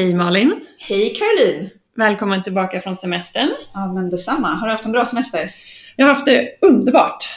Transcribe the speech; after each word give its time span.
Hej 0.00 0.14
Malin! 0.14 0.60
Hej 0.78 1.14
Caroline! 1.14 1.70
Välkommen 1.96 2.42
tillbaka 2.42 2.80
från 2.80 2.96
semestern. 2.96 3.50
Ja 3.74 3.92
men 3.92 4.10
detsamma. 4.10 4.48
Har 4.48 4.66
du 4.66 4.72
haft 4.72 4.84
en 4.84 4.92
bra 4.92 5.04
semester? 5.04 5.54
Jag 5.96 6.06
har 6.06 6.14
haft 6.14 6.26
det 6.26 6.48
underbart. 6.60 7.28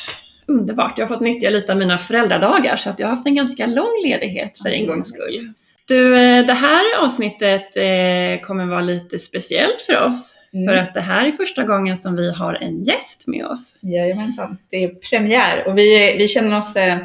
Underbart. 0.47 0.97
Jag 0.97 1.07
har 1.07 1.15
fått 1.15 1.23
nyttja 1.23 1.49
lite 1.49 1.71
av 1.71 1.77
mina 1.77 1.97
föräldradagar 1.97 2.77
så 2.77 2.89
att 2.89 2.99
jag 2.99 3.07
har 3.07 3.15
haft 3.15 3.27
en 3.27 3.35
ganska 3.35 3.65
lång 3.65 4.01
ledighet 4.03 4.59
för 4.59 4.69
en 4.69 4.87
gångs 4.87 5.09
skull. 5.09 5.53
Du, 5.87 6.15
eh, 6.15 6.45
det 6.45 6.53
här 6.53 7.03
avsnittet 7.03 7.77
eh, 7.77 8.45
kommer 8.47 8.65
vara 8.65 8.81
lite 8.81 9.19
speciellt 9.19 9.81
för 9.81 10.03
oss. 10.03 10.35
Mm. 10.53 10.67
För 10.67 10.75
att 10.75 10.93
det 10.93 11.01
här 11.01 11.25
är 11.25 11.31
första 11.31 11.63
gången 11.63 11.97
som 11.97 12.15
vi 12.15 12.33
har 12.33 12.53
en 12.53 12.83
gäst 12.83 13.27
med 13.27 13.45
oss. 13.45 13.75
Jajamensan. 13.81 14.57
Det 14.69 14.83
är 14.83 14.89
premiär 14.89 15.67
och 15.67 15.77
vi, 15.77 16.15
vi 16.17 16.27
känner 16.27 16.57
oss 16.57 16.75
eh, 16.75 16.97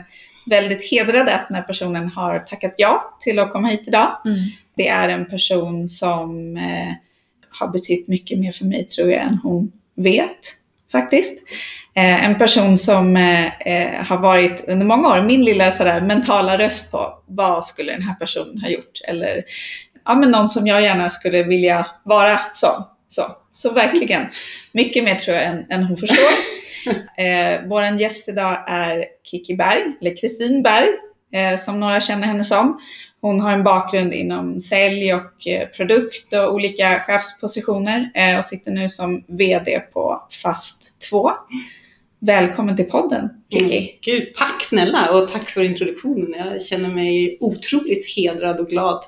väldigt 0.46 0.90
hedrade 0.90 1.34
att 1.34 1.48
den 1.48 1.54
här 1.54 1.62
personen 1.62 2.08
har 2.08 2.38
tackat 2.38 2.74
ja 2.76 3.18
till 3.20 3.38
att 3.38 3.52
komma 3.52 3.68
hit 3.68 3.84
idag. 3.86 4.16
Det 4.78 4.88
är 4.88 5.08
en 5.08 5.26
person 5.26 5.88
som 5.88 6.56
eh, 6.56 6.92
har 7.50 7.68
betytt 7.68 8.08
mycket 8.08 8.38
mer 8.38 8.52
för 8.52 8.64
mig 8.64 8.84
tror 8.84 9.10
jag 9.10 9.22
än 9.22 9.38
hon 9.42 9.72
vet 9.94 10.54
faktiskt. 10.92 11.42
Eh, 11.94 12.24
en 12.24 12.38
person 12.38 12.78
som 12.78 13.16
eh, 13.16 13.60
eh, 13.60 14.04
har 14.04 14.18
varit 14.18 14.68
under 14.68 14.86
många 14.86 15.08
år 15.08 15.22
min 15.22 15.44
lilla 15.44 15.72
sådär, 15.72 16.00
mentala 16.00 16.58
röst 16.58 16.92
på 16.92 17.22
vad 17.26 17.66
skulle 17.66 17.92
den 17.92 18.02
här 18.02 18.14
personen 18.14 18.60
ha 18.60 18.68
gjort? 18.68 19.00
Eller 19.04 19.44
ja, 20.04 20.14
men 20.14 20.30
någon 20.30 20.48
som 20.48 20.66
jag 20.66 20.82
gärna 20.82 21.10
skulle 21.10 21.42
vilja 21.42 21.86
vara 22.04 22.38
som. 22.52 22.84
Så, 23.08 23.22
så 23.52 23.72
verkligen, 23.72 24.26
mycket 24.72 25.04
mer 25.04 25.14
tror 25.14 25.36
jag 25.36 25.46
än, 25.46 25.66
än 25.70 25.84
hon 25.84 25.96
förstår. 25.96 26.16
Eh, 27.18 27.60
Vår 27.66 27.84
gäst 27.84 28.28
idag 28.28 28.64
är 28.68 29.04
Kiki 29.24 29.56
Berg, 29.56 29.82
eller 30.00 30.16
Kristin 30.16 30.62
Berg, 30.62 30.88
eh, 31.32 31.58
som 31.58 31.80
några 31.80 32.00
känner 32.00 32.26
henne 32.26 32.44
som. 32.44 32.80
Hon 33.20 33.40
har 33.40 33.52
en 33.52 33.64
bakgrund 33.64 34.14
inom 34.14 34.60
sälj 34.60 35.14
och 35.14 35.46
eh, 35.46 35.68
produkt 35.68 36.32
och 36.32 36.54
olika 36.54 37.00
chefspositioner 37.00 38.10
eh, 38.14 38.38
och 38.38 38.44
sitter 38.44 38.70
nu 38.70 38.88
som 38.88 39.24
VD 39.26 39.80
på 39.80 40.22
Fast 40.42 41.00
2. 41.10 41.30
Välkommen 42.18 42.76
till 42.76 42.84
podden, 42.84 43.28
Kiki. 43.52 43.78
Mm. 43.78 43.90
Gud, 44.02 44.34
tack 44.34 44.62
snälla 44.62 45.10
och 45.10 45.28
tack 45.32 45.50
för 45.50 45.62
introduktionen. 45.62 46.32
Jag 46.52 46.62
känner 46.62 46.88
mig 46.88 47.36
otroligt 47.40 48.16
hedrad 48.16 48.60
och 48.60 48.68
glad 48.68 49.04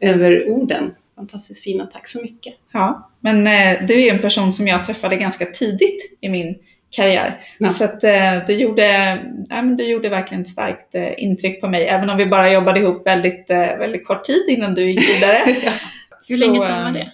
över 0.00 0.48
orden. 0.48 0.94
Fantastiskt 1.16 1.62
fina, 1.62 1.86
tack 1.86 2.08
så 2.08 2.22
mycket. 2.22 2.54
Ja, 2.72 3.10
men 3.20 3.46
eh, 3.46 3.86
du 3.86 4.02
är 4.02 4.14
en 4.14 4.22
person 4.22 4.52
som 4.52 4.68
jag 4.68 4.86
träffade 4.86 5.16
ganska 5.16 5.46
tidigt 5.46 6.18
i 6.20 6.28
min 6.28 6.58
karriär. 6.90 7.40
Ja. 7.58 7.72
Så 7.72 7.84
att 7.84 8.04
eh, 8.04 8.46
du, 8.46 8.52
gjorde, 8.52 9.18
ja, 9.48 9.62
men 9.62 9.76
du 9.76 9.84
gjorde 9.84 10.08
verkligen 10.08 10.42
ett 10.42 10.48
starkt 10.48 10.94
eh, 10.94 11.22
intryck 11.22 11.60
på 11.60 11.68
mig, 11.68 11.86
även 11.86 12.10
om 12.10 12.16
vi 12.16 12.26
bara 12.26 12.52
jobbade 12.52 12.80
ihop 12.80 13.06
väldigt, 13.06 13.50
eh, 13.50 13.56
väldigt 13.56 14.06
kort 14.06 14.24
tid 14.24 14.44
innan 14.48 14.74
du 14.74 14.90
gick 14.90 15.16
vidare. 15.16 15.38
Hur 16.28 16.36
Så, 16.36 16.46
länge 16.46 16.60
sedan 16.60 16.84
var 16.84 16.92
det? 16.92 17.10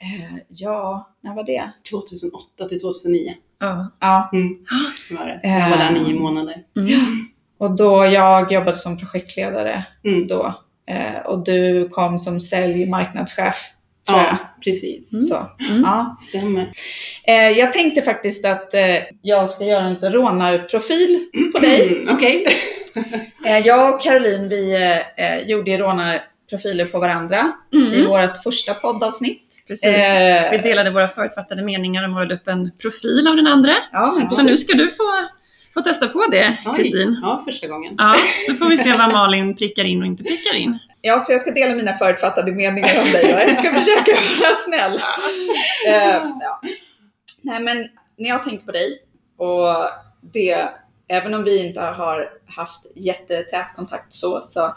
Eh, 0.00 0.36
ja, 0.48 1.08
när 1.20 1.34
var 1.34 1.44
det? 1.44 1.70
2008 1.90 2.68
till 2.68 2.80
2009 2.80 3.34
Ja. 3.60 3.90
Ja, 4.00 4.30
var 5.18 5.26
det. 5.26 5.40
Jag 5.48 5.70
var 5.70 5.76
där 5.76 5.90
nio 5.90 6.20
månader. 6.20 6.54
Mm. 6.76 7.26
och 7.58 7.70
då 7.70 8.04
jag 8.06 8.52
jobbade 8.52 8.76
som 8.76 8.98
projektledare 8.98 9.84
Mm. 10.04 10.26
då 10.26 10.54
eh, 10.86 11.26
och 11.26 11.44
du 11.44 11.88
kom 11.88 12.18
som 12.18 12.40
sälj 12.40 12.82
och 12.82 12.88
marknadschef, 12.88 13.56
tror 14.06 14.18
Ja, 14.18 14.36
precis. 14.64 15.12
Mm. 15.12 15.26
jag. 15.26 15.48
Så, 15.60 15.64
Mm. 15.72 15.82
ja. 15.82 16.16
Stämmer. 16.18 16.70
eh, 17.26 17.34
jag 17.34 17.72
tänkte 17.72 18.02
faktiskt 18.02 18.44
att 18.44 18.74
eh, 18.74 18.96
jag 19.22 19.50
ska 19.50 19.64
göra 19.64 19.82
en 19.84 19.94
liten 19.94 20.12
rånarprofil 20.12 21.26
på 21.52 21.58
dig. 21.58 21.88
Mm, 22.02 22.14
Okej. 22.14 22.44
Eh, 23.46 23.58
jag 23.58 23.94
och 23.94 24.02
Caroline, 24.02 24.48
vi 24.48 24.74
eh, 25.16 25.24
eh, 25.36 25.48
gjorde 25.48 25.76
rånarprofiler 25.78 26.84
på 26.84 26.98
varandra 26.98 27.52
i 27.72 27.76
Mm. 27.76 28.06
vårt 28.08 28.42
första 28.42 28.74
poddavsnitt. 28.74 29.42
Precis. 29.68 29.84
Eh, 29.84 30.50
Vi 30.50 30.58
delade 30.58 30.90
våra 30.90 31.08
förutfattade 31.08 31.62
meningar 31.62 32.04
och 32.04 32.10
målade 32.10 32.34
upp 32.34 32.48
en 32.48 32.70
profil 32.82 33.26
av 33.28 33.36
den 33.36 33.46
andra. 33.46 33.72
ja, 33.92 34.14
Så 34.20 34.28
precis. 34.36 34.44
nu 34.44 34.56
ska 34.56 34.74
du 34.76 34.90
få, 34.90 35.28
få 35.74 35.80
testa 35.80 36.06
på 36.08 36.26
det. 36.26 36.56
Kristin. 36.76 37.18
Ja, 37.22 37.42
första 37.44 37.66
gången. 37.68 37.94
Ja, 37.98 38.14
så 38.48 38.54
får 38.54 38.66
vi 38.66 38.78
se 38.78 38.92
vad 38.92 39.12
Malin 39.12 39.56
prickar 39.56 39.84
in 39.84 40.00
och 40.00 40.06
inte 40.06 40.22
prickar 40.22 40.56
in. 40.56 40.78
Ja, 41.02 41.20
så 41.20 41.32
jag 41.32 41.40
ska 41.40 41.50
dela 41.50 41.74
mina 41.74 41.94
förutfattade 41.94 42.52
meningar 42.52 43.00
om 43.00 43.12
dig 43.12 43.34
och 43.34 43.40
jag 43.40 43.58
ska 43.58 43.72
försöka 43.72 44.12
vara 44.40 44.56
snäll. 44.66 45.00
Eh, 45.88 46.22
ja. 46.40 46.60
Nej, 47.42 47.60
men 47.60 47.88
när 48.16 48.28
jag 48.28 48.44
tänker 48.44 48.66
på 48.66 48.72
dig 48.72 49.02
och 49.36 49.76
det, 50.20 50.68
även 51.08 51.34
om 51.34 51.44
vi 51.44 51.66
inte 51.66 51.80
har 51.80 52.30
haft 52.46 52.86
jättetät 52.94 53.66
kontakt 53.76 54.12
så, 54.14 54.42
så 54.42 54.74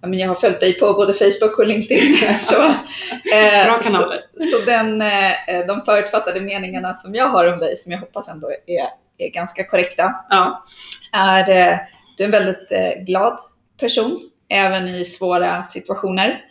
ja, 0.00 0.08
men 0.08 0.18
jag 0.18 0.28
har 0.28 0.34
följt 0.34 0.60
dig 0.60 0.78
på 0.78 0.94
både 0.94 1.14
Facebook 1.14 1.58
och 1.58 1.66
LinkedIn. 1.66 2.16
så, 2.40 2.62
eh, 2.64 3.64
Bra 3.64 3.82
kanaler. 3.82 4.20
Så, 4.38 4.44
så 4.58 4.64
den, 4.66 5.02
eh, 5.02 5.66
de 5.68 5.82
förutfattade 5.84 6.40
meningarna 6.40 6.94
som 6.94 7.14
jag 7.14 7.28
har 7.28 7.52
om 7.52 7.58
dig, 7.58 7.76
som 7.76 7.92
jag 7.92 7.98
hoppas 7.98 8.28
ändå 8.28 8.50
är, 8.50 8.86
är 9.18 9.30
ganska 9.30 9.64
korrekta, 9.64 10.14
Ja. 10.30 10.64
är 11.12 11.50
eh, 11.50 11.78
du 12.16 12.24
är 12.24 12.28
en 12.28 12.30
väldigt 12.32 12.72
eh, 12.72 13.04
glad 13.04 13.38
person, 13.80 14.29
även 14.50 14.88
i 14.88 15.04
svåra 15.04 15.64
situationer. 15.64 16.44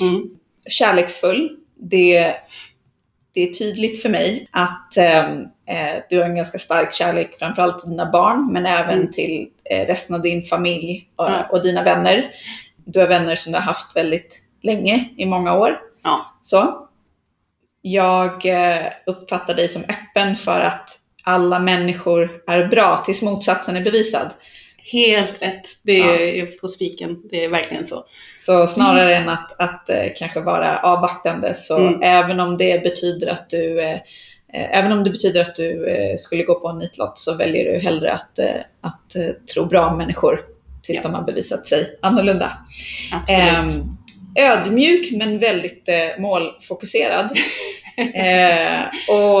Mm. 0.00 0.30
Kärleksfull. 0.68 1.56
Det, 1.74 2.34
det 3.34 3.40
är 3.48 3.52
tydligt 3.52 4.02
för 4.02 4.08
mig 4.08 4.48
att 4.50 4.96
ehm, 4.96 5.40
eh, 5.66 6.02
du 6.10 6.18
har 6.18 6.24
en 6.24 6.36
ganska 6.36 6.58
stark 6.58 6.92
kärlek, 6.94 7.38
framförallt 7.38 7.80
till 7.80 7.90
dina 7.90 8.10
barn, 8.10 8.52
men 8.52 8.66
även 8.66 8.98
Mm. 9.00 9.12
till 9.12 9.48
eh, 9.64 9.86
resten 9.86 10.16
av 10.16 10.22
din 10.22 10.42
familj 10.42 11.08
och, 11.16 11.24
Ja. 11.26 11.46
och 11.50 11.62
dina 11.62 11.82
vänner. 11.82 12.30
Du 12.84 13.00
har 13.00 13.06
vänner 13.06 13.36
som 13.36 13.52
du 13.52 13.58
har 13.58 13.64
haft 13.64 13.96
väldigt 13.96 14.42
länge, 14.62 15.08
i 15.16 15.26
många 15.26 15.54
år. 15.54 15.78
Ja. 16.02 16.34
Så. 16.42 16.88
Jag 17.82 18.46
eh, 18.46 18.86
uppfattar 19.06 19.54
dig 19.54 19.68
som 19.68 19.82
öppen 19.82 20.36
för 20.36 20.60
att 20.60 20.98
alla 21.24 21.58
människor 21.58 22.42
är 22.46 22.66
bra 22.68 23.02
tills 23.06 23.22
motsatsen 23.22 23.76
är 23.76 23.84
bevisad. 23.84 24.30
Helt 24.84 25.42
rätt. 25.42 25.68
Det 25.82 26.00
är 26.40 26.46
på 26.46 26.68
spiken. 26.68 27.22
Det 27.30 27.44
är 27.44 27.48
verkligen 27.48 27.84
så. 27.84 28.04
Så 28.38 28.66
snarare 28.66 29.16
än 29.16 29.28
att, 29.28 29.60
att 29.60 29.90
eh, 29.90 30.04
kanske 30.16 30.40
vara 30.40 30.78
avvaktande 30.78 31.54
så 31.54 31.78
Mm. 31.78 32.02
även 32.02 32.40
om 32.40 32.56
det 32.58 32.82
betyder 32.82 33.26
att 33.26 33.50
du 33.50 33.80
eh, 33.82 33.92
eh, 33.92 34.78
Även 34.78 34.92
om 34.92 35.04
det 35.04 35.10
betyder 35.10 35.42
att 35.42 35.56
du 35.56 35.86
skulle 36.18 36.42
gå 36.42 36.54
på 36.60 36.68
en 36.68 36.78
nitlott 36.78 37.18
så 37.18 37.36
väljer 37.36 37.72
du 37.72 37.78
hellre 37.78 38.12
att, 38.12 38.38
att 38.80 39.16
tro 39.54 39.64
bra 39.64 39.86
om 39.90 39.98
människor 39.98 40.40
tills 40.82 40.98
Ja. 40.98 41.08
de 41.08 41.14
har 41.14 41.22
bevisat 41.22 41.66
sig 41.66 41.98
annorlunda. 42.02 42.52
Absolut. 43.12 43.72
Ehm, 43.72 43.96
ödmjuk 44.38 45.12
men 45.12 45.38
väldigt 45.38 45.88
eh, 45.88 46.20
målfokuserad. 46.20 47.24
eh, 47.96 48.80
och 49.08 49.40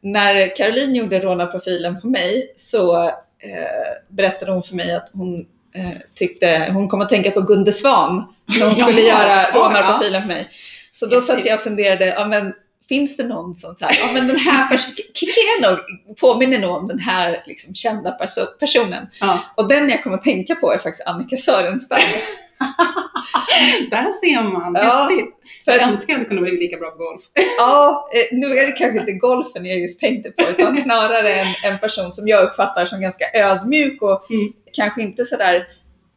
när 0.00 0.56
Caroline 0.56 0.94
gjorde 0.94 1.20
rånarprofilen 1.20 2.00
på 2.00 2.06
mig 2.06 2.54
så 2.56 3.10
eh, 3.38 3.98
berättade 4.08 4.52
hon 4.52 4.62
för 4.62 4.74
mig 4.74 4.94
att 4.96 5.10
hon 5.12 5.46
eh, 5.74 5.98
tyckte, 6.14 6.70
hon 6.72 6.88
kom 6.88 7.00
att 7.00 7.08
tänka 7.08 7.30
på 7.30 7.40
Gunde 7.40 7.72
Svan 7.72 8.34
när 8.58 8.66
hon 8.66 8.74
skulle 8.86 9.00
Ja, 9.00 9.08
göra 9.08 9.42
ja, 9.42 9.50
rånarprofilen 9.54 10.22
för 10.22 10.28
mig. 10.28 10.48
Så 10.92 11.06
då 11.06 11.20
satt 11.20 11.46
jag 11.46 11.54
och 11.54 11.60
funderade, 11.60 12.06
ja 12.06 12.26
men 12.26 12.54
finns 12.88 13.16
det 13.16 13.24
någon 13.24 13.54
som 13.54 13.74
så 13.74 13.84
här, 13.84 13.96
ja 14.00 14.12
men 14.14 14.28
den 14.28 14.36
här 14.36 14.68
personen, 14.68 15.78
påminner 16.20 16.58
nog 16.58 16.76
om 16.76 16.88
den 16.88 16.98
här 16.98 17.42
liksom, 17.46 17.74
kända 17.74 18.18
perso- 18.20 18.58
personen. 18.60 19.06
Ja. 19.20 19.38
Och 19.56 19.68
den 19.68 19.88
jag 19.90 20.02
kommer 20.02 20.16
att 20.16 20.22
tänka 20.22 20.54
på 20.54 20.72
är 20.72 20.78
faktiskt 20.78 21.06
Annika 21.06 21.36
Sörenstam. 21.36 21.98
Där 23.90 24.12
ser 24.12 24.42
man. 24.42 24.74
Ja, 24.74 24.80
Häftigt. 25.08 25.34
För 25.64 25.72
Jag 25.72 25.82
önskar 25.82 26.14
att 26.14 26.18
jag 26.18 26.28
kunde 26.28 26.42
bli 26.42 26.58
lika 26.58 26.76
bra 26.76 26.90
på 26.90 26.96
golf. 26.96 27.22
Ja, 27.58 28.10
eh, 28.14 28.38
nu 28.38 28.58
är 28.58 28.66
det 28.66 28.72
kanske 28.72 28.98
inte 29.00 29.12
golfen 29.12 29.66
jag 29.66 29.78
just 29.78 30.00
tänkte 30.00 30.30
på, 30.30 30.50
utan 30.50 30.76
snarare 30.86 31.34
en, 31.34 31.46
en 31.64 31.78
person 31.78 32.12
som 32.12 32.28
jag 32.28 32.44
uppfattar 32.44 32.86
som 32.86 33.00
ganska 33.00 33.24
ödmjuk 33.34 34.02
och 34.02 34.30
Mm. 34.30 34.52
kanske 34.72 35.02
inte 35.02 35.24
sådär 35.24 35.66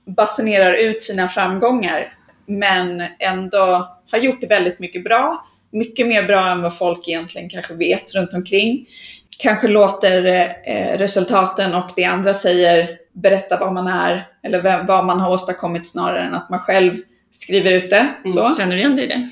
basunerar 0.06 0.74
ut 0.74 1.04
sina 1.04 1.28
framgångar, 1.28 2.18
men 2.46 3.04
ändå 3.20 3.90
har 4.12 4.18
gjort 4.20 4.44
väldigt 4.44 4.80
mycket 4.80 5.04
bra. 5.04 5.46
Mycket 5.72 6.08
mer 6.08 6.24
bra 6.24 6.48
än 6.48 6.62
vad 6.62 6.78
folk 6.78 7.08
egentligen 7.08 7.50
kanske 7.50 7.74
vet 7.74 8.14
runt 8.16 8.34
omkring. 8.34 8.88
Kanske 9.42 9.68
låter 9.68 10.26
eh, 10.68 10.98
resultaten 10.98 11.74
och 11.76 11.90
det 11.96 12.04
andra 12.04 12.34
säger 12.34 12.98
berätta 13.14 13.58
vad 13.60 13.74
man 13.74 13.88
är 13.88 14.28
eller 14.44 14.62
vem, 14.62 14.86
vad 14.86 15.06
man 15.06 15.20
har 15.20 15.32
åstadkommit 15.34 15.88
snarare 15.88 16.22
än 16.24 16.34
att 16.34 16.50
man 16.50 16.60
själv 16.60 16.98
skriver 17.32 17.72
ut 17.72 17.90
det. 17.90 18.08
Så. 18.26 18.56
Känner 18.58 18.76
du 18.76 18.80
igen 18.82 18.96
dig 18.96 19.06
i 19.06 19.08
det? 19.08 19.30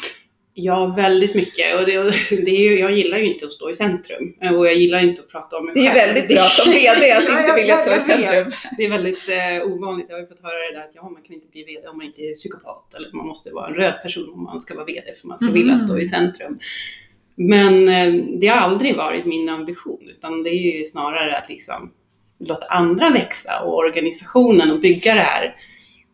Ja, 0.53 0.93
väldigt 0.97 1.35
mycket. 1.35 1.75
Och 1.79 1.85
det, 1.85 1.97
och 1.99 2.11
det 2.29 2.51
är 2.51 2.71
ju, 2.71 2.79
jag 2.79 2.91
gillar 2.91 3.17
ju 3.17 3.33
inte 3.33 3.45
att 3.45 3.53
stå 3.53 3.69
i 3.69 3.75
centrum. 3.75 4.33
Och 4.57 4.67
jag 4.67 4.73
gillar 4.75 4.99
inte 4.99 5.21
att 5.21 5.29
prata 5.29 5.57
om 5.57 5.65
mig 5.65 5.73
Det 5.75 5.87
är 5.87 5.93
själv. 5.93 6.13
väldigt 6.13 6.37
bra 6.37 6.43
som 6.43 6.71
VD 6.73 6.89
att 6.89 7.07
Ja, 7.07 7.19
inte 7.31 7.47
ja, 7.47 7.53
vilja 7.55 7.75
ja, 7.75 7.77
stå 7.77 7.95
i 7.95 8.01
centrum. 8.01 8.51
Det 8.77 8.85
är 8.85 8.89
väldigt 8.89 9.29
eh, 9.29 9.67
ovanligt. 9.71 10.05
Jag 10.09 10.15
har 10.15 10.21
ju 10.21 10.27
fått 10.27 10.43
höra 10.43 10.53
det 10.71 10.77
där 10.79 10.83
att 10.85 10.95
ja, 10.95 11.09
man 11.09 11.21
kan 11.23 11.35
inte 11.35 11.47
bli 11.47 11.63
VD 11.63 11.87
om 11.87 11.97
man 11.97 12.05
inte 12.05 12.21
är 12.21 12.33
psykopat. 12.35 12.93
Eller 12.97 13.09
man 13.13 13.27
måste 13.27 13.51
vara 13.53 13.67
en 13.67 13.73
röd 13.73 13.93
person 14.03 14.31
om 14.33 14.43
man 14.43 14.61
ska 14.61 14.75
vara 14.75 14.85
VD 14.85 15.13
för 15.21 15.27
man 15.27 15.37
ska 15.37 15.45
Mhm. 15.45 15.53
vilja 15.53 15.77
stå 15.77 15.97
i 15.99 16.05
centrum. 16.05 16.59
Men 17.41 17.89
eh, 17.89 18.23
det 18.39 18.47
har 18.47 18.57
aldrig 18.57 18.97
varit 18.97 19.25
min 19.25 19.49
ambition. 19.49 20.07
Utan 20.11 20.43
det 20.43 20.49
är 20.49 20.77
ju 20.79 20.85
snarare 20.85 21.37
att 21.37 21.49
liksom 21.49 21.91
låta 22.39 22.65
andra 22.65 23.09
växa 23.09 23.63
och 23.63 23.77
organisationen 23.77 24.71
och 24.71 24.79
bygga 24.79 25.13
det 25.15 25.21
här 25.21 25.55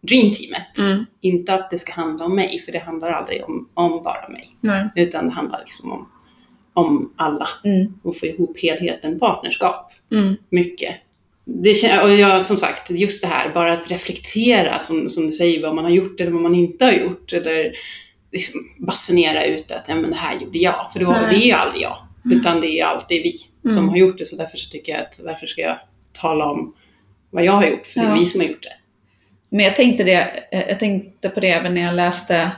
dreamteamet. 0.01 0.77
Mm. 0.77 1.06
Inte 1.22 1.54
att 1.54 1.69
det 1.72 1.77
ska 1.77 1.94
handla 1.94 2.25
om 2.25 2.36
mig, 2.36 2.60
för 2.60 2.72
det 2.72 2.80
handlar 2.80 3.12
aldrig 3.12 3.44
om, 3.44 3.69
om 3.74 4.04
bara 4.04 4.30
mig. 4.30 4.50
Nej. 4.62 4.89
Utan 4.95 5.27
det 5.27 5.33
handlar 5.33 5.60
liksom 5.60 5.92
om, 5.92 6.10
om 6.74 7.13
alla 7.16 7.48
Mm. 7.63 7.94
och 8.04 8.18
få 8.18 8.25
ihop 8.25 8.60
helheten, 8.60 9.19
partnerskap, 9.19 9.94
Mm. 10.12 10.36
mycket. 10.50 10.95
Det, 11.45 12.01
och 12.01 12.13
jag, 12.13 12.45
som 12.45 12.57
sagt, 12.57 12.89
just 12.92 13.22
det 13.22 13.27
här, 13.27 13.54
bara 13.54 13.74
att 13.74 13.92
reflektera 13.92 14.80
som, 14.80 15.10
som 15.10 15.25
du 15.25 15.31
säger, 15.31 15.62
vad 15.62 15.75
man 15.75 15.83
har 15.83 15.92
gjort 15.92 16.22
eller 16.22 16.31
vad 16.31 16.42
man 16.42 16.56
inte 16.56 16.86
har 16.86 16.92
gjort. 16.92 17.33
Eller 17.33 17.72
liksom 18.36 18.62
basunera 18.78 19.44
ut 19.46 19.72
att 19.72 19.88
men 19.88 20.10
det 20.12 20.16
här 20.16 20.40
gjorde 20.40 20.58
jag. 20.58 20.92
För 20.94 21.00
då, 21.00 21.12
Nej. 21.12 21.28
det 21.30 21.36
är 21.36 21.46
ju 21.48 21.52
aldrig 21.52 21.82
jag, 21.82 21.98
utan 22.32 22.62
det 22.62 22.80
är 22.80 22.86
alltid 22.86 23.24
vi 23.24 23.38
som 23.70 23.78
Mm. 23.78 23.90
har 23.90 23.98
gjort 23.98 24.18
det. 24.18 24.26
Så 24.26 24.36
därför 24.36 24.58
så 24.58 24.70
tycker 24.70 24.92
jag 24.92 25.02
att 25.02 25.20
varför 25.24 25.48
ska 25.48 25.62
jag 25.62 25.78
tala 26.14 26.46
om 26.46 26.76
vad 27.30 27.44
jag 27.46 27.52
har 27.54 27.66
gjort? 27.66 27.88
För 27.88 28.00
det 28.00 28.06
är 28.06 28.10
Ja. 28.10 28.16
vi 28.20 28.26
som 28.26 28.42
har 28.42 28.48
gjort 28.48 28.64
det. 28.64 28.74
Men 29.50 29.66
jag 29.66 29.76
tänkte, 29.76 30.04
det, 30.04 30.44
jag 30.52 30.80
tänkte 30.80 31.30
på 31.30 31.40
det 31.40 31.50
även 31.52 31.74
när 31.74 31.82
jag 31.82 31.96
läste 31.96 32.52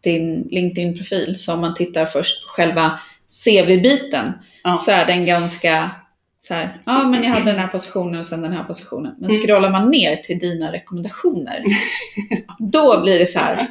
din 0.00 0.48
LinkedIn-profil. 0.50 1.38
Så 1.38 1.52
om 1.54 1.60
man 1.60 1.74
tittar 1.74 2.06
först 2.06 2.42
på 2.44 2.48
själva 2.48 3.00
CV-biten 3.44 4.32
Ja. 4.64 4.76
så 4.76 4.90
är 4.90 5.06
den 5.06 5.24
ganska 5.26 5.90
så 6.40 6.54
här, 6.54 6.82
ja 6.86 7.08
men 7.08 7.22
jag 7.22 7.30
hade 7.30 7.50
den 7.52 7.60
här 7.60 7.68
positionen 7.68 8.20
och 8.20 8.26
sen 8.26 8.42
den 8.42 8.52
här 8.52 8.64
positionen. 8.64 9.14
Men 9.18 9.30
Mm. 9.30 9.42
scrollar 9.42 9.70
man 9.70 9.90
ner 9.90 10.16
till 10.16 10.38
dina 10.38 10.72
rekommendationer, 10.72 11.62
då 12.58 13.00
blir 13.02 13.18
det 13.18 13.26
så 13.26 13.38
här, 13.38 13.66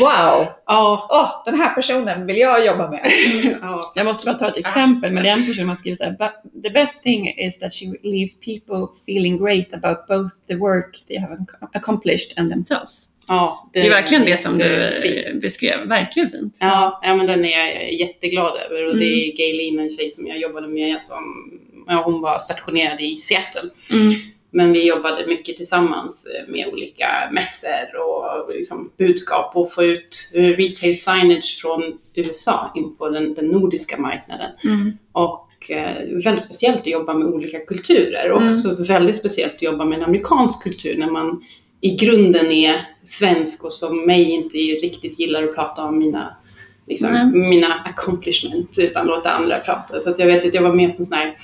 wow, 0.00 0.46
Ja, 0.66 1.06
åh, 1.10 1.52
den 1.52 1.60
här 1.60 1.74
personen 1.74 2.26
vill 2.26 2.36
jag 2.38 2.66
jobba 2.66 2.90
med. 2.90 3.06
ja. 3.62 3.92
Jag 3.94 4.06
måste 4.06 4.26
bara 4.26 4.38
ta 4.38 4.48
ett 4.48 4.56
exempel 4.56 5.12
med 5.12 5.24
den 5.24 5.46
personen 5.46 5.68
har 5.68 5.76
skrivit 5.76 5.98
så 5.98 6.04
här. 6.04 6.10
"But 6.18 6.62
The 6.62 6.70
best 6.70 7.02
thing 7.02 7.28
is 7.38 7.58
that 7.58 7.74
she 7.74 7.86
leaves 8.02 8.40
people 8.40 8.86
feeling 9.06 9.44
great 9.44 9.74
about 9.74 10.06
both 10.08 10.34
the 10.48 10.54
work 10.54 11.04
they 11.08 11.18
have 11.18 11.34
ac- 11.34 11.68
accomplished 11.72 12.38
and 12.38 12.50
themselves. 12.50 12.94
ja 13.28 13.70
Det 13.72 13.80
är 13.86 13.90
verkligen 13.90 14.24
det 14.24 14.36
som 14.42 14.58
du 14.58 14.82
eh, 14.84 15.34
beskrev. 15.42 15.88
Verkligen 15.88 16.30
fint. 16.30 16.56
Ja, 16.60 17.00
ja 17.02 17.16
men 17.16 17.26
den 17.26 17.44
är 17.44 17.58
jag 17.58 17.92
jätteglad 17.92 18.52
över 18.70 18.86
och 18.86 18.96
det 18.96 19.06
Mm. 19.06 19.18
är 19.30 19.36
Gaylene, 19.36 19.82
en 19.82 19.90
tjej 19.90 20.10
som 20.10 20.26
jag 20.26 20.38
jobbade 20.38 20.68
med 20.68 21.00
som, 21.00 21.50
hon 21.96 22.20
var 22.20 22.38
stationerad 22.38 23.00
i 23.00 23.16
Seattle. 23.16 23.70
Mm. 23.92 24.12
Men 24.52 24.72
vi 24.72 24.88
jobbade 24.88 25.26
mycket 25.26 25.56
tillsammans 25.56 26.26
eh, 26.26 26.52
med 26.52 26.68
olika 26.72 27.08
mässor 27.32 28.00
och 28.06 28.54
liksom 28.54 28.90
budskap 28.98 29.56
och 29.56 29.72
få 29.72 29.84
ut 29.84 30.30
eh, 30.34 30.42
retail 30.42 31.00
signage 31.00 31.58
från 31.62 31.98
USA 32.14 32.72
in 32.76 32.96
på 32.96 33.08
den, 33.08 33.34
den 33.34 33.46
nordiska 33.46 33.96
marknaden. 33.96 34.50
Mm. 34.64 34.98
Och 35.12 35.70
eh, 35.70 36.22
väldigt 36.24 36.44
speciellt 36.44 36.80
att 36.80 36.86
jobba 36.86 37.14
med 37.14 37.26
olika 37.28 37.58
kulturer. 37.58 38.30
Och 38.30 38.40
Mm. 38.40 38.46
också 38.46 38.82
väldigt 38.82 39.16
speciellt 39.16 39.54
att 39.54 39.62
jobba 39.62 39.84
med 39.84 39.98
en 39.98 40.04
amerikansk 40.04 40.62
kultur 40.62 40.98
när 40.98 41.10
man 41.10 41.44
i 41.80 41.96
grunden 41.96 42.52
är 42.52 42.88
svensk 43.04 43.64
och 43.64 43.72
som 43.72 44.06
mig 44.06 44.30
inte 44.30 44.56
riktigt 44.58 45.18
gillar 45.20 45.42
att 45.42 45.54
prata 45.54 45.82
om 45.84 45.98
mina, 45.98 46.36
liksom, 46.86 47.12
Nej. 47.12 47.48
mina 47.48 47.74
accomplishment 47.74 48.78
utan 48.78 49.06
låta 49.06 49.30
andra 49.30 49.58
prata. 49.58 50.00
Så 50.00 50.14
jag 50.18 50.26
vet 50.26 50.46
att 50.46 50.54
jag 50.54 50.62
var 50.62 50.74
med 50.74 50.96
på 50.96 51.02
en 51.02 51.06
sån 51.06 51.16
här 51.16 51.36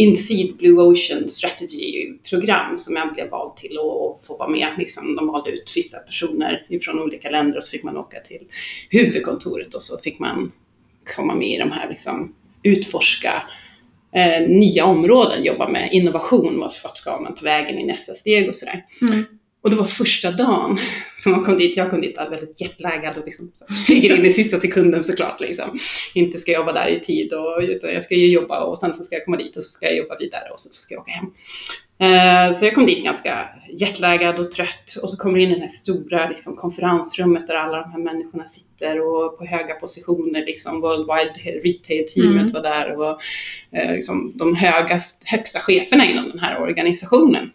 Inseed 0.00 0.56
Blue 0.56 0.82
Ocean 0.82 1.28
Strategy-program 1.28 2.76
som 2.76 2.96
jag 2.96 3.14
blev 3.14 3.30
vald 3.30 3.56
till 3.56 3.78
och 3.78 4.10
och 4.10 4.24
få 4.24 4.36
vara 4.36 4.48
med. 4.48 4.68
Liksom, 4.78 5.16
de 5.16 5.26
valde 5.26 5.50
ut 5.50 5.72
vissa 5.76 5.98
personer 5.98 6.66
från 6.82 7.00
olika 7.00 7.30
länder 7.30 7.56
och 7.56 7.64
så 7.64 7.70
fick 7.70 7.82
man 7.82 7.96
åka 7.96 8.20
till 8.20 8.46
huvudkontoret 8.90 9.74
och 9.74 9.82
så 9.82 9.98
fick 9.98 10.18
man 10.18 10.52
komma 11.16 11.34
med 11.34 11.48
i 11.48 11.58
de 11.58 11.72
här, 11.72 11.88
liksom, 11.88 12.34
utforska 12.62 13.42
eh, 14.12 14.48
nya 14.48 14.84
områden, 14.84 15.44
jobba 15.44 15.68
med 15.68 15.88
innovation, 15.92 16.60
vart 16.60 16.84
vart 16.84 16.96
ska 16.96 17.20
man 17.20 17.34
ta 17.34 17.44
vägen 17.44 17.78
i 17.78 17.86
nästa 17.86 18.14
steg 18.14 18.48
och 18.48 18.54
sådär. 18.54 18.86
Mm. 19.02 19.24
Och 19.62 19.70
det 19.70 19.76
var 19.76 19.84
första 19.84 20.30
dagen 20.30 20.78
som 21.18 21.32
man 21.32 21.44
kom 21.44 21.56
dit. 21.56 21.76
Jag 21.76 21.90
kom 21.90 22.00
dit 22.00 22.16
väldigt 22.16 22.60
jetlaggad 22.60 23.16
och 23.18 23.24
liksom 23.24 23.52
flyger 23.86 24.16
in 24.16 24.26
i 24.26 24.30
sista 24.30 24.60
sekunden 24.60 25.04
såklart. 25.04 25.40
Liksom. 25.40 25.78
Inte 26.14 26.38
ska 26.38 26.52
jobba 26.52 26.72
där 26.72 26.88
i 26.88 27.00
tid 27.00 27.32
och 27.32 27.58
utan 27.62 27.90
jag 27.90 28.04
ska 28.04 28.14
ju 28.14 28.26
jobba 28.26 28.60
och 28.60 28.78
sen 28.78 28.92
så 28.92 29.02
ska 29.02 29.16
jag 29.16 29.24
komma 29.24 29.36
dit 29.36 29.56
och 29.56 29.64
så 29.64 29.70
ska 29.70 29.86
jag 29.86 29.96
jobba 29.96 30.18
vidare 30.18 30.50
och 30.52 30.60
sen 30.60 30.72
så 30.72 30.80
ska 30.80 30.94
jag 30.94 31.00
åka 31.02 31.12
hem. 31.12 31.26
Eh, 32.02 32.56
så 32.56 32.64
jag 32.64 32.74
kom 32.74 32.86
dit 32.86 33.04
ganska 33.04 33.48
jetlaggad 33.72 34.40
och 34.40 34.52
trött 34.52 34.96
och 35.02 35.10
så 35.10 35.16
kommer 35.16 35.38
jag 35.38 35.44
in 35.44 35.50
i 35.50 35.54
det 35.54 35.60
här 35.60 35.68
stora 35.68 36.28
liksom, 36.28 36.56
konferensrummet 36.56 37.46
där 37.46 37.54
alla 37.54 37.80
de 37.82 37.90
här 37.92 37.98
människorna 37.98 38.46
sitter 38.46 39.00
och 39.00 39.38
på 39.38 39.44
höga 39.44 39.74
positioner. 39.74 40.46
Liksom, 40.46 40.80
Worldwide 40.80 41.60
Retail-teamet 41.64 42.40
Mm. 42.40 42.52
var 42.52 42.62
där 42.62 42.96
och 42.96 43.20
eh, 43.78 43.92
liksom, 43.92 44.32
de 44.36 44.54
högast, 44.54 45.24
högsta 45.26 45.58
cheferna 45.58 46.04
inom 46.04 46.28
den 46.28 46.38
här 46.38 46.62
organisationen 46.62 47.50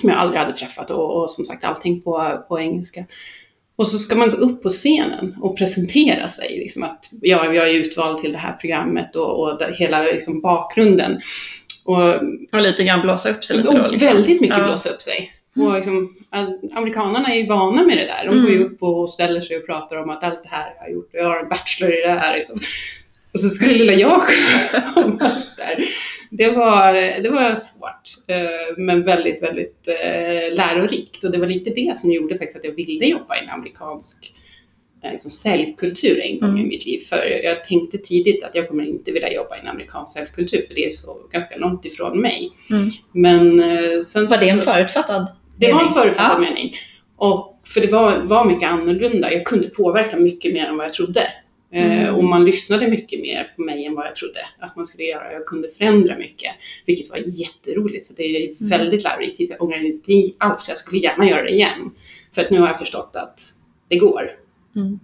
som 0.00 0.08
jag 0.08 0.18
aldrig 0.18 0.40
hade 0.40 0.52
träffat 0.52 0.90
och, 0.90 1.22
och 1.22 1.30
som 1.30 1.44
sagt 1.44 1.64
allting 1.64 2.00
på, 2.00 2.44
på 2.48 2.60
engelska. 2.60 3.04
Och 3.76 3.88
så 3.88 3.98
ska 3.98 4.16
man 4.16 4.30
gå 4.30 4.36
upp 4.36 4.62
på 4.62 4.70
scenen 4.70 5.36
och 5.40 5.58
presentera 5.58 6.28
sig. 6.28 6.58
Liksom 6.58 6.82
att 6.82 7.08
ja, 7.20 7.52
jag 7.52 7.68
är 7.68 7.74
utvald 7.74 8.18
till 8.18 8.32
det 8.32 8.38
här 8.38 8.52
programmet 8.52 9.16
och, 9.16 9.40
och 9.40 9.58
det, 9.58 9.74
hela 9.78 10.02
liksom 10.02 10.40
bakgrunden. 10.40 11.20
Och, 11.84 12.14
Och 12.52 12.62
lite 12.62 12.84
grann 12.84 13.00
blåsa 13.02 13.30
upp 13.30 13.44
sig 13.44 13.56
lite 13.56 13.74
då. 13.78 13.86
Liksom. 13.88 14.08
väldigt 14.08 14.40
mycket 14.40 14.58
Ja. 14.58 14.64
blåsa 14.64 14.88
upp 14.88 15.02
sig. 15.02 15.32
Mm. 15.56 15.68
Och 15.68 15.74
liksom, 15.74 16.14
amerikanerna 16.74 17.28
är 17.34 17.36
ju 17.36 17.46
vana 17.46 17.82
med 17.82 17.96
det 17.96 18.06
där. 18.06 18.26
De 18.26 18.40
går 18.42 18.50
ju 18.50 18.56
Mm. 18.56 18.72
upp 18.72 18.82
och 18.82 19.10
ställer 19.10 19.40
sig 19.40 19.56
och 19.56 19.66
pratar 19.66 19.96
om 19.96 20.10
att 20.10 20.24
allt 20.24 20.42
det 20.42 20.48
här 20.48 20.64
har 20.64 20.86
jag 20.86 20.92
gjort. 20.92 21.10
Jag 21.12 21.24
har 21.24 21.40
en 21.42 21.48
bachelor 21.48 21.92
i 21.94 22.00
det 22.00 22.12
här. 22.12 22.38
Liksom. 22.38 22.60
Och 23.32 23.40
så 23.40 23.48
skulle 23.48 23.72
lilla 23.74 23.92
jag 23.92 24.22
komma 24.94 25.06
upp 25.06 25.18
där. 25.56 25.84
Det 26.30 26.50
var, 26.50 26.92
det 27.22 27.28
var 27.30 27.56
svårt, 27.56 28.10
eh, 28.28 28.76
men 28.76 29.04
väldigt, 29.04 29.42
väldigt 29.42 29.88
eh, 29.88 30.54
lärorikt. 30.56 31.24
Och 31.24 31.30
det 31.30 31.38
var 31.38 31.46
lite 31.46 31.70
det 31.70 31.96
som 31.98 32.12
gjorde 32.12 32.34
faktiskt 32.38 32.56
att 32.56 32.64
jag 32.64 32.72
ville 32.72 33.06
jobba 33.06 33.36
i 33.36 33.44
en 33.44 33.50
amerikansk 33.50 34.32
eh, 35.04 35.12
liksom 35.12 35.30
säljkultur 35.30 36.20
en 36.20 36.40
gång 36.40 36.48
Mm. 36.50 36.60
i 36.64 36.66
mitt 36.66 36.86
liv. 36.86 36.98
För 36.98 37.24
jag 37.44 37.64
tänkte 37.64 37.98
tidigt 37.98 38.44
att 38.44 38.54
jag 38.54 38.68
kommer 38.68 38.84
inte 38.84 39.12
vilja 39.12 39.32
jobba 39.32 39.56
i 39.56 39.60
en 39.60 39.68
amerikansk 39.68 40.12
säljkultur, 40.18 40.60
för 40.68 40.74
det 40.74 40.84
är 40.84 40.90
så 40.90 41.16
ganska 41.32 41.56
långt 41.56 41.84
ifrån 41.84 42.20
mig. 42.20 42.50
Mm. 42.70 42.88
Men 43.12 43.60
sen 44.04 44.26
Var 44.26 44.38
det 44.38 44.48
en 44.48 44.60
förutfattad 44.62 45.26
det 45.58 45.66
var 45.72 45.72
en 45.72 45.76
mening? 45.86 45.94
förutfattad 45.94 46.36
Ja. 46.44 46.48
mening. 46.50 46.74
Och, 47.16 47.60
för 47.66 47.80
det 47.80 47.86
var, 47.92 48.18
var 48.18 48.44
mycket 48.44 48.68
annorlunda. 48.68 49.32
Jag 49.32 49.44
kunde 49.46 49.68
påverka 49.68 50.16
mycket 50.16 50.52
mer 50.54 50.66
än 50.66 50.76
vad 50.76 50.86
jag 50.86 50.92
trodde. 50.92 51.22
Eh, 51.70 51.98
Mm. 52.00 52.14
och 52.14 52.24
man 52.24 52.44
lyssnade 52.44 52.88
mycket 52.88 53.20
mer 53.20 53.52
på 53.56 53.62
mig 53.62 53.84
än 53.86 53.94
vad 53.94 54.06
jag 54.06 54.16
trodde 54.16 54.40
att 54.58 54.76
man 54.76 54.86
skulle 54.86 55.04
göra. 55.04 55.32
Jag 55.32 55.46
kunde 55.46 55.68
förändra 55.68 56.18
mycket, 56.18 56.50
vilket 56.86 57.10
var 57.10 57.16
jätteroligt. 57.26 58.06
Så 58.06 58.12
det 58.16 58.22
är 58.22 58.44
Mm. 58.46 58.54
väldigt 58.60 59.04
lärorikt. 59.04 59.40
Jag 59.40 59.62
ångrar 59.62 59.84
inte 59.86 60.12
alls. 60.38 60.68
Jag 60.68 60.78
skulle 60.78 61.00
gärna 61.00 61.28
göra 61.28 61.42
det 61.42 61.50
igen. 61.50 61.90
För 62.32 62.42
att 62.42 62.50
nu 62.50 62.60
har 62.60 62.66
jag 62.66 62.78
förstått 62.78 63.10
att 63.16 63.40
det 63.88 63.96
går. 63.98 64.30
Mm. 64.76 64.98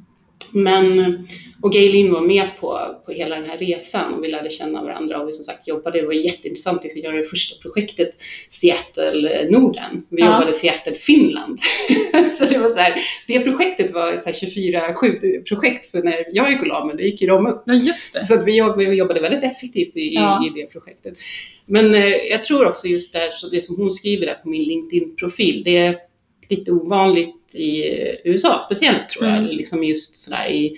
Men, 0.53 1.19
och 1.63 1.73
Gaylin 1.73 2.13
var 2.13 2.21
med 2.21 2.47
på, 2.61 2.79
på 3.07 3.13
hela 3.13 3.37
den 3.37 3.45
här 3.51 3.59
resan 3.59 4.15
och 4.15 4.25
vi 4.25 4.31
lärde 4.31 4.49
känna 4.51 4.83
varandra 4.83 5.21
och 5.21 5.29
vi 5.29 5.33
som 5.33 5.45
sagt 5.45 5.69
jobbade, 5.69 6.01
det 6.01 6.07
var 6.07 6.13
jätteintressant 6.13 6.85
att 6.85 6.97
göra 6.97 7.17
det 7.17 7.25
första 7.25 7.57
projektet 7.63 8.11
Seattle 8.49 9.49
Norden. 9.51 10.07
Vi 10.09 10.21
Ja. 10.23 10.27
jobbade 10.27 10.53
Seattle 10.53 10.95
Finland. 10.95 11.59
så 12.39 12.45
det 12.45 12.59
var 12.59 12.69
så 12.71 12.79
här, 12.79 12.95
det 13.27 13.41
projektet 13.41 13.93
var 13.93 14.13
så 14.13 14.25
här 14.27 14.33
24-7 14.95 15.43
projekt 15.45 15.91
för 15.91 16.03
när 16.03 16.25
jag 16.33 16.51
gick 16.51 16.61
och 16.61 16.67
la 16.69 16.85
mig, 16.85 16.97
då 16.97 17.03
gick 17.03 17.21
ju 17.23 17.27
de 17.29 17.47
upp. 17.47 17.63
Ja, 17.67 17.75
just 17.75 18.13
det. 18.13 18.25
Så 18.27 18.35
att 18.35 18.45
vi, 18.47 18.57
jobb, 18.57 18.77
vi 18.79 18.85
jobbade 18.95 19.21
väldigt 19.21 19.45
effektivt 19.45 19.97
i, 19.97 20.15
Ja. 20.15 20.47
i 20.47 20.61
det 20.61 20.67
projektet. 20.67 21.15
Men 21.67 21.95
eh, 21.95 22.05
jag 22.31 22.45
tror 22.45 22.67
också 22.67 22.87
just 22.87 23.13
där, 23.13 23.31
så 23.31 23.49
det 23.49 23.61
som 23.61 23.77
hon 23.77 23.91
skriver 23.91 24.27
där 24.27 24.35
på 24.35 24.49
min 24.49 24.63
LinkedIn-profil, 24.65 25.63
det 25.65 25.77
är 25.77 25.97
lite 26.51 26.73
ovanligt 26.73 27.55
i 27.55 27.83
USA 28.25 28.61
speciellt 28.61 29.09
tror 29.09 29.27
jag, 29.27 29.37
Mm. 29.39 29.51
liksom 29.51 29.85
just 29.85 30.19
sådär 30.19 30.49
i 30.51 30.77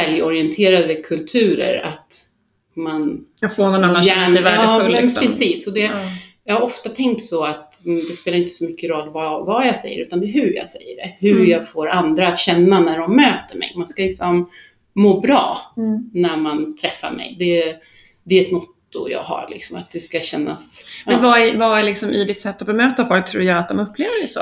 säljorienterade 0.00 0.94
kulturer 0.94 1.80
att 1.80 2.26
man 2.74 3.24
Jag 3.40 3.56
får 3.56 3.70
man 3.70 3.84
annars 3.84 4.06
känna 4.06 4.32
sig 4.32 4.42
värdefull. 4.42 4.68
Ja, 4.68 4.88
men 4.88 5.02
liksom. 5.06 5.22
precis. 5.22 5.66
Och 5.66 5.72
det, 5.72 5.80
Ja. 5.80 6.00
jag 6.44 6.54
har 6.54 6.62
ofta 6.62 6.88
tänkt 6.90 7.22
så 7.22 7.44
att 7.44 7.84
mm, 7.86 8.06
det 8.06 8.12
spelar 8.12 8.38
inte 8.38 8.50
så 8.50 8.64
mycket 8.64 8.90
roll 8.90 9.08
vad, 9.10 9.46
vad 9.46 9.66
jag 9.66 9.76
säger, 9.76 10.02
utan 10.06 10.20
det 10.20 10.26
är 10.26 10.32
hur 10.32 10.52
jag 10.56 10.68
säger 10.68 10.96
det. 10.96 11.16
Hur 11.20 11.36
Mm. 11.36 11.50
jag 11.50 11.68
får 11.70 11.88
andra 11.88 12.28
att 12.28 12.38
känna 12.38 12.80
när 12.80 12.98
de 12.98 13.16
möter 13.16 13.58
mig. 13.58 13.72
Man 13.76 13.86
ska 13.86 14.02
liksom 14.02 14.50
må 14.92 15.20
bra 15.20 15.72
Mm. 15.76 16.10
när 16.14 16.36
man 16.36 16.76
träffar 16.76 17.10
mig. 17.10 17.36
Det, 17.38 17.76
det 18.24 18.38
är 18.38 18.42
ett 18.44 18.52
motto 18.52 19.08
jag 19.10 19.22
har, 19.22 19.46
liksom, 19.50 19.76
att 19.76 19.90
det 19.90 20.00
ska 20.00 20.20
kännas... 20.20 20.86
Men 21.06 21.14
Ja, 21.14 21.20
vad 21.20 21.40
är, 21.40 21.56
vad 21.56 21.78
är 21.78 21.82
liksom 21.82 22.10
i 22.10 22.24
ditt 22.24 22.40
sätt 22.42 22.60
att 22.60 22.66
bemöta 22.66 23.06
folk 23.08 23.30
tror 23.30 23.42
jag 23.42 23.58
att 23.58 23.68
de 23.68 23.78
upplever 23.78 24.22
det 24.22 24.28
så? 24.28 24.40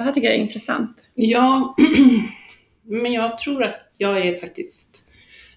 Det 0.00 0.04
här 0.04 0.12
tycker 0.12 0.28
jag 0.28 0.36
är 0.36 0.40
intressant. 0.40 0.96
ja 1.14 1.74
men 2.84 3.12
jag 3.12 3.38
tror 3.38 3.62
att 3.62 3.76
jag 3.98 4.18
är 4.26 4.34
faktiskt, 4.34 5.04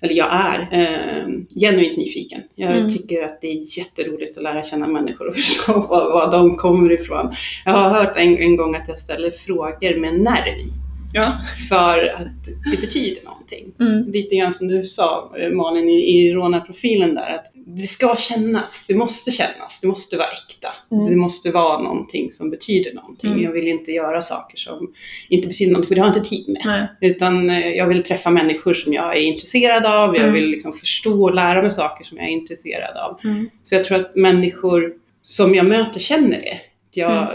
eller 0.02 0.14
jag 0.14 0.28
är, 0.32 0.60
eh, 0.72 1.28
genuint 1.62 1.98
nyfiken. 1.98 2.42
Jag 2.56 2.78
Mm. 2.78 2.90
tycker 2.90 3.24
att 3.24 3.42
det 3.42 3.48
är 3.48 3.78
jätteroligt 3.78 4.38
att 4.38 4.44
lära 4.44 4.64
känna 4.64 4.88
människor 4.88 5.28
och 5.28 5.36
förstå 5.42 5.74
var, 5.74 6.12
var 6.12 6.32
de 6.32 6.56
kommer 6.58 6.92
ifrån. 6.92 7.32
Jag 7.66 7.72
har 7.74 7.90
hört 7.90 8.18
en, 8.18 8.38
en 8.38 8.56
gång 8.58 8.76
att 8.76 8.88
jag 8.88 8.98
ställer 8.98 9.32
frågor 9.32 10.00
med 10.00 10.14
nerv. 10.20 10.83
Ja. 11.14 11.38
För 11.70 12.14
att 12.16 12.46
det 12.72 12.82
betyder 12.82 13.24
någonting. 13.24 13.74
Mm. 13.80 14.12
Lite 14.12 14.36
grann 14.36 14.54
som 14.54 14.68
du 14.68 14.86
sa 14.86 15.34
eh, 15.40 15.50
Malin 15.50 15.90
i, 15.90 15.94
i 16.18 16.34
rånarprofilen 16.34 17.16
där, 17.16 17.30
att 17.36 17.52
det 17.66 17.88
ska 17.88 18.16
kännas, 18.16 18.86
det 18.88 18.96
måste 18.96 19.32
kännas, 19.32 19.80
det 19.82 19.88
måste 19.88 20.18
vara 20.18 20.28
äkta. 20.28 20.68
Mm. 20.92 21.06
Det 21.06 21.16
måste 21.16 21.52
vara 21.52 21.80
någonting 21.80 22.32
som 22.32 22.50
betyder 22.50 22.94
någonting. 22.94 23.32
Mm. 23.32 23.44
Jag 23.44 23.52
vill 23.52 23.68
inte 23.68 23.92
göra 23.92 24.22
saker 24.22 24.58
som 24.58 24.94
inte 25.30 25.48
betyder 25.48 25.72
någonting, 25.72 25.88
för 25.88 25.96
det 25.96 26.02
har 26.02 26.08
jag 26.08 26.18
inte 26.18 26.30
tid 26.30 26.50
med. 26.50 26.62
Nej. 26.66 27.12
Utan 27.12 27.50
eh, 27.50 27.70
jag 27.70 27.88
vill 27.88 28.04
träffa 28.04 28.30
människor 28.30 28.74
som 28.74 28.94
jag 28.94 29.18
är 29.18 29.22
intresserad 29.22 29.86
av, 29.86 30.16
jag 30.16 30.24
Mm. 30.24 30.34
vill 30.34 30.48
liksom 30.50 30.74
förstå 30.74 31.24
och 31.24 31.36
lära 31.36 31.62
mig 31.62 31.72
saker 31.72 32.04
som 32.04 32.18
jag 32.18 32.28
är 32.28 32.32
intresserad 32.32 32.98
av. 32.98 33.20
Mm. 33.24 33.50
Så 33.64 33.76
jag 33.76 33.86
tror 33.86 34.00
att 34.00 34.16
människor 34.16 34.94
som 35.22 35.56
jag 35.56 35.66
möter 35.66 36.00
känner 36.00 36.42
det. 36.42 36.60
Jag 36.96 37.28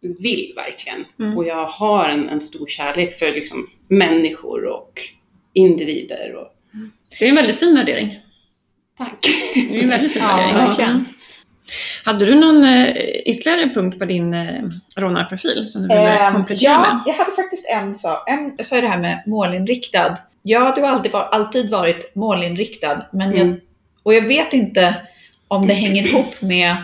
vill 0.00 0.52
verkligen. 0.56 1.04
Mm. 1.18 1.38
Och 1.38 1.46
jag 1.46 1.66
har 1.66 2.08
en, 2.08 2.28
en 2.28 2.40
stor 2.40 2.66
kärlek 2.66 3.18
för 3.18 3.32
liksom, 3.32 3.66
människor 3.88 4.64
och 4.64 4.92
individer. 5.52 6.34
Och... 6.36 6.46
Det 7.18 7.24
är 7.24 7.28
en 7.28 7.34
väldigt 7.34 7.58
fin 7.58 7.74
värdering. 7.74 8.18
Tack! 8.98 9.16
Det 9.54 9.78
är 9.78 9.82
en 9.82 9.88
väldigt 9.88 10.12
fin 10.12 10.22
Ja, 10.28 10.36
värdering. 10.36 10.54
verkligen. 10.56 10.90
Mm. 10.90 11.04
Hade 12.04 12.24
du 12.26 12.34
någon 12.34 12.64
eh, 12.64 12.94
ytterligare 13.26 13.74
punkt 13.74 13.98
på 13.98 14.04
din 14.04 14.34
eh, 14.34 14.62
rånarprofil 14.96 15.68
som 15.72 15.82
du 15.82 15.88
ville 15.88 16.18
Ehm, 16.18 16.32
komplettera 16.32 16.70
ja, 16.72 16.80
med? 16.80 17.02
jag 17.06 17.14
hade 17.14 17.30
faktiskt 17.36 17.68
en 17.68 17.96
sak. 17.96 18.30
En, 18.30 18.54
jag 18.56 18.66
sa 18.66 18.80
det 18.80 18.88
här 18.88 18.98
med 19.00 19.22
målinriktad. 19.26 20.16
Ja, 20.42 20.72
du 20.76 20.80
har 20.82 20.88
alltid, 20.88 21.12
var, 21.12 21.22
alltid 21.22 21.70
varit 21.70 22.14
målinriktad. 22.14 23.06
Men 23.12 23.30
jag, 23.36 23.40
Mm. 23.46 23.60
och 24.02 24.14
jag 24.14 24.22
vet 24.22 24.52
inte 24.52 24.94
om 25.48 25.66
det 25.66 25.74
hänger 25.74 26.06
ihop 26.08 26.40
med 26.42 26.70
eh, 26.70 26.76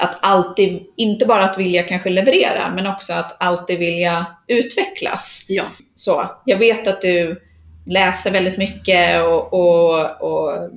att 0.00 0.18
alltid, 0.20 0.86
inte 0.96 1.26
bara 1.26 1.44
att 1.44 1.58
vilja 1.58 1.82
kanske 1.82 2.10
leverera, 2.10 2.72
men 2.74 2.86
också 2.86 3.12
att 3.12 3.36
alltid 3.42 3.78
vilja 3.78 4.26
utvecklas. 4.46 5.44
Ja. 5.48 5.64
Så, 5.94 6.30
jag 6.44 6.58
vet 6.58 6.86
att 6.86 7.02
du 7.02 7.42
läser 7.86 8.30
väldigt 8.30 8.56
mycket 8.58 9.22
och, 9.24 9.52
och, 9.52 10.20
och 10.20 10.70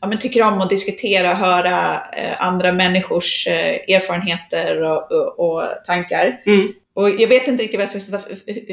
ja, 0.00 0.06
men 0.08 0.18
tycker 0.18 0.42
om 0.42 0.60
att 0.60 0.70
diskutera, 0.70 1.34
höra 1.34 2.02
eh, 2.16 2.42
andra 2.42 2.72
människors 2.72 3.46
eh, 3.46 3.94
erfarenheter 3.94 4.82
och, 4.82 5.12
och, 5.12 5.40
och 5.40 5.62
tankar. 5.86 6.40
Mm. 6.46 6.72
Och 6.94 7.10
jag 7.10 7.28
vet 7.28 7.48
inte 7.48 7.62
riktigt 7.62 7.78
vad 7.78 7.82
jag 7.82 7.88
ska 7.88 8.00
sätta, 8.00 8.18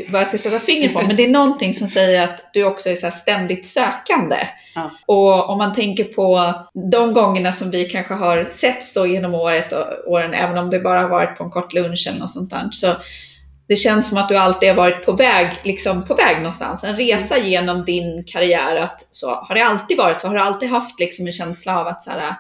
vad 0.10 0.22
jag 0.22 0.28
ska 0.28 0.38
sätta 0.38 0.60
fingret 0.60 0.94
på, 0.94 1.02
men 1.02 1.16
det 1.16 1.26
är 1.26 1.30
någonting 1.30 1.74
som 1.74 1.88
säger 1.88 2.24
att 2.24 2.50
du 2.54 2.64
också 2.64 2.90
är 2.90 2.96
så 2.96 3.12
ständigt 3.12 3.68
sökande. 3.68 4.48
Ja. 4.76 4.92
Och 5.06 5.50
om 5.50 5.58
man 5.58 5.76
tänker 5.76 6.04
på 6.04 6.54
de 6.92 7.14
gångerna 7.14 7.52
som 7.52 7.72
vi 7.72 7.86
kanske 7.86 8.14
har 8.14 8.48
setts 8.52 8.94
då 8.94 9.08
genom 9.08 9.36
året 9.36 9.74
och 9.74 10.12
åren, 10.12 10.34
även 10.34 10.58
om 10.58 10.70
det 10.70 10.80
bara 10.80 11.02
har 11.02 11.10
varit 11.10 11.38
på 11.38 11.44
en 11.44 11.50
kort 11.50 11.74
lunch 11.74 12.08
eller 12.10 12.20
något 12.20 12.32
sånt 12.32 12.50
där, 12.50 12.70
så 12.72 12.96
det 13.68 13.76
känns 13.76 14.10
som 14.10 14.18
att 14.18 14.30
du 14.30 14.38
alltid 14.38 14.70
har 14.70 14.76
varit 14.76 15.06
på 15.06 15.12
väg, 15.12 15.52
liksom 15.64 16.06
på 16.06 16.16
väg 16.16 16.38
någonstans. 16.38 16.84
En 16.84 16.98
resa 16.98 17.38
genom 17.38 17.86
din 17.86 18.24
karriär. 18.24 18.76
Att, 18.76 19.08
så, 19.12 19.30
har 19.30 19.56
det 19.56 19.62
alltid 19.62 19.98
varit 19.98 20.22
så? 20.22 20.28
Har 20.28 20.36
du 20.36 20.42
alltid 20.42 20.70
haft 20.70 21.00
liksom 21.00 21.28
en 21.28 21.34
känsla 21.34 21.80
av 21.80 21.88
att, 21.88 22.04
så 22.04 22.12
här, 22.12 22.36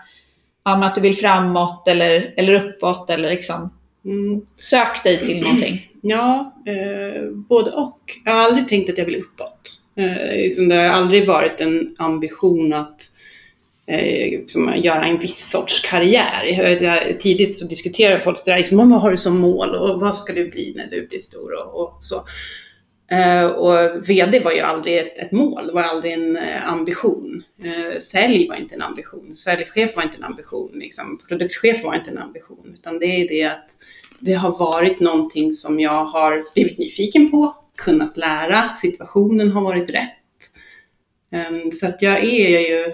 att 0.63 0.95
du 0.95 1.01
vill 1.01 1.17
framåt 1.17 1.87
eller, 1.87 2.33
eller 2.37 2.53
uppåt 2.53 3.09
eller 3.09 3.29
liksom 3.29 3.73
Mm. 4.05 4.41
sök 4.55 5.03
dig 5.03 5.19
till 5.19 5.43
någonting? 5.43 5.87
Ja, 6.01 6.55
eh, 6.65 7.31
både 7.31 7.71
och. 7.71 7.99
Jag 8.25 8.31
har 8.31 8.41
aldrig 8.41 8.67
tänkt 8.67 8.89
att 8.89 8.97
jag 8.97 9.05
vill 9.05 9.15
uppåt. 9.15 9.81
Eh, 9.95 10.65
det 10.67 10.75
har 10.75 10.83
aldrig 10.83 11.27
varit 11.27 11.61
en 11.61 11.95
ambition 11.99 12.73
att 12.73 13.01
eh, 13.87 14.39
liksom, 14.39 14.77
göra 14.77 15.05
en 15.05 15.19
viss 15.19 15.49
sorts 15.51 15.79
karriär. 15.79 16.45
Jag, 16.81 17.19
tidigt 17.19 17.57
så 17.57 17.65
diskuterar 17.65 18.19
folk 18.19 18.45
det 18.45 18.51
där, 18.51 18.57
liksom, 18.57 18.77
vad 18.77 19.01
har 19.01 19.11
du 19.11 19.17
som 19.17 19.37
mål 19.37 19.75
och 19.75 19.99
vad 19.99 20.17
ska 20.17 20.33
du 20.33 20.49
bli 20.49 20.73
när 20.75 20.87
du 20.87 21.07
blir 21.07 21.19
stor 21.19 21.53
och, 21.53 21.81
och 21.81 22.03
så. 22.03 22.25
Eh, 23.11 23.45
och 23.45 24.09
VD 24.09 24.39
var 24.39 24.51
ju 24.51 24.59
aldrig 24.59 24.97
ett, 24.97 25.17
ett 25.17 25.31
mål, 25.31 25.71
var 25.73 25.81
aldrig 25.81 26.13
en 26.13 26.37
eh, 26.37 26.71
ambition. 26.71 27.43
Eh, 27.63 27.99
sälj 27.99 28.47
var 28.47 28.55
inte 28.55 28.75
en 28.75 28.81
ambition, 28.81 29.35
säljchef 29.37 29.95
var 29.95 30.03
inte 30.03 30.17
en 30.17 30.23
ambition, 30.23 30.71
liksom, 30.73 31.19
produktchef 31.27 31.83
var 31.83 31.95
inte 31.95 32.11
en 32.11 32.17
ambition. 32.17 32.71
Utan 32.73 32.99
det 32.99 33.05
är 33.05 33.27
det 33.27 33.43
att 33.43 33.69
det 34.19 34.33
har 34.33 34.59
varit 34.59 34.99
någonting 34.99 35.51
som 35.51 35.79
jag 35.79 36.05
har 36.05 36.53
blivit 36.53 36.77
nyfiken 36.77 37.31
på, 37.31 37.55
kunnat 37.83 38.17
lära, 38.17 38.73
situationen 38.73 39.51
har 39.51 39.61
varit 39.61 39.89
rätt. 39.93 40.07
Ehm, 41.31 41.71
så 41.71 41.85
att 41.87 42.01
jag 42.01 42.23
är 42.23 42.59
ju, 42.59 42.93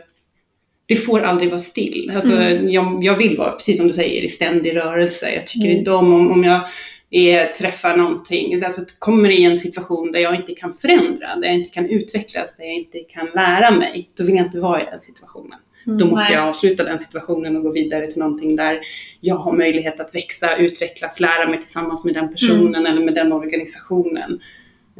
det 0.85 0.95
får 0.95 1.21
aldrig 1.21 1.49
vara 1.49 1.59
still. 1.59 2.11
Alltså, 2.15 2.31
Mm. 2.33 2.69
jag, 2.69 3.03
jag 3.03 3.17
vill 3.17 3.37
vara, 3.37 3.51
precis 3.51 3.77
som 3.77 3.87
du 3.87 3.93
säger, 3.93 4.21
i 4.21 4.29
ständig 4.29 4.75
rörelse. 4.75 5.31
Jag 5.35 5.47
tycker 5.47 5.65
Mm. 5.67 5.77
inte 5.77 5.91
om 5.91 6.13
om, 6.13 6.31
om 6.31 6.43
jag 6.43 6.61
är, 7.09 7.45
träffar 7.47 7.97
någonting, 7.97 8.63
alltså 8.63 8.81
kommer 8.99 9.29
i 9.29 9.43
en 9.43 9.57
situation 9.57 10.11
där 10.11 10.19
jag 10.19 10.35
inte 10.35 10.53
kan 10.53 10.73
förändra, 10.73 11.35
där 11.35 11.47
jag 11.47 11.53
inte 11.55 11.69
kan 11.69 11.85
utvecklas, 11.89 12.55
där 12.57 12.65
jag 12.65 12.73
inte 12.73 12.99
kan 12.99 13.27
lära 13.35 13.71
mig, 13.71 14.09
då 14.13 14.23
vill 14.23 14.35
jag 14.35 14.45
inte 14.45 14.59
vara 14.59 14.81
i 14.81 14.85
den 14.91 15.01
situationen. 15.01 15.59
Då 15.99 16.05
måste 16.05 16.33
jag 16.33 16.47
avsluta 16.47 16.83
den 16.83 16.99
situationen 16.99 17.55
och 17.55 17.63
gå 17.63 17.71
vidare 17.71 18.07
till 18.07 18.19
någonting 18.19 18.55
där 18.55 18.79
jag 19.21 19.35
har 19.35 19.51
möjlighet 19.53 19.99
att 19.99 20.15
växa, 20.15 20.55
utvecklas, 20.57 21.19
lära 21.19 21.49
mig 21.49 21.59
tillsammans 21.59 22.03
med 22.03 22.13
den 22.13 22.29
personen 22.31 22.85
eller 22.85 23.01
med 23.05 23.13
den 23.13 23.33
organisationen. 23.33 24.39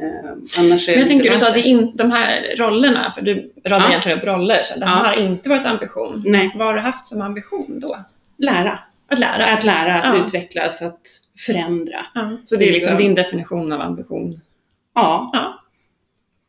Eh, 0.00 0.30
annars 0.58 0.88
är 0.88 0.92
Men 0.92 1.00
jag 1.00 1.08
tänker 1.08 1.30
du 1.32 1.38
sa 1.38 1.48
att 1.48 1.54
det 1.54 1.62
in, 1.62 1.92
de 1.96 2.10
här 2.10 2.54
rollerna, 2.58 3.12
för 3.16 3.22
du 3.22 3.52
radar 3.64 3.84
Ja. 3.84 3.88
egentligen 3.90 4.18
upp 4.18 4.24
roller, 4.24 4.62
så 4.62 4.78
det 4.78 4.86
här 4.86 5.04
Ja. 5.04 5.08
har 5.20 5.22
inte 5.24 5.48
varit 5.48 5.66
ambition. 5.66 6.22
Nej, 6.26 6.50
Vad 6.54 6.66
har 6.66 6.74
du 6.74 6.80
haft 6.80 7.06
som 7.06 7.20
ambition 7.22 7.80
då? 7.80 7.98
lära. 8.38 8.78
Att 9.08 9.18
lära? 9.18 9.46
Att 9.46 9.64
lära, 9.64 9.94
att 10.02 10.16
Ja. 10.18 10.26
utvecklas, 10.26 10.82
att 10.82 11.00
förändra. 11.46 12.06
Ja. 12.14 12.36
Så 12.44 12.56
det 12.56 12.68
är 12.68 12.72
liksom 12.72 12.90
Liksom. 12.90 13.06
din 13.06 13.14
definition 13.14 13.72
av 13.72 13.80
ambition? 13.80 14.40
Ja. 14.94 15.30
Ja. 15.32 15.64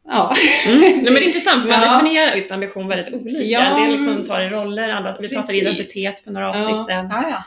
Ja. 0.07 0.35
Mm. 0.67 0.79
Nej, 0.81 1.03
men 1.03 1.13
det 1.13 1.19
är 1.19 1.27
intressant, 1.27 1.61
för 1.61 1.69
man 1.69 1.81
Ja. 1.81 1.93
definierar 1.93 2.35
just 2.35 2.51
ambition 2.51 2.87
väldigt 2.87 3.13
olika. 3.13 3.41
Ja, 3.43 3.59
det 3.75 3.85
är 3.85 3.91
liksom 3.91 4.25
tar 4.25 4.41
i 4.41 4.49
roller, 4.49 4.89
andra, 4.89 5.15
vi 5.19 5.29
pratade 5.29 5.57
identitet 5.57 6.19
för 6.23 6.31
några 6.31 6.49
avsnitt 6.49 6.69
Ja. 6.69 6.85
sedan. 6.87 7.07
Ja, 7.11 7.23
ja. 7.29 7.43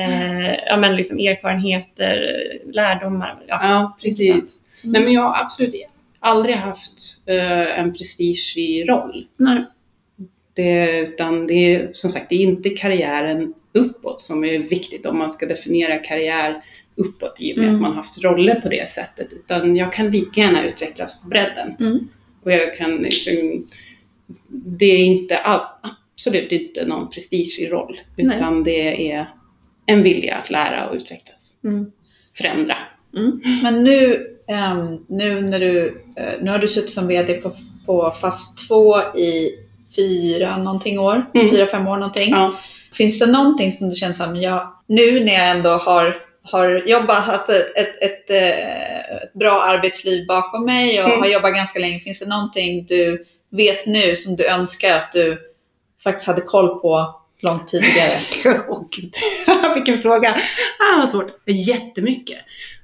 Eh, 0.00 0.54
ja, 0.66 0.76
men 0.76 0.96
liksom 0.96 1.18
erfarenheter, 1.18 2.34
lärdomar. 2.72 3.42
Ja. 3.46 3.58
ja, 3.62 3.96
precis. 4.02 4.28
Mm. 4.84 4.92
Nej, 4.92 5.02
men 5.02 5.12
jag 5.12 5.22
har 5.22 5.42
absolut 5.44 5.74
aldrig 6.20 6.56
haft 6.56 6.92
eh, 7.26 7.78
en 7.78 7.92
prestige 7.94 8.54
i 8.56 8.84
roll. 8.84 9.26
Nej. 9.36 9.64
Det, 10.54 10.98
utan 11.00 11.46
det 11.46 11.54
är 11.74 11.90
som 11.92 12.10
sagt, 12.10 12.28
det 12.28 12.34
är 12.34 12.40
inte 12.40 12.70
karriären 12.70 13.54
uppåt 13.74 14.22
som 14.22 14.44
är 14.44 14.58
viktigt 14.58 15.06
om 15.06 15.18
man 15.18 15.30
ska 15.30 15.46
definiera 15.46 15.98
karriär 15.98 16.62
uppåt 16.96 17.36
i 17.38 17.52
och 17.52 17.56
med 17.58 17.64
Mm. 17.68 17.74
att 17.74 17.80
man 17.80 17.92
haft 17.96 18.22
roller 18.24 18.54
på 18.54 18.68
det 18.68 18.88
sättet. 18.88 19.32
Utan 19.32 19.76
jag 19.76 19.92
kan 19.92 20.10
lika 20.10 20.40
gärna 20.40 20.64
utvecklas 20.64 21.20
på 21.20 21.28
bredden. 21.28 21.76
Mm. 21.80 22.08
Och 22.42 22.52
jag 22.52 22.74
kan 22.76 22.96
liksom, 22.96 23.66
det 24.48 24.86
är 24.86 25.04
inte 25.04 25.40
absolut 25.44 26.52
inte 26.52 26.86
någon 26.86 27.10
prestige 27.10 27.58
i 27.60 27.68
roll. 27.68 28.00
Nej. 28.16 28.36
Utan 28.36 28.64
det 28.64 29.12
är 29.12 29.26
en 29.86 30.02
vilja 30.02 30.36
att 30.36 30.50
lära 30.50 30.88
och 30.88 30.96
utvecklas. 30.96 31.54
Mm. 31.64 31.92
Förändra. 32.38 32.74
Mm. 33.16 33.40
Men 33.62 33.84
nu, 33.84 34.26
ehm, 34.48 35.04
nu 35.08 35.40
när 35.40 35.60
du, 35.60 36.02
eh, 36.16 36.32
nu 36.42 36.50
har 36.50 36.58
du 36.58 36.68
suttit 36.68 36.90
som 36.90 37.06
VD 37.06 37.34
på, 37.34 37.52
på 37.86 38.10
Fast 38.20 38.68
2 38.68 38.98
i 39.18 39.50
fyra 39.96 40.56
någonting 40.56 40.98
år, 40.98 41.30
Mm. 41.34 41.50
fyra, 41.50 41.66
fem 41.66 41.86
år 41.88 41.96
någonting. 41.96 42.30
Ja. 42.30 42.54
Finns 42.92 43.18
det 43.18 43.26
någonting 43.26 43.72
som 43.72 43.88
du 43.88 43.94
känner 43.94 44.14
som, 44.14 44.36
ja, 44.36 44.82
nu 44.86 45.24
när 45.24 45.32
jag 45.32 45.50
ändå 45.50 45.70
har, 45.70 46.16
har 46.42 46.82
jobbat, 46.86 47.24
haft 47.24 47.48
ett, 47.48 47.76
ett, 47.76 48.02
ett, 48.02 48.30
eh, 48.30 49.16
ett 49.22 49.32
bra 49.34 49.62
arbetsliv 49.62 50.26
bakom 50.26 50.64
mig 50.64 51.02
och 51.02 51.08
Mm. 51.08 51.20
har 51.20 51.26
jobbat 51.28 51.54
ganska 51.54 51.78
länge, 51.78 52.00
finns 52.00 52.20
det 52.20 52.28
någonting 52.28 52.86
du 52.86 53.24
vet 53.50 53.86
nu 53.86 54.16
som 54.16 54.36
du 54.36 54.46
önskar 54.46 54.96
att 54.96 55.12
du 55.12 55.38
faktiskt 56.04 56.26
hade 56.26 56.40
koll 56.40 56.80
på 56.80 57.20
långt 57.40 57.68
tidigare? 57.68 58.18
Åh 58.68 58.82
gud, 58.96 59.12
vilken 59.74 60.02
fråga. 60.02 60.30
Ah, 60.78 60.98
vad 60.98 61.08
svårt. 61.10 61.26
Jättemycket. 61.46 62.38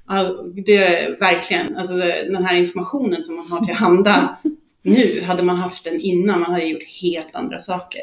Ja, 0.07 0.35
det 0.65 0.77
är 0.77 1.19
verkligen, 1.19 1.77
alltså 1.77 1.93
den 2.25 2.45
här 2.45 2.55
informationen 2.55 3.23
som 3.23 3.35
man 3.35 3.51
har 3.51 3.65
till 3.65 3.75
handa 3.75 4.37
nu, 4.81 5.23
hade 5.27 5.43
man 5.43 5.55
haft 5.55 5.83
den 5.83 5.99
innan, 5.99 6.39
man 6.39 6.51
hade 6.51 6.65
gjort 6.65 6.83
helt 7.01 7.35
andra 7.35 7.59
saker. 7.59 8.01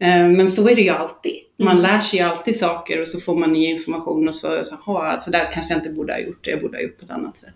Eh, 0.00 0.28
Men 0.28 0.48
så 0.48 0.68
är 0.68 0.74
det 0.74 0.82
ju 0.82 0.88
alltid. 0.88 1.36
Man 1.58 1.78
Mm. 1.78 1.82
lär 1.82 2.00
sig 2.00 2.20
alltid 2.20 2.56
saker 2.56 3.02
och 3.02 3.08
så 3.08 3.20
får 3.20 3.36
man 3.36 3.52
ny 3.52 3.66
information 3.66 4.28
och 4.28 4.34
så, 4.34 4.64
så, 4.64 4.74
"Ha, 4.74 5.20
så 5.20 5.30
där 5.30 5.52
kanske 5.52 5.74
jag 5.74 5.80
inte 5.80 5.90
borde 5.92 6.12
ha 6.12 6.20
gjort 6.20 6.44
det, 6.44 6.50
jag 6.50 6.60
borde 6.60 6.76
ha 6.76 6.82
gjort 6.82 6.98
på 6.98 7.04
ett 7.04 7.10
annat 7.10 7.36
sätt. 7.36 7.54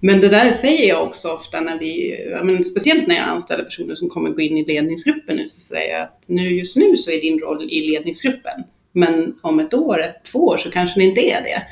Men 0.00 0.20
det 0.20 0.28
där 0.28 0.50
säger 0.50 0.88
jag 0.88 1.02
också 1.02 1.28
ofta 1.28 1.60
när 1.60 1.78
vi, 1.78 2.16
ja, 2.30 2.44
men 2.44 2.64
speciellt 2.64 3.06
när 3.06 3.14
jag 3.16 3.24
anställer 3.28 3.64
personer 3.64 3.94
som 3.94 4.08
kommer 4.08 4.30
gå 4.30 4.40
in 4.40 4.56
i 4.56 4.64
ledningsgruppen 4.64 5.36
nu, 5.36 5.48
så 5.48 5.60
säger 5.60 5.92
jag 5.92 6.02
att 6.02 6.22
nu, 6.26 6.56
just 6.58 6.76
nu 6.76 6.96
så 6.96 7.10
är 7.10 7.20
din 7.20 7.38
roll 7.38 7.68
i 7.70 7.80
ledningsgruppen. 7.90 8.64
Men 8.92 9.34
om 9.42 9.60
ett 9.60 9.74
år, 9.74 10.00
ett, 10.02 10.24
två 10.32 10.38
år 10.38 10.56
så 10.56 10.70
kanske 10.70 11.00
det 11.00 11.04
inte 11.04 11.20
är 11.20 11.42
det. 11.42 11.62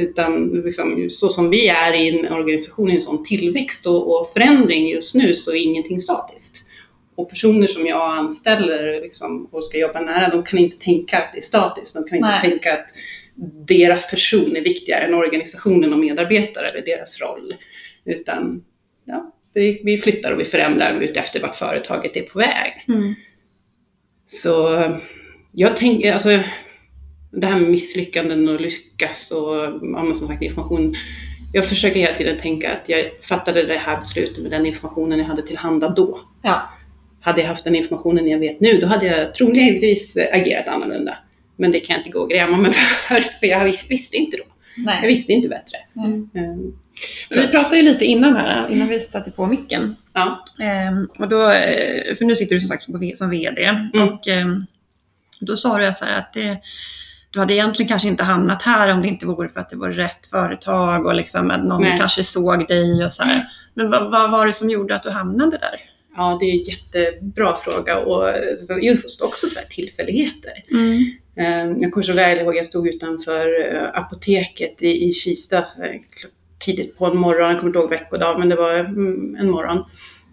Utan 0.00 0.48
liksom, 0.64 1.06
så 1.10 1.28
som 1.28 1.50
vi 1.50 1.68
är 1.68 1.92
i 1.94 2.08
en 2.08 2.32
organisation 2.32 2.90
i 2.90 2.94
en 2.94 3.00
sån 3.00 3.24
tillväxt 3.24 3.86
och, 3.86 4.20
och 4.20 4.30
förändring 4.32 4.88
just 4.88 5.14
nu 5.14 5.34
så 5.34 5.50
är 5.50 5.56
ingenting 5.56 6.00
statiskt. 6.00 6.62
Och 7.14 7.30
personer 7.30 7.66
som 7.66 7.86
jag 7.86 8.18
anställer 8.18 9.00
liksom, 9.00 9.46
och 9.46 9.64
ska 9.64 9.78
jobba 9.78 10.00
nära, 10.00 10.28
de 10.28 10.42
kan 10.42 10.58
inte 10.58 10.84
tänka 10.84 11.18
att 11.18 11.32
det 11.32 11.38
är 11.38 11.42
statiskt. 11.42 11.94
De 11.94 12.04
kan 12.04 12.18
inte 12.18 12.28
Nej. 12.28 12.40
tänka 12.40 12.72
att 12.72 12.86
deras 13.66 14.10
person 14.10 14.56
är 14.56 14.60
viktigare 14.60 15.04
än 15.04 15.14
organisationen 15.14 15.92
och 15.92 15.98
medarbetare 15.98 16.68
eller 16.68 16.84
deras 16.84 17.20
roll. 17.20 17.54
Utan 18.04 18.64
ja, 19.04 19.32
vi, 19.54 19.80
vi 19.84 19.98
flyttar 19.98 20.32
och 20.32 20.40
vi 20.40 20.44
förändrar 20.44 21.00
ut 21.00 21.16
efter 21.16 21.40
vart 21.40 21.56
företaget 21.56 22.16
är 22.16 22.22
på 22.22 22.38
väg. 22.38 22.72
Mm. 22.88 23.14
Så 24.26 24.84
jag 25.52 25.76
tänker, 25.76 26.12
alltså 26.12 26.28
det 27.30 27.46
här 27.46 27.60
med 27.60 27.70
misslyckanden 27.70 28.48
och 28.48 28.60
lyckas 28.60 29.30
och 29.30 29.54
ja, 29.82 30.14
som 30.14 30.28
sagt 30.28 30.42
information. 30.42 30.94
Jag 31.52 31.68
försöker 31.68 32.00
hela 32.00 32.16
tiden 32.16 32.38
tänka 32.38 32.72
att 32.72 32.88
jag 32.88 33.04
fattade 33.22 33.62
det 33.62 33.74
här 33.74 34.00
beslutet 34.00 34.42
med 34.42 34.50
den 34.50 34.66
informationen 34.66 35.18
jag 35.18 35.26
hade 35.26 35.42
tillhanda 35.42 35.88
då. 35.88 36.20
Ja. 36.42 36.70
Hade 37.20 37.40
jag 37.40 37.48
haft 37.48 37.64
den 37.64 37.74
informationen 37.74 38.28
jag 38.28 38.38
vet 38.38 38.60
nu, 38.60 38.80
då 38.80 38.86
hade 38.86 39.06
jag 39.06 39.34
troligtvis 39.34 40.16
agerat 40.32 40.68
annorlunda. 40.68 41.18
Men 41.56 41.70
det 41.72 41.80
kan 41.80 41.94
jag 41.94 42.00
inte 42.00 42.10
gå 42.10 42.18
och 42.20 42.30
gräma 42.30 42.56
mig 42.56 42.72
för, 43.08 43.20
för 43.20 43.46
jag 43.46 43.64
visste, 43.64 44.16
inte 44.16 44.36
då. 44.36 44.42
Jag 44.76 44.84
Nej. 44.84 45.06
visste 45.08 45.32
inte 45.32 45.48
bättre. 45.48 45.76
Mm. 45.96 46.30
Mm. 46.34 46.72
Vi 47.30 47.48
pratade 47.48 47.76
ju 47.76 47.82
lite 47.82 48.04
innan 48.04 48.36
här, 48.36 48.68
innan 48.70 48.88
vi 48.88 49.00
satte 49.00 49.30
på 49.30 49.46
micken. 49.46 49.96
Ja. 50.12 50.44
Ehm, 50.60 51.08
och 51.18 51.28
då, 51.28 51.50
eh, 51.50 52.14
för 52.16 52.24
nu 52.24 52.36
sitter 52.36 52.54
du 52.54 52.60
som 52.60 52.68
sagt 52.68 52.82
som- 52.84 53.12
som 53.16 53.30
VD. 53.30 53.64
Mm. 53.64 54.08
Och 54.08 54.28
ehm, 54.28 54.66
då 55.40 55.56
sa 55.56 55.78
du 55.78 55.92
så 55.98 56.04
här 56.04 56.18
att 56.18 56.32
det, 56.32 56.58
du 57.30 57.38
hade 57.38 57.54
egentligen 57.54 57.88
kanske 57.88 58.08
inte 58.08 58.24
hamnat 58.24 58.62
här 58.62 58.88
om 58.88 59.02
det 59.02 59.08
inte 59.08 59.26
vore 59.26 59.48
för 59.48 59.60
att 59.60 59.70
det 59.70 59.76
var 59.76 59.90
rätt 59.90 60.26
företag 60.26 61.06
och 61.06 61.14
liksom 61.14 61.50
att 61.50 61.64
någon 61.64 61.82
Nej. 61.82 61.98
kanske 61.98 62.24
såg 62.24 62.68
dig 62.68 63.04
och 63.04 63.12
så 63.12 63.22
här. 63.22 63.48
Men 63.74 63.90
vad, 63.90 64.10
vad 64.10 64.30
var 64.30 64.46
det 64.46 64.52
som 64.52 64.70
gjorde 64.70 64.94
att 64.96 65.02
du 65.02 65.10
hamnade 65.10 65.58
där? 65.58 65.80
Ja, 66.20 66.36
det 66.40 66.46
är 66.46 66.52
en 66.52 66.62
jättebra 66.62 67.56
fråga 67.56 67.98
och 67.98 68.34
så- 68.58 68.78
just 68.82 69.20
också 69.22 69.46
så 69.46 69.58
här 69.58 69.66
tillfälligheter. 69.66 70.52
Eh, 71.36 71.72
Jag 71.80 71.92
kommer 71.92 72.04
så 72.04 72.12
väl 72.12 72.38
ihåg, 72.38 72.56
jag 72.56 72.66
stod 72.66 72.88
utanför 72.88 73.74
eh, 73.74 73.88
apoteket 74.00 74.82
i, 74.82 75.08
i 75.08 75.12
Kista 75.12 75.58
eh, 75.58 75.64
tidigt 76.58 76.98
på 76.98 77.06
en 77.06 77.16
morgon, 77.16 77.50
jag 77.50 77.58
kommer 77.60 77.70
inte 77.70 77.78
ihåg 77.78 77.90
veckodag, 77.90 78.38
men 78.38 78.48
det 78.48 78.56
var 78.56 78.74
mm, 78.74 79.36
en 79.40 79.50
morgon. 79.50 79.84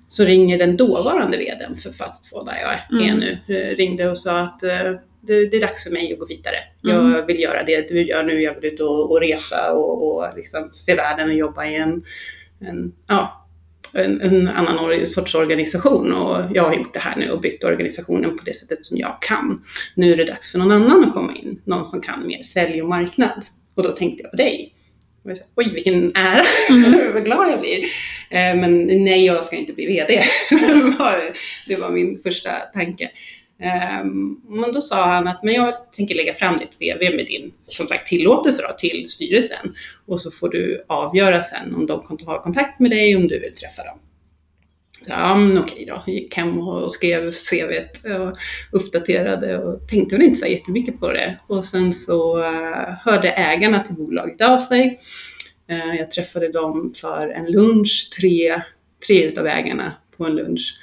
Så 0.08 0.24
ringer 0.24 0.58
den 0.58 0.78
dåvarande 0.78 1.38
vdn 1.38 1.76
för 1.76 1.92
Fastfood 1.92 2.46
där 2.46 2.58
jag 2.62 2.74
är 2.74 3.08
Mm. 3.10 3.20
nu, 3.20 3.56
eh, 3.56 3.76
ringde 3.76 4.10
och 4.10 4.18
sa 4.18 4.40
att 4.40 4.64
eh, 4.64 4.70
det, 5.22 5.50
det 5.50 5.58
är 5.58 5.62
dags 5.62 5.84
för 5.84 5.92
mig 5.92 6.14
att 6.14 6.20
gå 6.20 6.26
vidare. 6.26 6.56
Mm. 6.84 7.12
Jag 7.14 7.26
vill 7.26 7.40
göra 7.40 7.64
det 7.64 7.90
du 7.90 8.08
gör 8.08 8.24
nu, 8.24 8.42
jag 8.42 8.56
vill 8.62 8.74
ut 8.74 8.80
och, 8.80 9.12
och 9.12 9.20
resa 9.20 9.74
och, 9.74 10.16
och 10.18 10.38
liksom 10.38 10.70
se 10.72 10.96
världen 10.96 11.30
och 11.30 11.36
jobba 11.36 11.66
i 11.66 11.76
en, 11.76 12.04
en, 12.62 12.94
ja, 13.08 13.47
en, 13.98 14.22
en 14.22 14.48
annan 14.48 14.78
or- 14.80 15.06
sorts 15.06 15.36
organisation. 15.36 16.14
Och 16.14 16.44
jag 16.54 16.64
har 16.64 16.74
gjort 16.74 16.94
det 16.94 17.00
här 17.00 17.16
nu 17.16 17.32
och 17.32 17.42
byggt 17.42 17.64
organisationen 17.64 18.38
på 18.38 18.44
det 18.44 18.54
sättet 18.54 18.86
som 18.86 18.98
jag 18.98 19.22
kan 19.22 19.62
nu 19.96 20.14
är 20.14 20.18
det 20.18 20.26
dags 20.26 20.52
för 20.52 20.60
någon 20.60 20.72
annan 20.72 21.04
att 21.04 21.14
komma 21.14 21.36
in. 21.36 21.62
Någon 21.66 21.86
som 21.86 22.02
kan 22.02 22.28
mer 22.28 22.44
sälj 22.44 22.82
och 22.82 22.90
marknad. 22.90 23.46
Och 23.76 23.84
då 23.84 23.92
tänkte 23.92 24.24
jag 24.24 24.32
på 24.32 24.38
dig. 24.38 24.74
Och 25.24 25.30
jag 25.32 25.38
sa, 25.38 25.44
Oj, 25.56 25.70
vilken 25.74 26.16
ära! 26.16 26.44
Mm. 26.70 27.14
Vad 27.14 27.26
glad 27.26 27.52
jag 27.52 27.60
blir. 27.60 27.78
Eh, 28.30 28.56
Men 28.56 28.88
nej, 28.88 29.26
jag 29.26 29.44
ska 29.44 29.56
inte 29.56 29.74
bli 29.74 29.86
VD. 29.86 30.24
det 31.68 31.76
var 31.76 31.92
min 31.92 32.20
första 32.20 32.52
tanke. 32.52 33.10
Ehm, 33.60 34.42
men 34.48 34.72
då 34.72 34.82
sa 34.82 35.06
han 35.06 35.28
att 35.28 35.44
men 35.44 35.54
jag 35.54 35.92
tänker 35.92 36.16
lägga 36.16 36.34
fram 36.34 36.58
ditt 36.58 36.80
CV 36.80 37.16
med 37.16 37.26
din 37.26 37.54
som 37.64 37.88
sagt, 37.88 38.08
tillåtelse 38.08 38.62
då, 38.62 38.74
till 38.78 39.10
styrelsen. 39.10 39.76
Och 40.06 40.22
så 40.22 40.32
får 40.32 40.50
du 40.50 40.86
avgöra 40.88 41.44
sen 41.44 41.76
om 41.76 41.86
de 41.86 42.02
kan 42.02 42.18
ta 42.18 42.44
kontakt 42.44 42.80
med 42.80 42.92
dig 42.92 43.16
om 43.16 43.28
du 43.28 43.40
vill 43.40 43.56
träffa 43.56 43.84
dem. 43.84 44.00
Så, 45.02 45.10
ja, 45.12 45.36
men 45.36 45.58
okej 45.58 45.86
då. 45.88 46.04
Gick 46.12 46.36
hem 46.36 46.60
och 46.60 46.92
skrev 46.92 47.32
CV 47.32 47.74
och 48.20 48.38
uppdaterade 48.72 49.58
och 49.58 49.88
tänkte 49.88 50.16
väl 50.16 50.26
inte 50.26 50.40
så 50.40 50.46
jättemycket 50.46 51.00
på 51.00 51.12
det. 51.12 51.40
Och 51.48 51.66
sen 51.66 51.94
så 51.94 52.44
eh, 52.44 52.94
hörde 53.06 53.30
ägarna 53.30 53.80
till 53.80 53.96
bolaget 53.96 54.42
av 54.42 54.58
sig. 54.58 55.00
Eh, 55.68 55.96
jag 55.96 56.12
träffade 56.12 56.52
dem 56.52 56.94
för 56.96 57.28
en 57.28 57.52
lunch, 57.52 58.10
tre, 58.20 58.62
tre 59.08 59.24
utav 59.24 59.48
ägarna 59.48 59.92
på 60.18 60.26
en 60.26 60.36
lunch. 60.36 60.78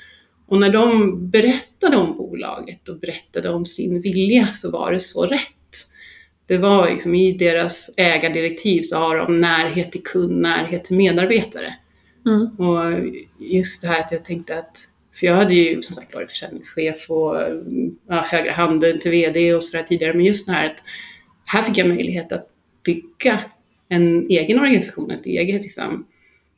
Och 0.47 0.61
när 0.61 0.71
de 0.71 1.31
berättade 1.31 1.97
om 1.97 2.17
bolaget 2.17 2.88
och 2.88 3.01
berättade 3.01 3.51
om 3.51 3.66
sin 3.66 4.01
vilja 4.01 4.47
så 4.47 4.71
var 4.71 4.92
det 4.92 5.01
så 5.01 5.27
rätt. 5.27 5.40
Det 6.47 6.59
var 6.59 6.90
liksom 6.90 7.14
i 7.14 7.33
deras 7.33 7.90
ägardirektiv 7.97 8.83
så 8.83 8.97
har 8.97 9.16
de 9.16 9.40
närhet 9.40 9.92
till 9.92 10.03
kund, 10.03 10.40
närhet 10.40 10.85
till 10.85 10.97
medarbetare. 10.97 11.75
Mm. 12.27 12.47
Och 12.47 13.11
just 13.38 13.83
det 13.83 13.88
här 13.88 14.01
att 14.01 14.12
jag 14.12 14.25
tänkte 14.25 14.59
att, 14.59 14.79
för 15.14 15.27
jag 15.27 15.35
hade 15.35 15.55
ju 15.55 15.83
som 15.83 15.97
sagt 15.97 16.14
varit 16.14 16.31
försäljningschef 16.31 17.11
och 17.11 17.37
ja, 18.09 18.27
högra 18.31 18.53
handen 18.53 19.01
till 19.01 19.11
VD 19.11 19.55
och 19.55 19.64
sådär 19.64 19.83
tidigare, 19.83 20.14
men 20.14 20.25
just 20.25 20.47
det 20.47 20.53
här 20.53 20.66
att 20.66 20.79
här 21.45 21.62
fick 21.62 21.79
jag 21.79 21.88
möjlighet 21.88 22.33
att 22.33 22.49
bygga 22.85 23.40
en 23.88 24.27
egen 24.31 24.61
organisation, 24.61 25.11
ett 25.11 25.27
eget 25.27 25.62
liksom, 25.62 26.07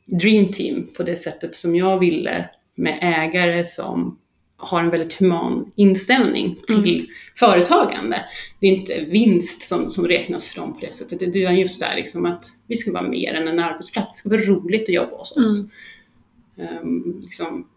dream 0.05 0.47
team 0.47 0.87
på 0.97 1.03
det 1.03 1.15
sättet 1.15 1.55
som 1.55 1.75
jag 1.75 1.99
ville 1.99 2.49
med 2.77 2.99
ägare 3.01 3.65
som 3.65 4.19
har 4.57 4.79
en 4.79 4.89
väldigt 4.89 5.19
human 5.19 5.71
inställning 5.75 6.59
till 6.67 7.07
företagande. 7.35 8.25
Det 8.59 8.67
är 8.67 8.71
inte 8.71 8.99
vinst 8.99 9.61
som, 9.61 9.89
som 9.89 10.07
räknas 10.07 10.49
för 10.49 10.61
dem 10.61 10.73
på 10.73 10.79
det 10.79 10.93
sättet. 10.93 11.33
Det 11.33 11.43
är 11.43 11.51
just 11.51 11.79
det 11.79 11.85
här 11.85 11.95
liksom 11.95 12.25
att 12.25 12.45
vi 12.67 12.77
ska 12.77 12.91
vara 12.91 13.07
mer 13.07 13.33
än 13.33 13.47
en 13.47 13.59
arbetsplats. 13.59 14.13
Det 14.13 14.19
ska 14.19 14.29
vara 14.29 14.41
roligt 14.41 14.83
att 14.83 14.95
jobba 14.95 15.17
hos 15.17 15.37
oss. 15.37 15.69
Ehm, 16.57 17.21
liksom. 17.23 17.67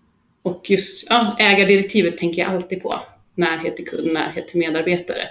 Och 0.42 0.70
just 0.70 1.06
ja, 1.08 1.36
ägardirektivet 1.38 2.18
tänker 2.18 2.42
jag 2.42 2.50
alltid 2.50 2.82
på. 2.82 3.00
Närhet 3.34 3.76
till 3.76 3.88
kund, 3.88 4.12
närhet 4.12 4.48
till 4.48 4.58
medarbetare. 4.58 5.22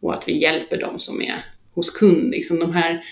Och 0.00 0.14
att 0.14 0.28
vi 0.28 0.38
hjälper 0.38 0.76
dem 0.80 0.98
som 0.98 1.22
är 1.22 1.36
hos 1.74 1.90
kund. 1.90 2.30
Liksom 2.30 2.58
de 2.58 2.72
här 2.72 3.04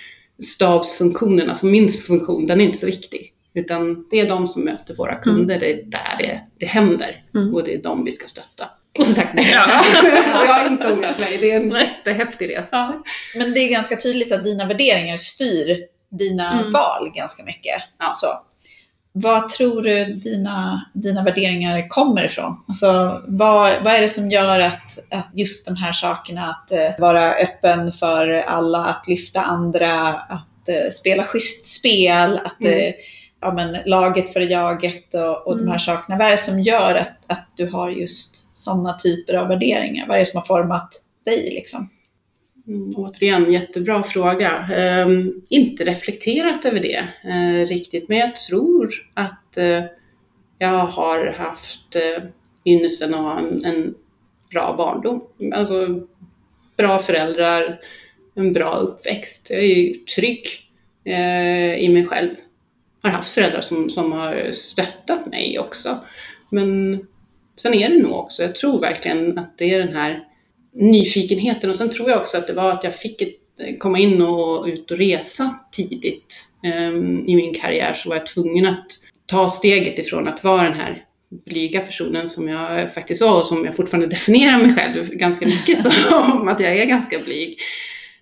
stabsfunktionerna, 0.42 1.54
som 1.54 1.70
min 1.70 1.88
funktion, 1.88 2.46
den 2.46 2.60
är 2.60 2.64
inte 2.64 2.78
så 2.78 2.86
viktig. 2.86 3.32
Utan 3.56 4.06
det 4.10 4.20
är 4.20 4.28
de 4.28 4.46
som 4.46 4.64
möter 4.64 4.94
våra 4.94 5.14
kunder, 5.14 5.60
det 5.60 5.72
är 5.72 5.82
där 5.84 6.16
det, 6.18 6.40
det 6.58 6.66
händer. 6.66 7.24
Mm. 7.34 7.54
Och 7.54 7.64
det 7.64 7.74
är 7.74 7.82
de 7.82 8.04
vi 8.04 8.12
ska 8.12 8.26
stötta. 8.26 8.68
Och 8.98 9.06
så 9.06 9.14
tack 9.14 9.34
nej. 9.34 9.50
Ja. 9.52 9.84
jag 10.46 10.54
har 10.54 10.66
inte 10.66 10.92
ångrat 10.92 11.18
mig, 11.20 11.38
det 11.38 11.50
är 11.52 11.56
en 11.56 11.68
Nej. 11.68 11.82
jättehäftig 12.04 12.48
resa. 12.56 12.76
Ja. 12.76 13.02
Men 13.38 13.52
det 13.54 13.60
är 13.60 13.68
ganska 13.68 13.96
tydligt 13.96 14.32
att 14.32 14.44
dina 14.44 14.66
värderingar 14.66 15.18
styr 15.18 15.84
dina 16.10 16.52
Mm. 16.60 16.72
val 16.72 17.10
ganska 17.14 17.42
mycket. 17.44 17.82
Ja. 17.98 18.12
Så. 18.14 18.26
Vad 19.12 19.48
tror 19.48 19.82
du 19.82 20.04
dina, 20.14 20.86
dina 20.94 21.22
värderingar 21.24 21.88
kommer 21.88 22.24
ifrån? 22.24 22.64
Alltså, 22.68 23.22
vad, 23.26 23.82
vad 23.82 23.94
är 23.94 24.00
det 24.00 24.08
som 24.08 24.30
gör 24.30 24.60
att, 24.60 24.98
att 25.10 25.28
just 25.34 25.66
de 25.66 25.76
här 25.76 25.92
sakerna, 25.92 26.50
att 26.50 26.72
eh, 26.72 26.90
vara 26.98 27.34
öppen 27.34 27.92
för 27.92 28.28
alla, 28.28 28.84
att 28.84 29.08
lyfta 29.08 29.40
andra, 29.40 30.08
att 30.14 30.68
eh, 30.68 30.90
spela 30.92 31.24
schysst 31.24 31.66
spel, 31.66 32.40
att 32.44 32.60
Mm. 32.60 32.92
Ja, 33.46 33.52
men, 33.52 33.76
laget 33.86 34.32
för 34.32 34.40
jaget 34.40 35.14
och, 35.14 35.46
och 35.46 35.54
de 35.56 35.60
Mm. 35.60 35.72
här 35.72 35.78
sakerna. 35.78 36.18
Vad 36.18 36.26
är 36.26 36.30
det 36.30 36.38
som 36.38 36.60
gör 36.60 36.94
att, 36.94 37.24
att 37.26 37.46
du 37.56 37.70
har 37.70 37.90
just 37.90 38.36
sådana 38.54 38.98
typer 38.98 39.34
av 39.34 39.48
värderingar? 39.48 40.06
Vad 40.06 40.16
är 40.16 40.20
det 40.20 40.26
som 40.26 40.38
har 40.38 40.46
format 40.46 41.02
dig 41.24 41.50
liksom? 41.54 41.88
Mm, 42.66 42.92
återigen, 42.96 43.52
jättebra 43.52 44.02
fråga. 44.02 44.50
Ehm, 44.76 45.42
inte 45.50 45.84
reflekterat 45.84 46.64
över 46.64 46.80
det 46.80 47.04
eh, 47.30 47.66
riktigt, 47.66 48.08
men 48.08 48.18
jag 48.18 48.36
tror 48.36 48.94
att 49.14 49.56
eh, 49.56 49.84
jag 50.58 50.68
har 50.86 51.26
haft 51.38 51.96
eh, 51.96 52.22
ynnesten 52.64 53.14
att 53.14 53.20
ha 53.20 53.38
en, 53.38 53.64
en 53.64 53.94
bra 54.50 54.74
barndom. 54.78 55.22
Alltså 55.54 56.00
bra 56.76 56.98
föräldrar, 56.98 57.80
en 58.34 58.52
bra 58.52 58.74
uppväxt. 58.76 59.46
Jag 59.50 59.60
är 59.60 59.64
ju 59.74 59.94
trygg 59.94 60.46
eh, 61.04 61.74
i 61.74 61.88
mig 61.88 62.06
själv. 62.06 62.30
Har 63.06 63.12
haft 63.12 63.34
föräldrar 63.34 63.60
som, 63.60 63.90
som 63.90 64.12
har 64.12 64.50
stöttat 64.52 65.26
mig 65.26 65.58
också. 65.58 65.98
Men 66.50 67.00
sen 67.56 67.74
är 67.74 67.88
det 67.88 68.02
nog 68.02 68.12
också, 68.12 68.42
jag 68.42 68.54
tror 68.54 68.80
verkligen 68.80 69.38
att 69.38 69.58
det 69.58 69.74
är 69.74 69.78
den 69.78 69.96
här 69.96 70.24
nyfikenheten 70.74 71.70
och 71.70 71.76
sen 71.76 71.90
tror 71.90 72.10
jag 72.10 72.20
också 72.20 72.38
att 72.38 72.46
det 72.46 72.52
var 72.52 72.72
att 72.72 72.84
jag 72.84 72.94
fick 72.94 73.22
ett, 73.22 73.78
komma 73.78 73.98
in 73.98 74.22
och 74.22 74.66
ut 74.66 74.90
och 74.90 74.98
resa 74.98 75.54
tidigt 75.72 76.48
Ehm, 76.66 77.28
i 77.28 77.36
min 77.36 77.54
karriär 77.54 77.92
så 77.94 78.08
var 78.08 78.16
jag 78.16 78.26
tvungen 78.26 78.66
att 78.66 78.86
ta 79.26 79.48
steget 79.48 79.98
ifrån 79.98 80.28
att 80.28 80.44
vara 80.44 80.62
den 80.62 80.80
här 80.80 81.04
blyga 81.44 81.80
personen 81.80 82.28
som 82.28 82.48
jag 82.48 82.94
faktiskt 82.94 83.20
var 83.20 83.38
och 83.38 83.46
som 83.46 83.64
jag 83.64 83.76
fortfarande 83.76 84.06
definierar 84.06 84.58
mig 84.58 84.74
själv 84.74 85.10
ganska 85.10 85.46
mycket 85.46 85.82
som 86.08 86.48
att 86.48 86.60
jag 86.60 86.72
är 86.72 86.86
ganska 86.86 87.18
blyg. 87.18 87.58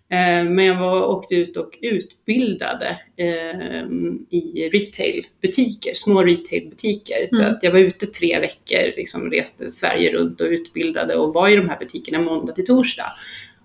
Eh, 0.08 0.44
Men 0.44 0.64
jag 0.64 0.78
var, 0.78 1.06
åkte 1.06 1.34
ut 1.34 1.56
och 1.56 1.78
utbildade 1.82 2.98
eh, 3.16 3.86
i 4.30 4.70
retailbutiker, 4.72 5.94
små 5.94 6.22
retailbutiker. 6.22 7.26
Så 7.28 7.40
Mm. 7.40 7.52
att 7.54 7.62
jag 7.62 7.70
var 7.72 7.78
ute 7.78 8.06
tre 8.06 8.40
veckor, 8.40 8.96
liksom 8.96 9.30
reste 9.30 9.68
Sverige 9.68 10.12
runt 10.12 10.40
och 10.40 10.46
utbildade 10.46 11.16
och 11.16 11.34
var 11.34 11.48
i 11.48 11.56
de 11.56 11.68
här 11.68 11.78
butikerna 11.78 12.20
måndag 12.20 12.52
till 12.52 12.66
torsdag. 12.66 13.12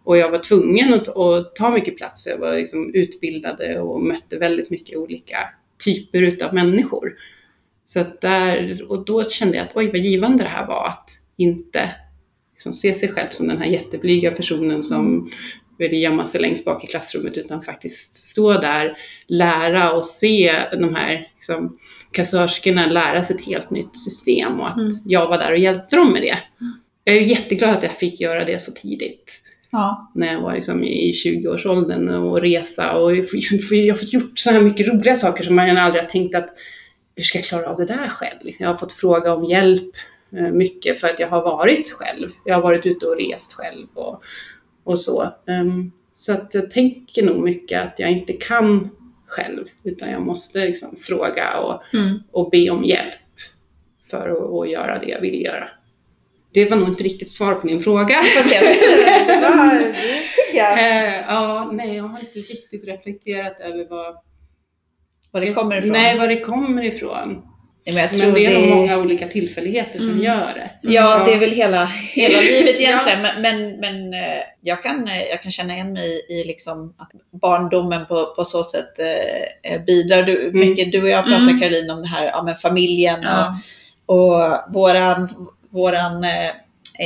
Och 0.03 0.17
jag 0.17 0.31
var 0.31 0.37
tvungen 0.37 0.93
att, 0.93 1.17
att 1.17 1.55
ta 1.55 1.69
mycket 1.69 1.97
plats. 1.97 2.27
Jag 2.27 2.37
var 2.37 2.55
liksom 2.57 2.93
utbildade 2.93 3.79
och 3.79 4.01
mötte 4.01 4.37
väldigt 4.37 4.69
mycket 4.69 4.97
olika 4.97 5.37
typer 5.85 6.21
utav 6.21 6.53
människor. 6.53 7.13
Så 7.87 7.99
att 7.99 8.21
där, 8.21 8.85
och 8.89 9.05
då 9.05 9.23
kände 9.23 9.57
jag 9.57 9.65
att 9.65 9.75
oj 9.77 9.87
vad 9.87 9.97
givande 10.01 10.43
det 10.43 10.49
här 10.49 10.67
var 10.67 10.87
att 10.87 11.09
inte 11.37 11.95
liksom 12.53 12.73
se 12.73 12.95
sig 12.95 13.09
själv 13.09 13.29
som 13.31 13.47
den 13.47 13.57
här 13.57 13.65
jätteblyga 13.65 14.31
personen 14.31 14.83
som 14.83 15.29
eller 15.79 15.97
gömma 15.97 16.25
sig 16.25 16.41
längst 16.41 16.65
bak 16.65 16.83
i 16.83 16.87
klassrummet 16.87 17.37
utan 17.37 17.61
faktiskt 17.61 18.15
stå 18.15 18.53
där, 18.53 18.97
lära 19.27 19.91
och 19.91 20.05
se 20.05 20.53
de 20.71 20.95
här 20.95 21.27
liksom, 21.35 21.77
kassörskorna 22.11 22.85
lära 22.85 23.23
sig 23.23 23.35
ett 23.35 23.45
helt 23.45 23.69
nytt 23.69 23.97
system 23.97 24.59
och 24.59 24.69
att 24.69 24.77
Mm. 24.77 24.89
jag 25.05 25.27
var 25.27 25.37
där 25.37 25.51
och 25.51 25.57
hjälpte 25.57 25.95
dem 25.95 26.11
med 26.13 26.21
det. 26.21 26.37
Jag 27.03 27.15
är 27.15 27.21
jätteglad 27.21 27.69
att 27.77 27.83
jag 27.83 27.97
fick 27.97 28.21
göra 28.21 28.45
det 28.45 28.59
så 28.61 28.71
tidigt 28.71 29.41
Ja. 29.71 30.11
när 30.15 30.33
jag 30.33 30.41
var 30.41 30.53
liksom 30.53 30.83
i 30.83 31.11
20-årsåldern 31.25 32.09
och 32.09 32.41
resa 32.41 32.91
och 32.95 33.11
jag 33.15 33.23
har 33.23 33.93
fått 33.97 34.13
gjort 34.13 34.39
så 34.39 34.51
här 34.51 34.61
mycket 34.61 34.87
roliga 34.87 35.15
saker 35.15 35.43
som 35.43 35.55
man 35.55 35.77
aldrig 35.77 36.03
har 36.03 36.09
tänkt 36.09 36.35
att 36.35 36.49
hur 37.15 37.23
ska 37.23 37.37
jag 37.37 37.45
klara 37.45 37.67
av 37.69 37.77
det 37.77 37.85
där 37.85 38.07
själv? 38.09 38.37
Liksom, 38.41 38.63
Jag 38.63 38.71
har 38.73 38.77
fått 38.77 38.93
fråga 38.93 39.33
om 39.33 39.45
hjälp 39.45 39.91
eh, 40.37 40.51
mycket 40.51 40.99
för 40.99 41.07
att 41.07 41.19
jag 41.19 41.27
har 41.27 41.41
varit 41.41 41.91
själv. 41.91 42.29
Jag 42.45 42.55
har 42.55 42.61
varit 42.61 42.85
ute 42.85 43.05
och 43.05 43.17
rest 43.17 43.53
själv 43.53 43.87
och, 43.93 44.23
och 44.89 44.99
så. 44.99 45.33
Ehm, 45.47 45.91
Så 46.15 46.31
att 46.33 46.53
jag 46.53 46.71
tänker 46.71 47.23
nog 47.23 47.43
mycket 47.43 47.81
att 47.81 47.99
jag 47.99 48.11
inte 48.11 48.33
kan 48.33 48.89
själv 49.27 49.65
utan 49.83 50.09
jag 50.11 50.21
måste 50.21 50.59
liksom 50.59 50.95
fråga 50.95 51.57
och, 51.59 51.81
Mm. 51.93 52.19
och 52.31 52.49
be 52.49 52.69
om 52.69 52.83
hjälp 52.83 53.13
för 54.09 54.29
att, 54.29 54.53
att 54.53 54.71
göra 54.71 54.99
det 54.99 55.07
jag 55.07 55.21
vill 55.21 55.41
göra. 55.41 55.69
Det 56.53 56.65
var 56.69 56.77
nog 56.77 56.87
inte 56.89 57.03
riktigt 57.03 57.29
svar 57.31 57.53
på 57.55 57.67
din 57.67 57.79
fråga. 57.83 58.07
Det 58.33 59.93
tycker 60.35 60.57
jag. 60.57 60.71
Eh, 60.79 61.13
ja, 61.27 61.69
nej, 61.73 61.95
jag 61.95 62.03
har 62.03 62.19
inte 62.19 62.39
riktigt 62.39 62.83
reflekterat 62.85 63.59
över 63.59 63.87
vad 63.89 64.17
Var 65.31 65.41
det 65.41 65.53
kommer 65.53 65.77
ifrån. 65.77 65.91
Nej, 65.91 66.17
var 66.17 66.27
det 66.27 66.39
kommer 66.39 66.83
ifrån. 66.83 67.41
Men 67.85 67.95
jag 67.95 68.13
tror 68.13 68.25
Men 68.25 68.33
det 68.33 68.45
är 68.45 68.59
nog 68.59 68.69
många 68.77 68.97
olika 68.97 69.27
tillfälligheter 69.27 69.99
som 69.99 70.09
Mm. 70.09 70.23
gör 70.23 70.51
det. 70.55 70.69
Ja, 70.81 71.23
det 71.25 71.33
är 71.33 71.39
väl 71.39 71.51
hela, 71.51 71.85
hela 71.85 72.39
livet 72.41 72.75
Ja. 72.79 72.89
egentligen. 72.89 73.21
Men, 73.21 73.41
men, 73.41 73.79
men 73.79 74.13
eh, 74.13 74.39
jag, 74.61 74.83
kan, 74.83 75.07
eh, 75.07 75.21
jag 75.23 75.41
kan 75.41 75.51
känna 75.51 75.73
igen 75.73 75.93
mig 75.93 76.25
i 76.29 76.43
liksom 76.43 76.93
att 76.97 77.11
barndomen 77.41 78.05
på, 78.05 78.25
på 78.35 78.45
så 78.45 78.63
sätt 78.63 78.99
eh, 78.99 79.71
eh, 79.73 79.81
bidrar. 79.81 80.23
Du, 80.23 80.47
Mm. 80.47 80.59
mycket, 80.59 80.91
du 80.91 81.01
och 81.03 81.09
jag 81.09 81.23
pratar 81.23 81.37
Mm. 81.41 81.59
Caroline 81.59 81.89
om 81.89 82.01
det 82.01 82.07
här 82.07 82.25
ja, 82.25 82.43
men 82.43 82.55
familjen 82.55 83.19
Ja. 83.21 83.59
och, 84.05 84.35
och 84.35 84.57
våran, 84.73 85.47
våran 85.69 86.23
eh, 86.23 86.51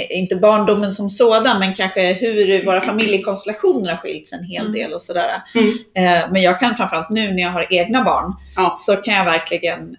inte 0.09 0.36
barndomen 0.36 0.91
som 0.91 1.09
sådan, 1.09 1.59
men 1.59 1.73
kanske 1.73 2.13
hur 2.13 2.65
våra 2.65 2.81
familjekonstellationer 2.81 3.89
har 3.89 3.97
skilts 3.97 4.33
en 4.33 4.43
hel 4.43 4.62
Mm. 4.65 4.73
del 4.73 4.93
och 4.93 5.01
sådär. 5.01 5.41
Mm. 5.55 6.31
Men 6.33 6.41
jag 6.41 6.59
kan 6.59 6.75
framförallt 6.75 7.09
nu 7.09 7.31
när 7.31 7.43
jag 7.43 7.49
har 7.49 7.67
egna 7.73 8.03
barn, 8.03 8.33
Ja. 8.55 8.75
så 8.77 8.95
kan 8.95 9.13
jag 9.13 9.25
verkligen, 9.25 9.95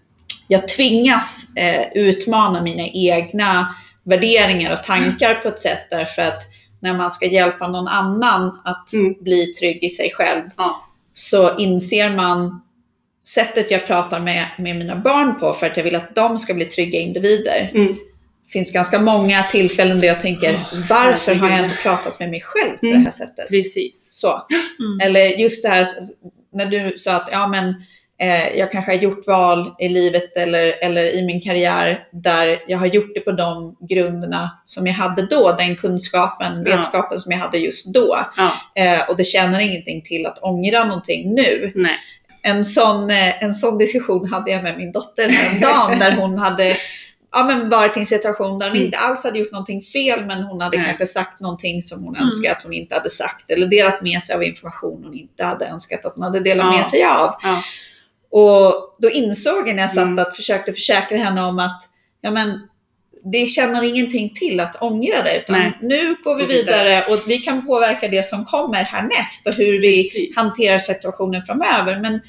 jag 0.49 0.69
tvingas 0.69 1.47
eh, 1.57 1.83
utmana 1.95 2.63
mina 2.63 2.87
egna 2.89 3.75
värderingar 4.03 4.73
och 4.73 4.83
tankar 4.83 5.35
på 5.35 5.49
ett 5.49 5.61
sätt 5.61 5.87
därför 5.91 6.23
att 6.23 6.43
när 6.81 6.95
man 6.95 7.11
ska 7.11 7.27
hjälpa 7.27 7.69
någon 7.69 7.89
annan 7.89 8.61
att 8.65 8.93
Mm. 8.93 9.15
bli 9.21 9.47
trygg 9.47 9.85
i 9.85 9.91
sig 9.91 10.11
själv 10.15 10.43
Ja. 10.57 10.85
så 11.15 11.57
inser 11.59 12.11
man 12.11 12.61
sättet 13.27 13.71
jag 13.71 13.87
pratar 13.87 14.21
med, 14.21 14.47
med 14.59 14.77
mina 14.77 14.97
barn 14.97 15.41
på 15.41 15.53
för 15.55 15.67
att 15.67 15.77
jag 15.77 15.85
vill 15.85 15.97
att 15.97 16.15
de 16.15 16.39
ska 16.39 16.55
bli 16.55 16.65
trygga 16.65 17.01
individer. 17.01 17.71
Mm. 17.75 17.87
Det 18.47 18.53
finns 18.53 18.73
ganska 18.73 19.01
många 19.01 19.43
tillfällen 19.43 20.01
där 20.01 20.09
jag 20.09 20.21
tänker, 20.21 20.55
Oh, 20.55 20.89
varför 20.91 21.35
har 21.35 21.51
jag 21.51 21.65
inte 21.65 21.77
pratat 21.77 22.19
med 22.19 22.31
mig 22.31 22.41
själv 22.41 22.77
på 22.79 22.87
Mm. 22.87 22.99
det 22.99 23.05
här 23.05 23.11
sättet? 23.11 23.49
Precis. 23.49 24.09
Så. 24.21 24.43
Mm. 24.79 25.01
Eller 25.01 25.27
just 25.27 25.63
det 25.65 25.69
här 25.69 25.87
när 26.53 26.67
du 26.67 26.99
sa 26.99 27.15
att 27.17 27.29
ja, 27.33 27.47
men, 27.49 27.75
eh, 28.19 28.59
jag 28.59 28.73
kanske 28.73 28.91
har 28.93 28.97
gjort 28.99 29.27
val 29.27 29.75
i 29.79 29.89
livet 29.89 30.37
eller, 30.37 30.85
eller 30.85 31.05
i 31.05 31.27
min 31.27 31.41
karriär 31.41 32.07
där 32.13 32.59
jag 32.67 32.79
har 32.79 32.87
gjort 32.87 33.11
det 33.15 33.21
på 33.21 33.33
de 33.33 33.77
grunderna 33.89 34.51
som 34.65 34.87
jag 34.87 34.95
hade 34.95 35.23
då, 35.23 35.53
den 35.59 35.77
kunskapen, 35.77 36.65
Ja. 36.67 36.77
vetskapen 36.77 37.19
som 37.19 37.33
jag 37.33 37.39
hade 37.39 37.59
just 37.59 37.95
då. 37.95 38.19
Ja. 38.37 38.53
Eh, 38.83 39.09
och 39.11 39.17
det 39.17 39.25
tjänar 39.25 39.61
ingenting 39.61 40.03
till 40.03 40.27
att 40.27 40.39
ångra 40.39 40.85
någonting 40.85 41.35
nu. 41.35 41.73
Nej. 41.75 41.97
En 42.43 42.65
sån, 42.65 43.11
eh, 43.11 43.43
en 43.45 43.55
sån 43.55 43.79
diskussion 43.79 44.29
hade 44.33 44.51
jag 44.51 44.63
med 44.63 44.77
min 44.79 44.93
dotter 44.93 45.29
häromdagen 45.29 45.99
där 45.99 46.13
hon 46.13 46.39
hade 46.39 46.77
ja, 47.33 47.45
men 47.45 47.69
varit 47.69 47.97
i 47.97 48.01
en 48.01 48.07
situation 48.07 48.59
där 48.59 48.67
hon 48.67 48.77
Mm. 48.77 48.87
inte 48.87 48.99
alls 48.99 49.25
hade 49.25 49.39
gjort 49.39 49.53
någonting 49.53 49.83
fel 49.83 50.25
men 50.27 50.43
hon 50.43 50.61
hade 50.61 50.77
Nej. 50.79 50.87
kanske 50.87 51.07
sagt 51.07 51.41
någonting 51.41 51.83
som 51.83 52.05
hon 52.05 52.15
Mm. 52.17 52.27
önskar 52.27 52.53
att 52.53 52.63
hon 52.63 52.73
inte 52.73 52.95
hade 52.95 53.11
sagt 53.11 53.51
eller 53.51 53.67
delat 53.67 54.03
med 54.03 54.23
sig 54.23 54.37
av 54.37 54.43
information 54.45 55.03
hon 55.05 55.15
inte 55.19 55.45
hade 55.45 55.67
önskat 55.67 56.05
att 56.05 56.13
hon 56.15 56.23
hade 56.23 56.41
delat 56.41 56.67
Ja. 56.67 56.77
med 56.77 56.87
sig 56.87 57.05
av. 57.05 57.35
Ja. 57.43 57.63
Och 58.37 58.97
då 58.99 59.11
insåg 59.11 59.69
jag 59.69 59.77
när 59.77 59.83
jag 59.83 59.91
satt 59.91 60.05
Mm. 60.05 60.19
att 60.19 60.37
försökte 60.37 60.73
försäkra 60.73 61.19
henne 61.19 61.43
om 61.43 61.59
att 61.59 61.83
ja, 62.21 62.31
men, 62.31 62.69
det 63.25 63.47
tjänar 63.47 63.83
ingenting 63.83 64.35
till 64.35 64.61
att 64.61 64.83
ångra 64.83 65.23
det 65.23 65.39
utan 65.39 65.59
Nej. 65.59 65.73
nu 65.81 66.17
går 66.25 66.37
vi 66.37 66.47
vidare 66.47 67.05
och 67.09 67.19
vi 67.27 67.39
kan 67.39 67.67
påverka 67.67 68.09
det 68.09 68.27
som 68.27 68.45
kommer 68.45 68.83
härnäst 68.83 69.47
och 69.47 69.55
hur 69.55 69.81
vi 69.81 70.03
Precis. 70.03 70.37
hanterar 70.37 70.79
situationen 70.79 71.43
framöver. 71.47 72.01
Men 72.01 72.21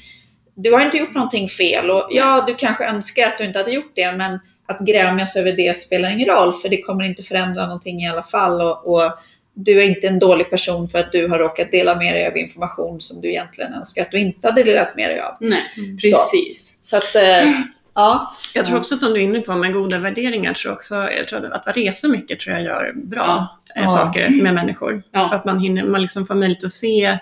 du 0.54 0.72
har 0.72 0.80
inte 0.80 0.96
gjort 0.96 1.14
någonting 1.14 1.48
fel 1.48 1.90
och 1.90 2.08
ja, 2.10 2.44
du 2.46 2.54
kanske 2.54 2.84
önskar 2.84 3.26
att 3.26 3.38
du 3.38 3.44
inte 3.44 3.58
hade 3.58 3.72
gjort 3.72 3.92
det, 3.94 4.12
men 4.12 4.38
att 4.66 4.78
grämas 4.78 5.36
över 5.36 5.52
det 5.52 5.80
spelar 5.80 6.10
ingen 6.10 6.28
roll 6.28 6.52
för 6.52 6.68
det 6.68 6.82
kommer 6.82 7.04
inte 7.04 7.22
förändra 7.22 7.66
någonting 7.66 8.00
i 8.02 8.08
alla 8.08 8.22
fall 8.22 8.60
och, 8.60 8.94
och 8.94 9.12
du 9.58 9.78
är 9.78 9.84
inte 9.84 10.06
en 10.08 10.18
dålig 10.18 10.50
person 10.50 10.88
för 10.88 10.98
att 10.98 11.12
du 11.12 11.28
har 11.28 11.38
råkat 11.38 11.70
dela 11.70 11.94
med 11.94 12.14
dig 12.14 12.26
av 12.26 12.36
information 12.36 13.00
som 13.00 13.20
du 13.20 13.28
egentligen 13.28 13.72
önskar 13.74 14.02
att 14.02 14.10
du 14.10 14.18
inte 14.18 14.48
hade 14.48 14.62
delat 14.62 14.96
med 14.96 15.10
dig 15.10 15.20
av. 15.20 15.36
Nej, 15.40 15.62
Mm. 15.76 15.96
precis. 15.96 16.78
Så 16.82 16.96
att, 16.96 17.14
eh, 17.16 17.50
ja. 17.94 18.34
Jag 18.54 18.64
tror 18.64 18.76
Ja. 18.76 18.80
också 18.80 18.96
som 18.96 19.14
du 19.14 19.20
är 19.20 19.24
inne 19.24 19.40
på 19.40 19.54
med 19.54 19.72
goda 19.72 19.98
värderingar, 19.98 20.54
tror 20.54 20.72
också, 20.72 20.94
jag 20.94 21.28
tror 21.28 21.44
att 21.54 21.66
att 21.68 21.76
resa 21.76 22.08
mycket 22.08 22.40
tror 22.40 22.54
jag 22.56 22.64
gör 22.64 22.92
bra 22.94 23.58
eh, 23.76 23.82
Ja. 23.82 23.88
saker 23.88 24.28
med 24.42 24.54
människor. 24.54 25.02
Ja. 25.12 25.28
För 25.28 25.36
att 25.36 25.44
man, 25.44 25.60
hinner, 25.60 25.84
man 25.84 26.02
liksom 26.02 26.26
får 26.26 26.34
möjlighet 26.34 26.64
att 26.64 26.72
se 26.72 27.18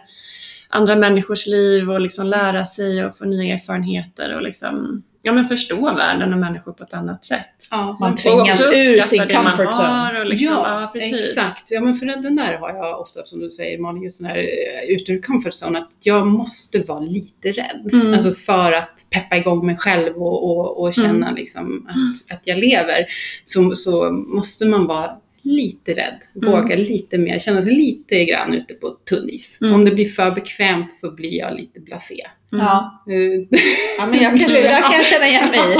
andra 0.68 0.96
människors 0.96 1.46
liv 1.46 1.90
och 1.90 2.00
liksom 2.00 2.26
lära 2.26 2.66
sig 2.66 3.04
och 3.04 3.18
få 3.18 3.24
nya 3.24 3.54
erfarenheter 3.54 4.34
och 4.34 4.42
liksom, 4.42 5.02
ja, 5.24 5.32
men 5.32 5.48
förstå 5.48 5.94
världen 5.94 6.32
och 6.32 6.38
människor 6.38 6.72
på 6.72 6.84
ett 6.84 6.94
annat 6.94 7.24
sätt. 7.24 7.46
Ja, 7.70 7.96
Man 8.00 8.16
tvingas 8.16 8.64
ur 8.74 9.00
sin 9.00 9.20
comfort 9.20 9.74
zone. 9.74 10.24
liksom, 10.24 10.48
ja, 10.48 10.90
ja, 10.94 11.00
exakt. 11.00 11.70
Ja, 11.70 11.80
men 11.80 11.94
för 11.94 12.06
den 12.06 12.22
den 12.22 12.36
där 12.36 12.58
har 12.58 12.68
jag 12.68 13.00
ofta, 13.00 13.26
som 13.26 13.40
du 13.40 13.50
säger 13.50 13.78
Malin, 13.78 14.02
just 14.02 14.18
den 14.20 14.28
här 14.28 14.38
eh, 14.38 14.94
ut 14.94 15.08
ur 15.08 15.22
comfort 15.22 15.52
zone, 15.52 15.78
att 15.78 15.90
jag 16.02 16.26
måste 16.26 16.78
vara 16.78 17.00
lite 17.00 17.48
rädd. 17.52 17.90
Mm. 17.92 18.14
Alltså 18.14 18.32
för 18.32 18.72
att 18.72 19.06
peppa 19.10 19.36
igång 19.36 19.66
mig 19.66 19.76
själv 19.76 20.16
och, 20.22 20.50
och, 20.50 20.80
och 20.82 20.94
känna 20.94 21.26
Mm. 21.26 21.34
liksom 21.34 21.88
att, 21.90 22.36
att 22.36 22.46
jag 22.46 22.58
lever, 22.58 23.06
så, 23.44 23.74
så 23.74 24.10
måste 24.10 24.66
man 24.66 24.86
vara 24.86 25.10
lite 25.44 25.94
rädd, 25.94 26.18
Mm. 26.36 26.50
våga 26.52 26.76
lite 26.76 27.18
mer, 27.18 27.38
känna 27.38 27.62
sig 27.62 27.74
lite 27.74 28.24
grann 28.24 28.54
ute 28.54 28.74
på 28.74 28.90
tunn 28.90 29.28
is. 29.28 29.58
Mm. 29.62 29.74
Om 29.74 29.84
det 29.84 29.90
blir 29.90 30.08
för 30.08 30.30
bekvämt 30.30 30.92
så 30.92 31.10
blir 31.14 31.34
jag 31.38 31.54
lite 31.56 31.80
blasé. 31.80 32.20
Mm. 32.52 32.64
Ja. 32.66 33.04
Eh, 33.08 33.58
ja, 33.98 34.06
men 34.06 34.22
jag 34.22 34.40
kan, 34.40 34.50
jag 34.62 34.92
kan 34.92 35.04
känna 35.04 35.28
igen 35.28 35.50
mig. 35.50 35.76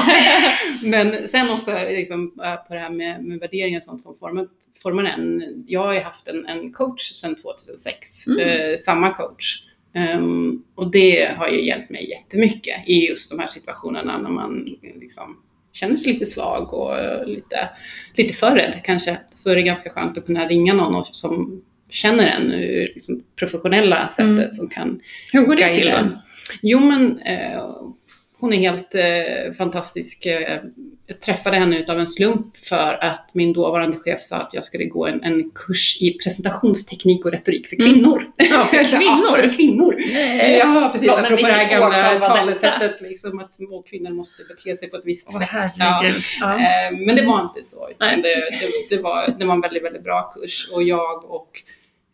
Men 0.90 1.28
sen 1.28 1.50
också 1.50 1.70
liksom, 1.88 2.32
äh, 2.44 2.68
på 2.68 2.74
det 2.74 2.80
här 2.80 2.90
med, 2.90 3.24
med 3.24 3.38
värderingar 3.38 3.78
och 3.78 3.82
sånt 3.84 4.00
som 4.00 4.18
formar, 4.18 4.46
formar 4.82 5.04
en. 5.04 5.42
Jag 5.66 5.80
har 5.80 5.94
ju 5.94 6.00
haft 6.00 6.28
en, 6.28 6.46
en 6.46 6.72
coach 6.72 7.12
sedan 7.12 7.36
2006, 7.36 8.26
Mm. 8.26 8.38
eh, 8.40 8.76
samma 8.76 9.10
coach. 9.10 9.62
Ehm, 9.94 10.62
och 10.74 10.90
det 10.90 11.30
har 11.36 11.48
ju 11.48 11.66
hjälpt 11.66 11.90
mig 11.90 12.10
jättemycket 12.10 12.88
i 12.88 13.08
just 13.08 13.30
de 13.30 13.38
här 13.38 13.46
situationerna 13.46 14.18
när 14.18 14.30
man 14.30 14.68
liksom 15.00 15.36
känner 15.74 15.96
sig 15.96 16.12
lite 16.12 16.26
svag 16.26 16.74
och 16.74 16.96
lite, 17.26 17.68
lite 18.14 18.34
för 18.34 18.56
rädd 18.56 18.80
kanske. 18.84 19.18
Så 19.32 19.50
är 19.50 19.56
det 19.56 19.62
ganska 19.62 19.90
skönt 19.90 20.18
att 20.18 20.26
kunna 20.26 20.48
ringa 20.48 20.74
någon 20.74 21.04
som 21.12 21.62
känner 21.90 22.26
en 22.26 22.52
ur 22.52 22.92
liksom, 22.94 23.22
professionella 23.36 24.08
sättet 24.08 24.38
Mm. 24.38 24.50
som 24.50 24.68
kan 24.68 25.00
Hur 25.32 25.46
går 25.46 25.56
det 25.56 25.74
till. 25.74 25.92
Jo 26.62 26.80
men 26.80 27.18
eh, 27.18 27.64
hon 28.44 28.52
är 28.52 28.56
helt 28.56 28.94
eh, 28.94 29.52
fantastisk. 29.58 30.26
Eh, 30.26 30.60
jag 31.06 31.20
träffade 31.20 31.56
henne 31.56 31.78
utav 31.78 31.98
en 32.00 32.06
slump 32.06 32.56
för 32.56 32.98
att 33.04 33.30
min 33.32 33.52
dåvarande 33.52 33.96
chef 33.96 34.20
sa 34.20 34.36
att 34.36 34.54
jag 34.54 34.64
skulle 34.64 34.84
gå 34.84 35.06
en, 35.06 35.22
en 35.24 35.50
kurs 35.54 35.98
i 36.02 36.18
presentationsteknik 36.24 37.24
och 37.24 37.30
retorik 37.32 37.66
för 37.66 37.76
Mm. 37.76 37.92
kvinnor. 37.92 38.26
Ja, 38.36 38.64
för 38.64 38.84
kvinnor? 38.98 39.24
ja, 39.28 39.36
för 39.36 39.52
kvinnor. 39.56 39.94
Nej. 40.12 40.56
Ja, 40.58 40.90
precis. 40.92 41.06
Ja, 41.06 41.18
Apropå 41.24 41.42
det 41.46 41.52
här 41.52 41.70
gamla 41.70 42.28
talesättet, 42.28 43.00
liksom, 43.00 43.38
att 43.38 43.50
kvinnor 43.90 44.10
måste 44.10 44.42
bete 44.44 44.76
sig 44.76 44.90
på 44.90 44.96
ett 44.96 45.06
visst 45.06 45.30
Åh 45.34 45.40
sätt. 45.40 45.48
Ja. 45.76 46.10
Ja. 46.40 46.54
Eh, 46.54 46.98
Men 47.06 47.16
det 47.16 47.22
var 47.26 47.42
inte 47.42 47.62
så. 47.62 47.88
Det, 47.98 48.04
det, 48.22 48.50
det, 48.96 49.02
var, 49.02 49.34
det 49.38 49.44
var 49.44 49.54
en 49.54 49.60
väldigt, 49.60 49.84
väldigt 49.84 50.04
bra 50.04 50.30
kurs. 50.34 50.68
Och 50.72 50.82
jag 50.82 51.24
och 51.30 51.50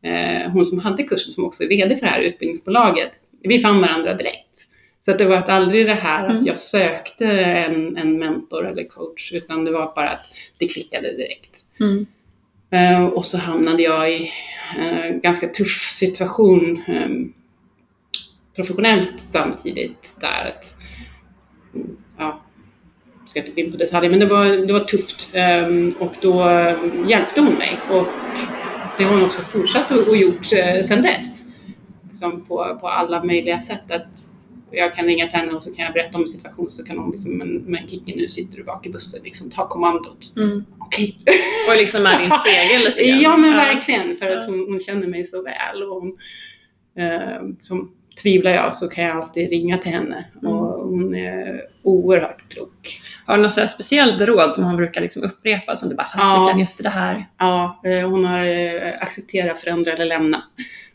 eh, 0.08 0.50
hon 0.50 0.64
som 0.64 0.78
hade 0.78 1.02
kursen, 1.02 1.32
som 1.32 1.44
också 1.44 1.64
är 1.64 1.68
VD 1.68 1.96
för 1.96 2.06
det 2.06 2.12
här 2.12 2.20
utbildningsbolaget, 2.20 3.10
vi 3.42 3.58
fann 3.58 3.80
varandra 3.80 4.14
direkt. 4.14 4.66
Så 5.02 5.10
att 5.10 5.18
det 5.18 5.24
var 5.24 5.36
aldrig 5.36 5.86
det 5.86 5.94
här 5.94 6.24
Mm. 6.24 6.38
att 6.38 6.46
jag 6.46 6.56
sökte 6.58 7.26
en, 7.40 7.96
en 7.96 8.18
mentor 8.18 8.66
eller 8.66 8.84
coach, 8.84 9.32
utan 9.32 9.64
det 9.64 9.70
var 9.70 9.94
bara 9.94 10.10
att 10.10 10.26
det 10.58 10.66
klickade 10.66 11.16
direkt. 11.16 11.64
Mm. 11.80 12.06
Eh, 12.70 13.04
och 13.04 13.26
så 13.26 13.38
hamnade 13.38 13.82
jag 13.82 14.12
i 14.12 14.32
en 14.78 15.20
ganska 15.20 15.46
tuff 15.46 15.88
situation 15.90 16.82
eh, 16.86 17.08
professionellt 18.56 19.12
samtidigt 19.18 20.16
där. 20.20 20.54
Att, 20.56 20.76
mm, 21.74 21.96
ja, 22.18 22.40
ska 23.26 23.38
inte 23.40 23.52
gå 23.52 23.60
in 23.60 23.72
på 23.72 23.78
detaljer, 23.78 24.10
men 24.10 24.20
det 24.20 24.26
var, 24.26 24.66
det 24.66 24.72
var 24.72 24.80
tufft. 24.80 25.30
Eh, 25.32 25.66
och 25.98 26.14
då 26.20 26.44
hjälpte 27.08 27.40
hon 27.40 27.54
mig. 27.54 27.78
Och 27.90 28.06
det 28.98 29.04
har 29.04 29.14
hon 29.14 29.24
också 29.24 29.42
fortsatt 29.42 29.90
och, 29.90 30.08
och 30.08 30.16
gjort 30.16 30.52
eh, 30.52 30.82
sedan 30.82 31.02
dess. 31.02 31.44
Liksom 32.08 32.44
på, 32.44 32.78
på 32.80 32.88
alla 32.88 33.24
möjliga 33.24 33.60
sätt. 33.60 33.90
Att 33.90 34.29
jag 34.72 34.94
kan 34.94 35.06
ringa 35.06 35.26
till 35.28 35.38
henne 35.38 35.52
och 35.52 35.62
så 35.62 35.74
kan 35.74 35.84
jag 35.84 35.94
berätta 35.94 36.18
om 36.18 36.26
situationen 36.26 36.70
så 36.70 36.84
kan 36.84 36.98
hon 36.98 37.10
liksom, 37.10 37.38
men, 37.38 37.48
men 37.56 37.88
Kikki 37.88 38.16
nu 38.16 38.28
sitter 38.28 38.56
du 38.58 38.64
bak 38.64 38.86
i 38.86 38.90
bussen, 38.90 39.20
liksom 39.24 39.50
ta 39.50 39.68
kommandot. 39.68 40.32
Mm. 40.36 40.64
Okej. 40.78 41.16
Och 41.70 41.76
liksom 41.76 42.06
är 42.06 42.20
din 42.20 42.30
spegel 42.30 42.84
lite 42.84 43.04
grann. 43.10 43.20
Ja 43.20 43.36
men 43.36 43.54
verkligen 43.56 44.16
för 44.16 44.36
att 44.36 44.46
hon, 44.46 44.58
hon 44.68 44.80
känner 44.80 45.06
mig 45.06 45.24
så 45.24 45.42
väl. 45.42 45.82
Och 45.82 45.94
hon, 46.00 46.18
eh, 46.98 47.42
som 47.60 47.92
tvivlar 48.22 48.54
jag 48.54 48.76
så 48.76 48.88
kan 48.88 49.04
jag 49.04 49.16
alltid 49.16 49.50
ringa 49.50 49.78
till 49.78 49.92
henne 49.92 50.24
Mm. 50.42 50.52
och 50.54 50.88
hon 50.88 51.14
är 51.14 51.60
oerhört 51.82 52.52
klok. 52.52 53.00
Har 53.26 53.36
du 53.36 53.42
något 53.42 53.70
speciellt 53.70 54.20
råd 54.22 54.54
som 54.54 54.64
hon 54.64 54.76
brukar 54.76 55.00
liksom 55.00 55.22
upprepa 55.22 55.76
som 55.76 55.88
du 55.88 55.94
bara 55.94 56.08
Ja. 56.14 56.58
just 56.58 56.82
det 56.82 56.88
här. 56.88 57.26
Ja, 57.38 57.80
eh, 57.84 58.08
hon 58.10 58.24
har 58.24 58.46
eh, 58.46 58.92
acceptera, 59.00 59.54
förändra 59.54 59.92
eller 59.92 60.04
lämna. 60.04 60.42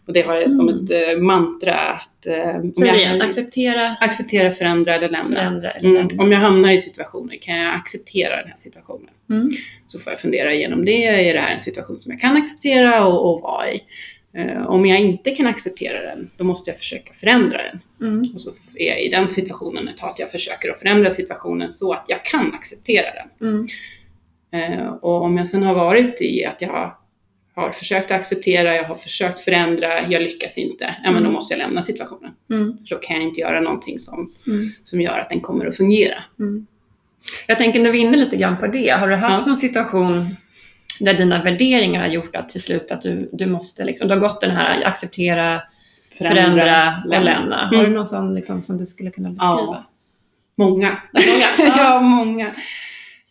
Och 0.07 0.13
det 0.13 0.21
har 0.21 0.35
jag 0.35 0.51
som 0.51 0.69
Mm. 0.69 0.83
ett 0.83 0.91
eh, 0.91 1.21
mantra 1.21 1.75
att 1.75 2.25
eh, 2.25 2.33
Säg 2.77 2.87
jag- 2.87 2.97
igen, 2.97 3.21
acceptera, 3.21 3.95
acceptera, 4.01 4.51
förändra 4.51 4.95
eller 4.95 5.09
lämna. 5.09 5.35
förändra 5.35 5.71
eller 5.71 5.89
Mm. 5.89 6.07
lämna. 6.07 6.23
Om 6.23 6.31
jag 6.31 6.39
hamnar 6.39 6.71
i 6.71 6.79
situationer, 6.79 7.35
kan 7.41 7.57
jag 7.57 7.75
acceptera 7.75 8.37
den 8.37 8.47
här 8.47 8.55
situationen? 8.55 9.09
Mm. 9.29 9.49
Så 9.87 9.99
får 9.99 10.11
jag 10.13 10.19
fundera 10.19 10.53
igenom 10.53 10.85
det. 10.85 11.05
Är 11.05 11.33
det 11.33 11.39
här 11.39 11.53
en 11.53 11.59
situation 11.59 11.99
som 11.99 12.11
jag 12.11 12.21
kan 12.21 12.37
acceptera 12.37 13.05
och, 13.07 13.33
och 13.35 13.41
vara 13.41 13.71
i? 13.71 13.81
Eh, 14.33 14.67
om 14.67 14.85
jag 14.85 14.99
inte 14.99 15.31
kan 15.31 15.47
acceptera 15.47 16.01
den, 16.01 16.29
då 16.37 16.43
måste 16.43 16.69
jag 16.69 16.77
försöka 16.77 17.13
förändra 17.13 17.57
den. 17.63 17.79
Mm. 18.09 18.31
Och 18.33 18.41
så 18.41 18.51
är 18.79 18.87
jag 18.87 19.01
i 19.01 19.09
den 19.09 19.29
situationen 19.29 19.87
ett 19.87 19.97
tag 19.97 20.09
att 20.09 20.19
jag 20.19 20.31
försöker 20.31 20.69
att 20.71 20.79
förändra 20.79 21.09
situationen 21.09 21.73
så 21.73 21.93
att 21.93 22.05
jag 22.07 22.25
kan 22.25 22.53
acceptera 22.53 23.07
den. 23.13 23.47
Mm. 23.49 23.67
Eh, 24.77 24.87
och 24.87 25.21
om 25.23 25.37
jag 25.37 25.47
sen 25.47 25.63
har 25.63 25.73
varit 25.75 26.21
i 26.21 26.45
att 26.45 26.61
jag 26.61 26.69
har, 26.69 26.93
har 27.55 27.71
försökt 27.71 28.11
acceptera, 28.11 28.75
jag 28.75 28.83
har 28.83 28.95
försökt 28.95 29.39
förändra, 29.39 30.07
jag 30.07 30.21
lyckas 30.21 30.57
inte, 30.57 30.83
ja 31.03 31.11
men 31.11 31.13
då 31.13 31.19
Mm. 31.19 31.31
måste 31.33 31.53
jag 31.53 31.57
lämna 31.59 31.81
situationen. 31.81 32.31
Mm. 32.49 32.77
Då 32.89 32.95
kan 32.97 33.15
jag 33.15 33.25
inte 33.25 33.41
göra 33.41 33.61
någonting 33.61 33.99
som, 33.99 34.31
Mm. 34.47 34.69
som 34.83 35.01
gör 35.01 35.19
att 35.19 35.29
den 35.29 35.39
kommer 35.41 35.65
att 35.65 35.77
fungera. 35.77 36.23
Mm. 36.39 36.67
Jag 37.47 37.57
tänker 37.57 37.79
när 37.79 37.91
vi 37.91 37.97
är 38.03 38.07
inne 38.07 38.17
lite 38.17 38.35
grann 38.35 38.57
på 38.57 38.67
det. 38.67 38.89
Har 38.89 39.07
du 39.09 39.15
haft 39.15 39.43
Ja. 39.47 39.51
någon 39.51 39.59
situation 39.61 40.25
där 40.99 41.13
dina 41.13 41.43
värderingar 41.43 42.01
har 42.01 42.07
gjort 42.07 42.35
att 42.35 42.49
till 42.49 42.61
slut 42.61 42.91
att 42.91 43.01
du, 43.01 43.29
du 43.33 43.45
måste 43.45 43.85
liksom, 43.85 44.07
du 44.07 44.13
har 44.13 44.21
gått 44.21 44.41
den 44.41 44.51
här 44.51 44.83
acceptera, 44.85 45.61
förändra, 46.17 47.03
och 47.05 47.09
lämna. 47.23 47.65
Har 47.67 47.73
Mm. 47.73 47.85
du 47.85 47.95
någon 47.97 48.07
sån 48.07 48.35
liksom, 48.35 48.61
som 48.61 48.77
du 48.77 48.85
skulle 48.85 49.11
kunna 49.11 49.29
beskriva? 49.29 49.51
Ja. 49.51 49.85
Många. 50.57 50.97
Många? 51.13 51.73
ja, 51.77 52.01
många. 52.01 52.47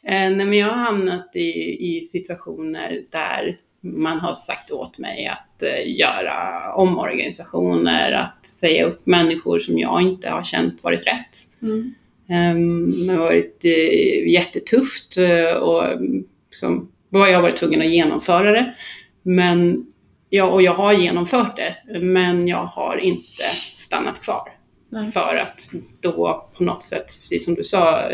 Eh, 0.07 0.31
nej, 0.31 0.35
men 0.47 0.53
jag 0.55 0.67
har 0.69 0.77
hamnat 0.85 1.31
i, 1.35 1.87
i 1.97 2.01
situationer 2.01 3.01
där 3.11 3.57
man 3.85 4.21
har 4.21 4.33
sagt 4.33 4.71
åt 4.71 4.99
mig 4.99 5.27
att 5.27 5.63
eh, 5.63 5.97
göra 5.97 6.73
omorganisationer, 6.75 8.13
att 8.13 8.47
säga 8.47 8.85
upp 8.85 9.07
människor 9.07 9.59
som 9.59 9.79
jag 9.79 10.03
inte 10.03 10.31
har 10.31 10.43
känt 10.43 10.85
varit 10.85 11.07
rätt. 11.07 11.39
Mm. 11.63 11.95
Um, 12.29 13.07
det 13.07 13.13
har 13.13 13.21
varit 13.21 13.65
eh, 13.65 14.29
jättetufft 14.33 15.17
eh, 15.17 15.57
och 15.57 15.85
mm, 15.93 16.25
som, 16.51 16.89
jag 17.11 17.35
har 17.35 17.43
varit 17.43 17.57
tvungen 17.57 17.81
att 17.81 17.91
genomföra 17.91 18.53
det. 18.53 18.75
Men, 19.23 19.87
ja, 20.31 20.51
och 20.51 20.63
jag 20.63 20.75
har 20.75 20.93
genomfört 20.93 21.57
det, 21.57 21.99
men 22.01 22.49
jag 22.49 22.65
har 22.65 22.97
inte 22.97 23.45
stannat 23.77 24.23
kvar. 24.23 24.49
Nej. 24.89 25.11
För 25.13 25.37
att 25.37 25.71
då 26.01 26.49
på 26.57 26.65
något 26.65 26.83
sätt, 26.83 27.07
precis 27.07 27.45
som 27.45 27.55
du 27.55 27.65
sa 27.65 28.11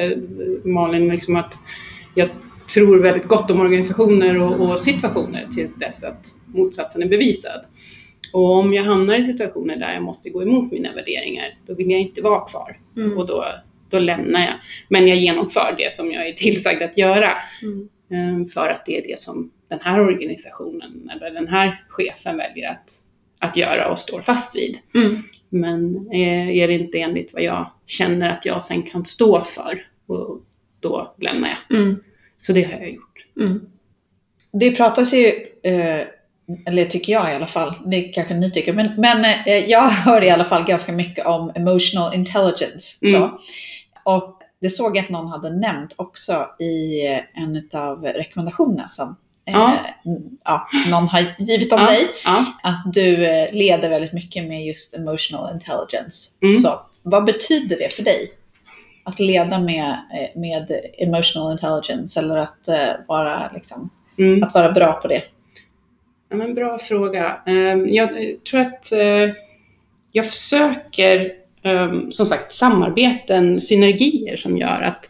Malin, 0.64 1.08
liksom 1.08 1.36
att 1.36 1.58
jag 2.14 2.28
tror 2.74 2.98
väldigt 2.98 3.28
gott 3.28 3.50
om 3.50 3.60
organisationer 3.60 4.40
och, 4.40 4.70
och 4.70 4.78
situationer 4.78 5.48
tills 5.54 5.78
dess 5.78 6.04
att 6.04 6.26
motsatsen 6.46 7.02
är 7.02 7.06
bevisad. 7.08 7.64
Och 8.32 8.50
om 8.58 8.74
jag 8.74 8.82
hamnar 8.82 9.14
i 9.14 9.24
situationer 9.24 9.76
där 9.76 9.94
jag 9.94 10.02
måste 10.02 10.30
gå 10.30 10.42
emot 10.42 10.72
mina 10.72 10.92
värderingar, 10.94 11.54
då 11.66 11.74
vill 11.74 11.90
jag 11.90 12.00
inte 12.00 12.22
vara 12.22 12.40
kvar 12.40 12.76
Mm. 12.96 13.18
och 13.18 13.26
då, 13.26 13.44
då 13.90 13.98
lämnar 13.98 14.40
jag. 14.40 14.54
Men 14.88 15.08
jag 15.08 15.18
genomför 15.18 15.74
det 15.78 15.92
som 15.94 16.12
jag 16.12 16.28
är 16.28 16.32
tillsagd 16.32 16.82
att 16.82 16.98
göra 16.98 17.30
Mm. 17.62 17.88
eh, 18.42 18.46
för 18.48 18.68
att 18.68 18.86
det 18.86 18.98
är 18.98 19.02
det 19.08 19.18
som 19.18 19.50
den 19.68 19.78
här 19.82 20.00
organisationen 20.00 21.10
eller 21.16 21.30
den 21.30 21.48
här 21.48 21.84
chefen 21.88 22.36
väljer 22.36 22.70
att, 22.70 22.90
att 23.40 23.56
göra 23.56 23.90
och 23.90 23.98
står 23.98 24.20
fast 24.20 24.56
vid. 24.56 24.78
Mm. 24.94 25.16
Men 25.48 26.08
eh, 26.12 26.48
är 26.58 26.68
det 26.68 26.74
inte 26.74 26.98
enligt 26.98 27.32
vad 27.32 27.42
jag 27.42 27.70
känner 27.86 28.30
att 28.30 28.46
jag 28.46 28.62
sen 28.62 28.82
kan 28.82 29.04
stå 29.04 29.42
för, 29.42 29.86
och 30.06 30.40
då 30.80 31.14
lämnar 31.18 31.48
jag. 31.48 31.78
Så 32.40 32.52
det 32.52 32.62
har 32.62 32.72
jag 32.72 32.90
gjort. 32.90 33.26
Mm. 33.36 33.60
Det 34.52 34.70
pratas 34.70 35.14
ju, 35.14 35.26
eh, 35.62 36.06
eller 36.66 36.84
tycker 36.84 37.12
jag 37.12 37.32
i 37.32 37.34
alla 37.34 37.46
fall, 37.46 37.74
det 37.86 38.02
kanske 38.02 38.34
ni 38.34 38.50
tycker, 38.50 38.72
men, 38.72 38.90
men 38.96 39.24
eh, 39.24 39.70
jag 39.70 39.88
hör 39.88 40.24
i 40.24 40.30
alla 40.30 40.44
fall 40.44 40.64
ganska 40.64 40.92
mycket 40.92 41.26
om 41.26 41.52
emotional 41.54 42.14
intelligence. 42.14 43.06
Mm. 43.06 43.20
Så. 43.20 43.38
Och 44.04 44.42
det 44.60 44.70
såg 44.70 44.96
jag 44.96 45.04
att 45.04 45.10
någon 45.10 45.28
hade 45.28 45.50
nämnt 45.50 45.92
också 45.96 46.46
i 46.58 47.02
en 47.34 47.68
av 47.72 48.02
rekommendationerna 48.02 48.88
som 48.88 49.16
eh, 49.46 49.54
Ja. 49.54 49.78
ja, 50.44 50.68
någon 50.90 51.08
har 51.08 51.24
givit 51.38 51.72
om 51.72 51.80
ja, 51.80 51.86
dig. 51.86 52.06
Att 52.62 52.94
du 52.94 53.26
eh, 53.26 53.52
leder 53.52 53.88
väldigt 53.88 54.12
mycket 54.12 54.44
med 54.44 54.66
just 54.66 54.94
emotional 54.94 55.54
intelligence. 55.54 56.30
Mm. 56.42 56.56
Så, 56.56 56.80
vad 57.02 57.24
betyder 57.24 57.76
det 57.78 57.92
för 57.92 58.02
dig? 58.02 58.32
Att 59.10 59.20
leda 59.20 59.58
med, 59.58 59.88
eh, 59.90 60.40
med 60.40 60.80
emotional 60.98 61.52
intelligence 61.52 62.20
eller 62.20 62.36
att, 62.36 62.68
eh, 62.68 62.90
vara, 63.08 63.50
liksom, 63.54 63.90
Mm. 64.18 64.42
att 64.42 64.54
vara 64.54 64.72
bra 64.72 64.92
på 64.92 65.08
det? 65.08 65.22
Ja, 66.30 66.36
men 66.36 66.54
bra 66.54 66.78
fråga. 66.78 67.40
Ehm, 67.46 67.86
Jag 67.88 68.10
tror 68.50 68.60
att 68.60 68.92
eh, 68.92 69.34
jag 70.12 70.26
försöker, 70.28 71.32
ehm, 71.62 72.12
som 72.12 72.26
sagt, 72.26 72.52
samarbeten, 72.52 73.60
synergier 73.60 74.36
som 74.36 74.56
gör 74.56 74.82
att, 74.82 75.06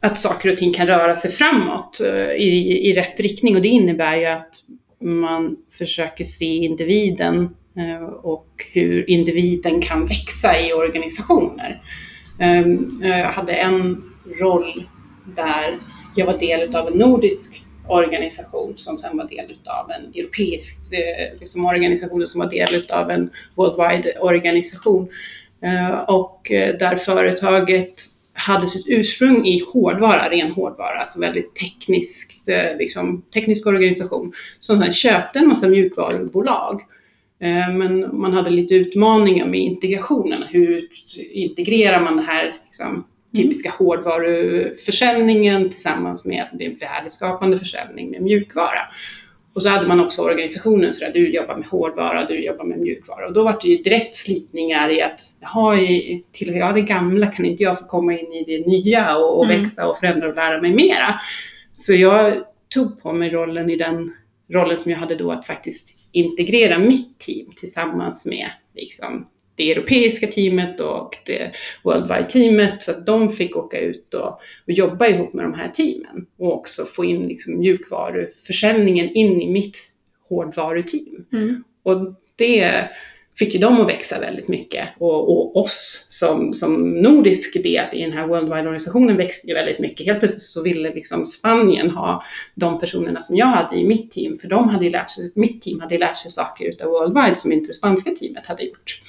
att 0.00 0.18
saker 0.18 0.52
och 0.52 0.58
ting 0.58 0.72
kan 0.72 0.86
röra 0.86 1.14
sig 1.14 1.30
framåt 1.30 2.00
i, 2.36 2.88
i 2.90 2.92
rätt 2.94 3.20
riktning. 3.20 3.56
Och 3.56 3.62
det 3.62 3.68
innebär 3.68 4.16
ju 4.16 4.26
att 4.26 4.54
man 5.00 5.56
försöker 5.78 6.24
se 6.24 6.46
individen 6.56 7.54
och 8.22 8.46
hur 8.72 9.10
individen 9.10 9.80
kan 9.80 10.06
växa 10.06 10.60
i 10.60 10.72
organisationer. 10.72 11.82
Jag 13.00 13.32
hade 13.32 13.52
en 13.52 14.02
roll 14.40 14.88
där 15.36 15.78
jag 16.14 16.26
var 16.26 16.38
del 16.38 16.76
av 16.76 16.88
en 16.88 16.98
nordisk 16.98 17.64
organisation 17.88 18.72
som 18.76 18.98
sen 18.98 19.16
var 19.16 19.28
del 19.28 19.58
av 19.64 19.90
en 19.90 20.12
europeisk 20.14 20.92
eh, 20.92 21.40
liksom, 21.40 21.64
organisation 21.64 22.26
som 22.26 22.38
var 22.38 22.50
del 22.50 22.84
av 22.90 23.10
en 23.10 23.30
worldwide 23.54 24.18
organisation. 24.20 25.08
Eh, 25.62 26.00
och 26.00 26.46
där 26.50 26.96
företaget 26.96 27.94
hade 28.32 28.68
sitt 28.68 28.84
ursprung 28.88 29.46
i 29.46 29.62
hårdvara, 29.72 30.30
ren 30.30 30.52
hårdvara, 30.52 31.00
alltså 31.00 31.20
väldigt 31.20 31.54
tekniskt, 31.54 32.48
liksom, 32.78 33.22
teknisk 33.34 33.66
organisation 33.66 34.32
som 34.58 34.78
sen 34.78 34.92
köpte 34.92 35.38
en 35.38 35.48
massa 35.48 35.68
mjukvarubolag. 35.68 36.80
Eh, 37.42 37.74
Men 37.74 38.20
man 38.20 38.32
hade 38.32 38.50
lite 38.50 38.74
utmaningar 38.74 39.46
med 39.46 39.60
integrationen. 39.60 40.42
Hur 40.42 40.82
integrerar 41.32 42.00
man 42.00 42.16
det 42.16 42.22
här 42.22 42.56
liksom, 42.66 43.06
typiska 43.36 43.70
hårdvaruförsäljningen 43.78 45.70
tillsammans 45.70 46.24
med 46.24 46.46
det 46.52 46.68
värdeskapande 46.68 47.58
försäljning 47.58 48.10
med 48.10 48.22
mjukvara. 48.22 48.80
Och 49.54 49.62
så 49.62 49.68
hade 49.68 49.88
man 49.88 50.00
också 50.00 50.22
organisationen 50.22 50.92
så 50.92 51.04
där, 51.04 51.12
du 51.12 51.28
jobbar 51.34 51.56
med 51.56 51.66
hårdvara, 51.68 52.26
du 52.26 52.44
jobbar 52.44 52.64
med 52.64 52.78
mjukvara. 52.78 53.26
Och 53.26 53.32
då 53.32 53.44
var 53.44 53.58
det 53.62 53.68
ju 53.68 53.76
direkt 53.76 54.14
slitningar 54.14 54.90
i 54.90 55.02
att, 55.02 55.20
jaha, 55.40 55.76
tillhör 56.32 56.58
jag 56.58 56.74
det 56.74 56.80
gamla, 56.80 57.26
kan 57.26 57.44
inte 57.44 57.62
jag 57.62 57.78
få 57.78 57.84
komma 57.84 58.12
in 58.18 58.32
i 58.32 58.44
det 58.46 58.66
nya 58.66 59.16
och, 59.16 59.38
och 59.38 59.44
Mm. 59.44 59.60
växa 59.60 59.88
och 59.88 59.96
förändra 59.96 60.28
och 60.28 60.34
lära 60.34 60.60
mig 60.60 60.72
mera? 60.74 61.20
Så 61.72 61.94
jag 61.94 62.34
tog 62.74 63.02
på 63.02 63.12
mig 63.12 63.30
rollen 63.30 63.70
i 63.70 63.76
den 63.76 64.12
rollen 64.52 64.76
som 64.76 64.92
jag 64.92 64.98
hade 64.98 65.14
då 65.14 65.30
att 65.30 65.46
faktiskt 65.46 65.88
integrera 66.12 66.78
mitt 66.78 67.18
team 67.18 67.50
tillsammans 67.56 68.24
med 68.26 68.50
liksom, 68.74 69.26
det 69.54 69.72
europeiska 69.72 70.26
teamet 70.26 70.80
och 70.80 71.16
det 71.26 71.52
worldwide-teamet 71.84 72.84
så 72.84 72.90
att 72.90 73.06
de 73.06 73.28
fick 73.28 73.56
åka 73.56 73.78
ut 73.80 74.14
och, 74.14 74.40
och 74.66 74.72
jobba 74.72 75.06
ihop 75.06 75.32
med 75.32 75.44
de 75.44 75.54
här 75.54 75.68
teamen 75.68 76.26
och 76.38 76.54
också 76.54 76.84
få 76.84 77.04
in 77.04 77.22
liksom, 77.22 77.58
mjukvaruförsäljningen 77.58 79.10
in 79.10 79.42
i 79.42 79.50
mitt 79.50 79.76
hårdvaruteam. 80.28 81.26
Mm. 81.32 81.64
Och 81.82 82.14
det 82.36 82.88
fick 83.40 83.54
ju 83.54 83.60
dem 83.60 83.80
att 83.80 83.88
växa 83.88 84.20
väldigt 84.20 84.48
mycket 84.48 84.88
och, 84.98 85.30
och 85.30 85.56
oss 85.56 86.06
som, 86.10 86.52
som 86.52 86.90
nordisk 86.90 87.62
del 87.62 87.84
i 87.92 88.02
den 88.02 88.12
här 88.12 88.26
worldwide-organisationen 88.26 89.16
växte 89.16 89.48
ju 89.48 89.54
väldigt 89.54 89.78
mycket. 89.78 90.06
Helt 90.06 90.18
plötsligt 90.18 90.42
så 90.42 90.62
ville 90.62 90.94
liksom 90.94 91.26
Spanien 91.26 91.90
ha 91.90 92.24
de 92.54 92.80
personerna 92.80 93.22
som 93.22 93.36
jag 93.36 93.46
hade 93.46 93.76
i 93.76 93.86
mitt 93.86 94.10
team 94.10 94.36
för 94.36 94.48
de 94.48 94.68
hade 94.68 94.84
ju 94.84 94.90
lärt 94.90 95.10
sig, 95.10 95.32
mitt 95.34 95.62
team 95.62 95.80
hade 95.80 95.94
ju 95.94 95.98
lärt 95.98 96.16
sig 96.16 96.30
saker 96.30 96.64
utav 96.64 96.88
worldwide 96.88 97.36
som 97.36 97.52
inte 97.52 97.68
det 97.68 97.74
spanska 97.74 98.10
teamet 98.10 98.46
hade 98.46 98.64
gjort. 98.64 99.02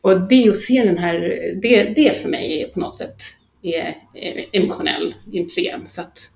Och 0.00 0.20
det 0.20 0.48
att 0.48 0.56
se 0.56 0.84
den 0.84 0.98
här, 0.98 1.20
det, 1.62 1.82
det 1.84 2.22
för 2.22 2.28
mig 2.28 2.62
är 2.62 2.68
på 2.68 2.80
något 2.80 2.94
sätt 2.94 3.22
är, 3.62 3.96
är 4.14 4.46
emotionell 4.52 5.14
intelligens. 5.32 5.98
Att 5.98 6.30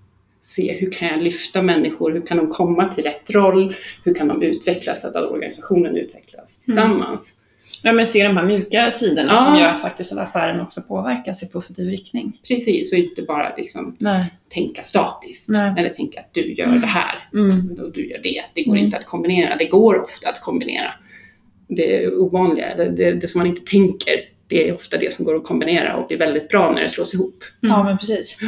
se 0.49 0.73
hur 0.73 0.91
kan 0.91 1.09
jag 1.09 1.23
lyfta 1.23 1.63
människor, 1.63 2.13
hur 2.13 2.27
kan 2.27 2.37
de 2.37 2.51
komma 2.51 2.85
till 2.89 3.05
rätt 3.05 3.31
roll, 3.31 3.75
hur 4.05 4.15
kan 4.15 4.29
de 4.29 4.43
utvecklas 4.43 5.01
så 5.01 5.09
att 5.09 5.17
organisationen 5.17 5.97
utvecklas 5.97 6.59
tillsammans. 6.59 7.35
Ja, 7.83 7.93
men 7.93 8.07
se 8.07 8.23
de 8.29 8.37
här 8.37 8.45
mjuka 8.45 8.91
sidorna 8.91 9.33
Ja. 9.33 9.45
som 9.45 9.57
gör 9.59 9.69
att 9.69 9.81
faktiskt 9.81 10.13
att 10.13 10.19
affären 10.19 10.61
också 10.61 10.83
påverkas 10.83 11.43
i 11.43 11.47
positiv 11.47 11.89
riktning. 11.89 12.41
Precis, 12.49 12.93
och 12.93 12.99
inte 12.99 13.23
bara 13.23 13.57
liksom 13.57 13.97
Nej. 13.99 14.25
tänka 14.49 14.83
statiskt 14.83 15.49
Nej. 15.51 15.75
eller 15.79 15.89
tänka 15.89 16.21
att 16.21 16.35
du 16.35 16.55
gör 16.55 16.67
Mm. 16.67 16.81
det 16.81 16.87
här 16.87 17.29
Mm. 17.35 17.79
och 17.85 17.93
du 17.93 18.11
gör 18.11 18.19
det. 18.23 18.43
Det 18.55 18.63
går 18.63 18.73
Mm. 18.73 18.85
inte 18.85 18.97
att 18.97 19.07
kombinera. 19.07 19.57
Det 19.57 19.65
går 19.65 20.03
ofta 20.03 20.29
att 20.29 20.41
kombinera. 20.41 20.91
Det 21.69 22.09
ovanliga, 22.09 22.67
eller 22.67 22.91
det, 22.91 23.13
det 23.13 23.29
som 23.29 23.39
man 23.39 23.47
inte 23.47 23.63
tänker, 23.71 24.15
det 24.47 24.69
är 24.69 24.75
ofta 24.75 24.97
det 24.99 25.13
som 25.13 25.25
går 25.25 25.37
att 25.37 25.45
kombinera 25.45 25.97
och 25.97 26.09
blir 26.09 26.19
väldigt 26.19 26.49
bra 26.49 26.73
när 26.75 26.83
det 26.83 26.89
slås 26.89 27.15
ihop. 27.15 27.45
Ja, 27.61 27.85
men 27.85 27.99
precis. 27.99 28.39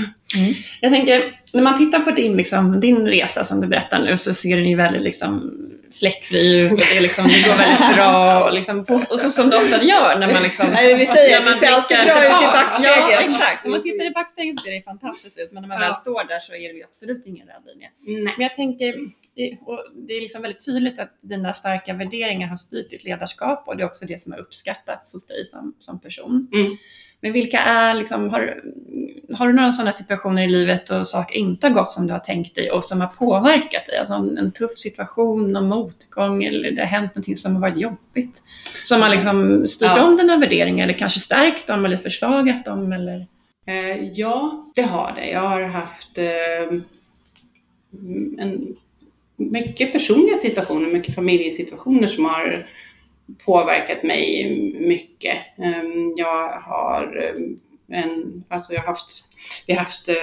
Jag 0.81 0.93
tänker, 0.93 1.37
när 1.53 1.63
man 1.63 1.79
tittar 1.79 2.01
på 2.01 2.11
din, 2.11 2.37
liksom, 2.37 2.81
din 2.81 3.07
resa 3.07 3.45
som 3.45 3.61
du 3.61 3.67
berättar 3.67 4.03
nu 4.05 4.17
så 4.17 4.35
ser 4.35 4.57
den 4.57 4.69
ju 4.71 4.77
väldigt 4.77 5.03
liksom, 5.03 5.53
fläckfri 5.99 6.59
ut 6.59 6.73
och 6.73 6.79
det, 6.95 7.01
liksom, 7.01 7.29
det 7.29 7.43
går 7.49 7.55
väldigt 7.55 7.97
bra 7.97 8.45
och, 8.45 8.53
liksom, 8.55 8.81
och 9.11 9.21
så 9.21 9.31
som 9.31 9.51
det 9.51 9.57
ofta 9.57 9.83
gör 9.83 10.19
när 10.19 10.33
man 10.33 10.43
liksom 10.43 10.67
Nej, 10.71 10.95
vi 10.95 11.07
säger 11.07 11.45
när 11.45 11.51
att 11.53 11.61
det 11.61 11.67
ser 11.67 11.75
alltid 11.75 11.97
bra 11.97 12.25
ut 12.25 12.43
i 12.43 12.47
backspegeln. 12.47 13.11
Ja, 13.11 13.21
exakt. 13.21 13.65
När 13.65 13.71
man 13.71 13.83
tittar 13.83 14.07
i 14.07 14.11
backspegeln 14.11 14.59
så 14.59 14.65
ser 14.65 14.73
det 14.73 14.83
fantastiskt 14.83 15.39
ut 15.39 15.53
men 15.53 15.61
när 15.63 15.69
man 15.69 15.81
Ja. 15.81 15.87
väl 15.87 15.95
står 15.97 16.25
där 16.29 16.39
så 16.39 16.55
är 16.55 16.73
det 16.75 16.85
absolut 16.85 17.27
ingen 17.27 17.47
röd 17.47 17.63
linje. 17.67 17.89
Nej. 18.25 18.35
Men 18.37 18.43
jag 18.49 18.57
tänker, 18.57 18.95
det- 19.37 19.57
och 19.67 19.79
det 20.09 20.13
är 20.15 20.21
liksom 20.21 20.43
väldigt 20.43 20.65
tydligt 20.67 20.99
att 21.01 21.19
dina 21.21 21.55
starka 21.55 21.93
värderingar 21.95 22.49
har 22.49 22.57
styrt 22.57 22.91
ditt 22.91 23.05
ledarskap 23.05 23.65
och 23.69 23.77
det 23.77 23.83
är 23.83 23.87
också 23.87 24.07
det 24.07 24.23
som 24.23 24.33
har 24.33 24.39
uppskattats 24.39 25.13
hos 25.13 25.27
dig 25.27 25.47
som, 25.47 25.75
som 25.79 26.01
person. 26.01 26.49
Mm. 26.55 26.77
Men 27.23 27.33
vilka 27.33 27.59
är, 27.61 27.95
liksom, 27.95 28.31
har, 28.31 28.63
har 29.35 29.49
du 29.49 29.53
några 29.53 29.73
sådana 29.73 29.93
situationer 29.93 30.43
i 30.43 30.49
livet 30.49 30.91
och 30.91 31.09
saker 31.09 31.37
inte 31.37 31.67
har 31.67 31.75
gått 31.75 31.91
som 31.91 32.07
du 32.07 32.13
har 32.13 32.21
tänkt 32.21 32.55
dig 32.55 32.71
och 32.71 32.85
som 32.85 33.01
har 33.01 33.09
påverkat 33.09 33.87
dig? 33.87 33.99
Alltså 33.99 34.15
en, 34.15 34.39
en 34.39 34.53
tuff 34.53 34.77
situation, 34.77 35.53
någon 35.53 35.69
motgång 35.69 36.45
eller 36.45 36.71
det 36.71 36.81
har 36.81 36.87
hänt 36.87 37.15
någonting 37.15 37.37
som 37.37 37.55
har 37.55 37.61
varit 37.61 37.77
jobbigt? 37.77 38.43
Som 38.85 39.03
har 39.03 39.09
liksom 39.09 39.67
styrt 39.67 39.91
Ja. 39.97 40.05
om 40.05 40.17
dina 40.17 40.37
värderingar 40.37 40.85
eller 40.85 40.95
kanske 40.95 41.21
stärkt 41.21 41.67
dem 41.67 41.85
eller 41.85 41.97
försvagat 41.97 42.65
dem 42.65 42.93
eller? 42.93 43.27
Eh, 43.67 44.09
ja, 44.13 44.67
det 44.75 44.83
har 44.83 45.13
det. 45.17 45.31
Jag 45.31 45.41
har 45.41 45.63
haft 45.63 46.19
eh, 46.19 46.79
en, 48.39 48.77
mycket 49.37 49.93
personliga 49.93 50.37
situationer, 50.37 50.93
mycket 50.93 51.15
familjesituationer 51.15 52.07
som 52.07 52.25
har 52.25 52.67
påverkat 53.45 54.03
mig 54.03 54.51
mycket. 54.81 55.37
Eh, 55.59 55.83
jag 56.17 56.49
har 56.51 57.23
eh, 57.25 58.03
en, 58.05 58.45
alltså 58.49 58.73
jag 58.73 58.83
haft, 58.83 59.25
vi 59.67 59.75
har 59.75 59.81
haft 59.85 60.09
eh, 60.09 60.15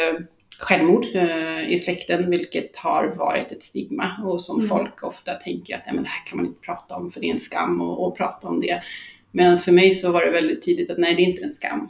självmord 0.59 1.05
eh, 1.13 1.69
i 1.69 1.79
släkten, 1.79 2.29
vilket 2.29 2.77
har 2.77 3.07
varit 3.07 3.51
ett 3.51 3.63
stigma 3.63 4.11
och 4.25 4.41
som 4.41 4.55
Mm. 4.57 4.69
folk 4.69 5.03
ofta 5.03 5.33
tänker 5.33 5.75
att 5.75 5.83
ja, 5.85 5.93
men 5.93 6.03
det 6.03 6.09
här 6.09 6.25
kan 6.25 6.37
man 6.37 6.45
inte 6.45 6.61
prata 6.61 6.95
om 6.95 7.11
för 7.11 7.19
det 7.19 7.27
är 7.29 7.33
en 7.33 7.39
skam 7.39 7.81
att 7.81 7.99
att 7.99 8.15
prata 8.17 8.47
om 8.47 8.61
det. 8.61 8.81
Medan 9.31 9.57
för 9.57 9.71
mig 9.71 9.91
så 9.91 10.11
var 10.11 10.25
det 10.25 10.31
väldigt 10.31 10.61
tidigt 10.61 10.89
att 10.91 10.97
nej, 10.97 11.15
det 11.15 11.21
är 11.21 11.25
inte 11.25 11.43
en 11.43 11.51
skam. 11.51 11.89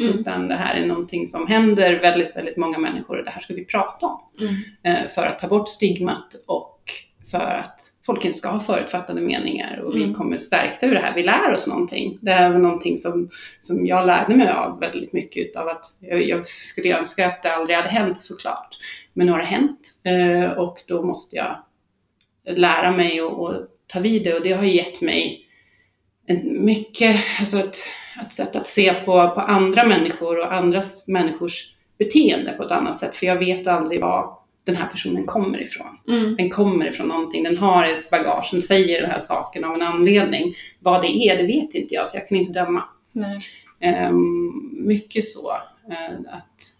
Mm. 0.00 0.18
Utan 0.18 0.48
det 0.48 0.54
här 0.54 0.74
är 0.74 0.86
någonting 0.86 1.26
som 1.26 1.46
händer 1.46 2.00
väldigt, 2.00 2.36
väldigt 2.36 2.56
många 2.56 2.78
människor 2.78 3.18
och 3.18 3.24
det 3.24 3.30
här 3.30 3.40
ska 3.40 3.54
vi 3.54 3.64
prata 3.64 4.06
om. 4.06 4.20
Mm. 4.40 4.54
Eh, 4.82 5.08
för 5.08 5.26
att 5.26 5.38
ta 5.38 5.48
bort 5.48 5.68
stigmat 5.68 6.34
och 6.46 6.77
för 7.30 7.38
att 7.38 7.80
folk 8.06 8.24
inte 8.24 8.38
ska 8.38 8.48
ha 8.48 8.60
förutfattade 8.60 9.20
meningar 9.20 9.80
och 9.80 9.94
Mm. 9.94 10.08
vi 10.08 10.14
kommer 10.14 10.36
stärkta 10.36 10.86
ur 10.86 10.94
det 10.94 11.00
här. 11.00 11.14
Vi 11.14 11.22
lär 11.22 11.54
oss 11.54 11.66
någonting. 11.66 12.18
Det 12.20 12.30
är 12.30 12.50
någonting 12.50 12.98
som, 12.98 13.30
som 13.60 13.86
jag 13.86 14.06
lärde 14.06 14.36
mig 14.36 14.50
av 14.50 14.80
väldigt 14.80 15.12
mycket 15.12 15.46
utav 15.46 15.68
att 15.68 15.84
jag, 16.00 16.22
jag 16.22 16.46
skulle 16.46 16.98
önska 16.98 17.26
att 17.26 17.42
det 17.42 17.54
aldrig 17.54 17.76
hade 17.76 17.88
hänt 17.88 18.20
såklart. 18.20 18.78
Men 19.12 19.26
nu 19.26 19.32
har 19.32 19.38
det 19.38 19.44
hänt 19.44 19.80
eh, 20.04 20.58
och 20.58 20.78
då 20.88 21.02
måste 21.02 21.36
jag 21.36 21.56
lära 22.56 22.90
mig 22.90 23.22
och, 23.22 23.40
och 23.46 23.54
ta 23.86 24.00
vid 24.00 24.24
det 24.24 24.34
och 24.34 24.42
det 24.42 24.52
har 24.52 24.64
gett 24.64 25.00
mig 25.00 25.44
en 26.26 26.64
mycket, 26.64 27.16
alltså 27.40 27.58
ett, 27.58 27.76
ett 28.26 28.32
sätt 28.32 28.56
att 28.56 28.66
se 28.66 28.94
på, 28.94 29.04
på 29.30 29.40
andra 29.40 29.84
människor 29.84 30.38
och 30.38 30.52
andras 30.52 31.08
människors 31.08 31.74
beteende 31.98 32.52
på 32.52 32.62
ett 32.62 32.72
annat 32.72 32.98
sätt. 32.98 33.16
För 33.16 33.26
jag 33.26 33.36
vet 33.36 33.66
aldrig 33.66 34.00
var 34.00 34.37
den 34.68 34.76
här 34.76 34.86
personen 34.88 35.26
kommer 35.26 35.62
ifrån. 35.62 35.98
Mm. 36.08 36.36
Den 36.36 36.50
kommer 36.50 36.86
ifrån 36.88 37.08
någonting, 37.08 37.42
den 37.44 37.56
har 37.56 37.84
ett 37.84 38.10
bagage, 38.10 38.48
den 38.52 38.62
säger 38.62 39.00
den 39.02 39.10
här 39.10 39.18
saken 39.18 39.64
av 39.64 39.74
en 39.74 39.82
anledning. 39.82 40.54
Vad 40.80 41.02
det 41.02 41.08
är, 41.08 41.36
det 41.38 41.46
vet 41.46 41.74
inte 41.74 41.94
jag, 41.94 42.08
så 42.08 42.16
jag 42.16 42.28
kan 42.28 42.38
inte 42.38 42.52
döma. 42.52 42.82
Ehm, 43.80 44.86
mycket 44.86 45.24
så. 45.24 45.52
eh, 45.90 46.14
att 46.32 46.74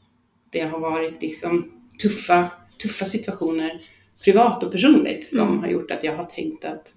det 0.50 0.60
har 0.60 0.78
varit 0.80 1.22
liksom 1.22 1.72
tuffa, 2.02 2.46
tuffa 2.82 3.04
situationer 3.04 3.80
privat 4.24 4.62
och 4.62 4.72
personligt 4.72 5.26
som 5.26 5.38
Mm. 5.48 5.58
har 5.60 5.68
gjort 5.68 5.90
att 5.90 6.04
jag 6.04 6.16
har 6.16 6.24
tänkt 6.24 6.64
att 6.64 6.94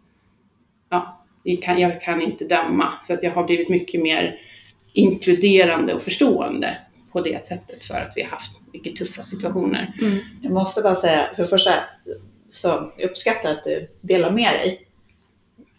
ja, 0.89 1.25
jag 1.43 1.61
kan, 1.61 1.79
jag 1.79 2.01
kan 2.01 2.21
inte 2.21 2.45
döma. 2.45 2.93
Så 3.01 3.13
att 3.13 3.23
jag 3.23 3.31
har 3.31 3.43
blivit 3.43 3.69
mycket 3.69 4.01
mer 4.01 4.39
inkluderande 4.93 5.93
och 5.93 6.01
förstående 6.01 6.77
på 7.11 7.21
det 7.21 7.41
sättet 7.43 7.85
för 7.85 7.93
att 7.95 8.13
vi 8.15 8.21
har 8.23 8.29
haft 8.29 8.51
mycket 8.73 8.95
tuffa 8.95 9.23
situationer. 9.23 9.93
Mm. 10.01 10.19
Jag 10.41 10.51
måste 10.51 10.81
bara 10.81 10.95
säga, 10.95 11.29
för 11.35 11.43
det 11.43 11.49
första, 11.49 11.73
så 12.47 12.91
jag 12.97 13.09
uppskattar 13.09 13.51
att 13.51 13.63
du 13.63 13.87
delar 14.01 14.31
med 14.31 14.53
dig. 14.53 14.87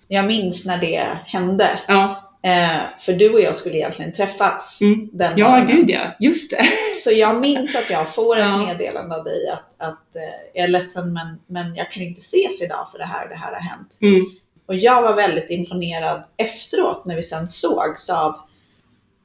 Jag 0.08 0.26
minns 0.26 0.66
när 0.66 0.78
det 0.78 1.18
hände. 1.24 1.68
Ja, 1.88 2.28
Eh, 2.44 2.80
för 3.00 3.12
du 3.12 3.32
och 3.32 3.40
jag 3.40 3.56
skulle 3.56 3.76
egentligen 3.76 4.12
träffats 4.12 4.80
Mm. 4.80 5.08
den 5.12 5.38
ja 5.38 5.50
morgonen. 5.50 5.76
gud 5.76 5.90
ja, 5.90 6.00
just 6.20 6.50
det. 6.50 6.62
Så 7.04 7.10
jag 7.12 7.40
minns 7.40 7.76
att 7.76 7.90
jag 7.90 8.14
får 8.14 8.36
ett 8.38 8.44
Ja. 8.44 8.66
meddelande 8.66 9.16
av 9.16 9.24
dig 9.24 9.48
att, 9.48 9.74
att 9.88 10.16
eh, 10.16 10.22
jag 10.54 10.64
är 10.64 10.68
ledsen 10.68 11.12
men, 11.12 11.38
men 11.46 11.74
jag 11.76 11.90
kan 11.90 12.02
inte 12.02 12.18
ses 12.18 12.62
idag 12.62 12.88
för 12.92 12.98
det 12.98 13.04
här 13.04 13.22
och 13.24 13.28
det 13.28 13.36
här 13.36 13.52
har 13.52 13.60
hänt. 13.60 13.98
Mm. 14.00 14.24
Och 14.66 14.74
jag 14.74 15.02
var 15.02 15.14
väldigt 15.14 15.50
imponerad 15.50 16.22
efteråt 16.36 17.06
när 17.06 17.16
vi 17.16 17.22
sen 17.22 17.48
sågs 17.48 18.10
av, 18.10 18.36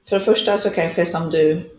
för 0.10 0.20
det 0.20 0.26
första 0.26 0.58
så 0.58 0.70
kanske 0.70 1.06
som 1.06 1.30
du, 1.30 1.70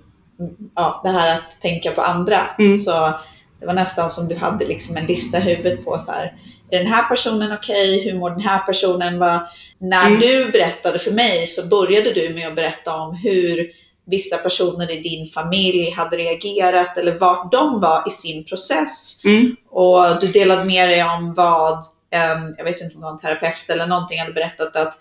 ja 0.75 1.01
det 1.05 1.11
här 1.11 1.35
att 1.39 1.61
tänka 1.61 1.93
på 1.93 2.03
andra. 2.03 2.41
Mm. 2.59 2.77
Så 2.77 3.13
det 3.61 3.67
var 3.67 3.75
nästan 3.75 4.11
som 4.11 4.29
du 4.29 4.37
hade 4.37 4.67
liksom 4.67 4.97
en 4.97 5.07
lista 5.07 5.39
i 5.39 5.41
huvudet 5.41 5.85
på 5.85 5.99
så 5.99 6.13
här, 6.13 6.33
är 6.71 6.79
den 6.79 6.93
här 6.93 7.09
personen 7.09 7.53
okej? 7.53 8.05
Hur 8.05 8.19
mår 8.19 8.31
den 8.31 8.41
här 8.41 8.59
personen? 8.59 9.19
Va? 9.19 9.49
När 9.79 10.07
Mm. 10.07 10.21
du 10.21 10.51
berättade 10.51 10.99
för 10.99 11.11
mig 11.11 11.47
så 11.47 11.67
började 11.67 12.13
du 12.13 12.35
med 12.35 12.49
att 12.49 12.55
berätta 12.55 12.97
om 12.97 13.15
hur 13.15 13.71
vissa 14.05 14.37
personer 14.37 14.91
i 14.91 15.01
din 15.01 15.27
familj 15.27 15.91
hade 15.91 16.17
reagerat 16.17 16.99
eller 16.99 17.19
vart 17.19 17.53
de 17.53 17.81
var 17.81 18.05
i 18.09 18.11
sin 18.11 18.45
process. 18.45 19.25
Mm. 19.25 19.57
Och 19.71 20.21
du 20.21 20.27
delade 20.27 20.65
med 20.65 20.89
dig 20.89 21.05
om 21.05 21.35
vad 21.35 21.79
en, 22.11 22.55
jag 22.59 22.65
vet 22.65 22.81
inte 22.81 22.95
om 22.95 23.01
det 23.01 23.05
var 23.05 23.13
en 23.13 23.19
terapeut 23.19 23.71
eller 23.71 23.87
någonting 23.87 24.21
hade 24.21 24.33
berättat 24.33 24.77
att 24.77 24.99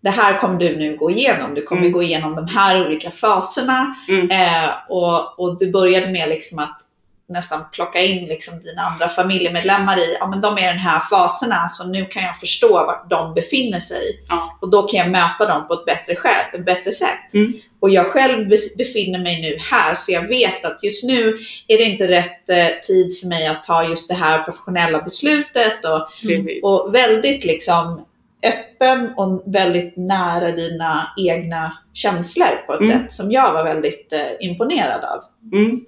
det 0.00 0.10
här 0.10 0.38
kommer 0.38 0.58
du 0.60 0.76
nu 0.76 0.96
gå 0.96 1.10
igenom. 1.10 1.54
Du 1.54 1.62
kommer 1.62 1.82
Mm. 1.82 1.92
gå 1.92 2.02
igenom 2.02 2.34
de 2.36 2.48
här 2.48 2.86
olika 2.86 3.10
faserna. 3.10 3.94
Mm. 4.08 4.30
Eh, 4.30 4.70
och, 4.88 5.38
och 5.40 5.58
du 5.58 5.70
började 5.70 6.06
med 6.06 6.28
liksom 6.28 6.58
att 6.58 6.80
nästan 7.28 7.60
plocka 7.72 8.00
in 8.00 8.24
liksom 8.28 8.62
dina 8.62 8.82
andra 8.82 9.08
familjemedlemmar 9.08 9.98
i, 9.98 10.16
ja 10.20 10.26
men 10.26 10.40
de 10.40 10.58
är 10.58 10.62
i 10.62 10.66
den 10.66 10.78
här 10.78 11.00
faserna 11.00 11.68
så 11.68 11.86
nu 11.86 12.04
kan 12.04 12.22
jag 12.22 12.40
förstå 12.40 12.68
vart 12.72 13.10
de 13.10 13.34
befinner 13.34 13.80
sig. 13.80 14.02
Ja. 14.28 14.58
Och 14.60 14.70
då 14.70 14.82
kan 14.82 14.98
jag 15.00 15.10
möta 15.10 15.46
dem 15.46 15.68
på 15.68 15.74
ett 15.74 15.84
bättre, 15.84 16.14
sätt, 16.14 16.54
ett 16.54 16.64
bättre 16.64 16.92
sätt. 16.92 17.34
Mm. 17.34 17.52
Och 17.80 17.90
jag 17.90 18.06
själv 18.06 18.48
befinner 18.78 19.18
mig 19.18 19.40
nu 19.42 19.56
här 19.60 19.94
så 19.94 20.12
jag 20.12 20.28
vet 20.28 20.64
att 20.64 20.78
just 20.82 21.04
nu 21.04 21.38
är 21.68 21.78
det 21.78 21.84
inte 21.84 22.08
rätt 22.08 22.48
eh, 22.48 22.66
tid 22.86 23.20
för 23.20 23.26
mig 23.26 23.46
att 23.46 23.64
ta 23.64 23.84
just 23.88 24.08
det 24.08 24.14
här 24.14 24.42
professionella 24.42 25.02
beslutet 25.02 25.84
och, 25.84 26.08
Precis. 26.22 26.64
och 26.64 26.94
väldigt 26.94 27.44
liksom 27.44 28.06
öppen 28.48 29.14
och 29.16 29.42
väldigt 29.46 29.96
nära 29.96 30.52
dina 30.52 31.08
egna 31.18 31.78
känslor 31.92 32.66
på 32.66 32.74
ett 32.74 32.80
Mm. 32.80 32.98
sätt 32.98 33.12
som 33.12 33.30
jag 33.30 33.52
var 33.52 33.64
väldigt 33.64 34.12
eh, 34.12 34.20
imponerad 34.40 35.04
av. 35.04 35.20
Mm. 35.58 35.80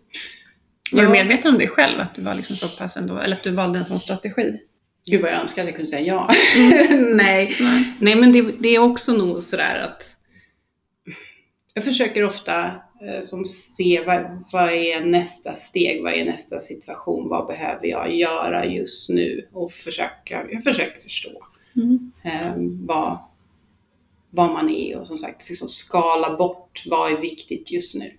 Var 0.93 1.03
du 1.03 1.09
medveten 1.09 1.53
om 1.53 1.59
dig 1.59 1.69
själv, 1.69 2.01
att 2.01 2.15
du 2.15 2.23
var 2.23 2.35
liksom 2.35 2.57
så 2.57 2.69
pass 2.79 2.97
ändå, 2.97 3.19
eller 3.19 3.37
att 3.37 3.43
du 3.43 3.51
valde 3.51 3.79
en 3.79 3.87
sån 3.87 4.01
strategi? 4.01 4.61
Gud 5.11 5.21
vad 5.21 5.31
jag 5.31 5.41
önskar 5.41 5.63
att 5.63 5.69
jag 5.69 5.77
kunde 5.77 5.91
säga 5.91 6.01
ja. 6.01 6.31
Mm. 6.91 7.17
Nej. 7.17 7.57
Nej. 7.61 7.93
Nej 8.01 8.17
men 8.17 8.33
det, 8.33 8.43
det 8.43 8.69
är 8.69 8.79
också 8.79 9.13
nog 9.13 9.43
sådär 9.45 9.81
att 9.89 10.03
jag 11.75 11.85
försöker 11.85 12.25
ofta 12.25 12.65
eh, 12.67 13.21
som 13.23 13.45
se 13.45 14.03
vad, 14.07 14.45
vad 14.53 14.73
är 14.73 15.01
nästa 15.01 15.53
steg, 15.53 16.03
vad 16.03 16.13
är 16.13 16.25
nästa 16.25 16.59
situation, 16.59 17.29
vad 17.29 17.47
behöver 17.47 17.87
jag 17.87 18.15
göra 18.15 18.65
just 18.67 19.09
nu 19.11 19.49
och 19.53 19.73
försöka, 19.73 20.45
jag 20.51 20.65
försöker 20.65 21.01
förstå 21.01 21.31
Mm. 21.77 22.13
eh, 22.23 22.53
vad, 22.87 23.19
vad 24.31 24.53
man 24.53 24.71
är 24.71 24.97
och 24.97 25.07
som 25.07 25.19
sagt 25.19 25.49
liksom 25.49 25.69
skala 25.69 26.37
bort 26.37 26.83
vad 26.87 27.13
är 27.13 27.21
viktigt 27.21 27.71
just 27.71 27.95
nu. 27.95 28.13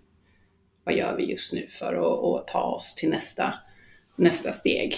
Vad 0.84 0.96
gör 0.96 1.16
vi 1.16 1.24
just 1.24 1.54
nu 1.54 1.68
för 1.70 1.94
att, 1.94 2.42
att 2.42 2.48
ta 2.48 2.62
oss 2.62 2.96
till 2.96 3.10
nästa, 3.10 3.54
nästa 4.16 4.52
steg. 4.52 4.96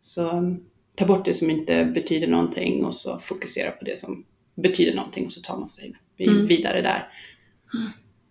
Så 0.00 0.30
um, 0.30 0.64
ta 0.94 1.06
bort 1.06 1.24
det 1.24 1.34
som 1.34 1.50
inte 1.50 1.84
betyder 1.84 2.26
någonting 2.26 2.84
och 2.84 2.94
så 2.94 3.18
fokusera 3.18 3.70
på 3.70 3.84
det 3.84 3.98
som 3.98 4.24
betyder 4.54 4.94
någonting 4.94 5.24
och 5.24 5.32
så 5.32 5.40
tar 5.40 5.56
man 5.58 5.68
sig 5.68 5.94
Mm. 6.18 6.46
vidare 6.46 6.82
där. 6.82 7.08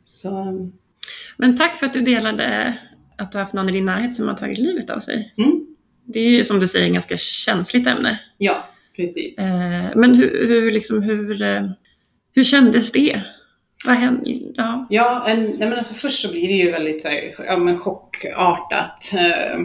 Så 0.04 0.30
um, 0.42 0.74
Men 1.38 1.58
tack 1.58 1.80
för 1.80 1.86
att 1.86 1.94
du 1.94 2.02
delade 2.02 2.78
att 3.18 3.32
du 3.32 3.38
har 3.38 3.44
haft 3.44 3.54
någon 3.54 3.70
i 3.70 3.72
din 3.72 3.86
närhet 3.86 4.16
som 4.16 4.28
har 4.28 4.36
tagit 4.36 4.58
livet 4.58 4.90
av 4.90 5.00
sig. 5.00 5.34
Mm. 5.38 5.76
Det 6.06 6.20
är 6.20 6.30
ju 6.30 6.46
som 6.46 6.60
du 6.60 6.68
säger 6.68 6.88
ett 6.88 6.94
ganska 6.94 7.18
känsligt 7.18 7.88
ämne. 7.88 8.20
Ja, 8.38 8.66
precis. 9.02 9.40
Eh, 9.40 9.96
men 9.96 10.16
hur, 10.16 10.48
hur, 10.48 10.72
liksom, 10.72 11.02
hur, 11.02 11.42
eh, 11.42 11.70
hur 12.36 12.44
kändes 12.44 12.92
det? 12.92 13.22
Vad 13.86 13.96
hände? 13.96 14.40
Ja. 14.56 14.88
Ja, 14.90 15.26
en, 15.28 15.44
nej 15.44 15.70
men 15.70 15.74
alltså 15.74 15.94
först 15.94 16.22
så 16.22 16.32
blir 16.32 16.48
det 16.48 16.54
ju 16.54 16.72
väldigt 16.72 17.06
ja, 17.48 17.58
men 17.58 17.80
chockartat 17.80 19.12
eh, 19.14 19.60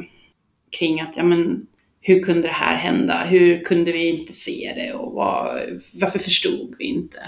kring 0.79 1.01
att 1.01 1.17
ja, 1.17 1.23
men, 1.23 1.67
hur 2.01 2.23
kunde 2.23 2.49
det 2.49 2.55
här 2.55 2.77
hända? 2.77 3.25
Hur 3.25 3.65
kunde 3.65 3.93
vi 3.93 4.09
inte 4.09 4.33
se 4.33 4.73
det? 4.77 4.93
Och 4.93 5.13
vad, 5.13 5.61
varför 5.93 6.19
förstod 6.19 6.75
vi 6.79 6.85
inte? 6.85 7.19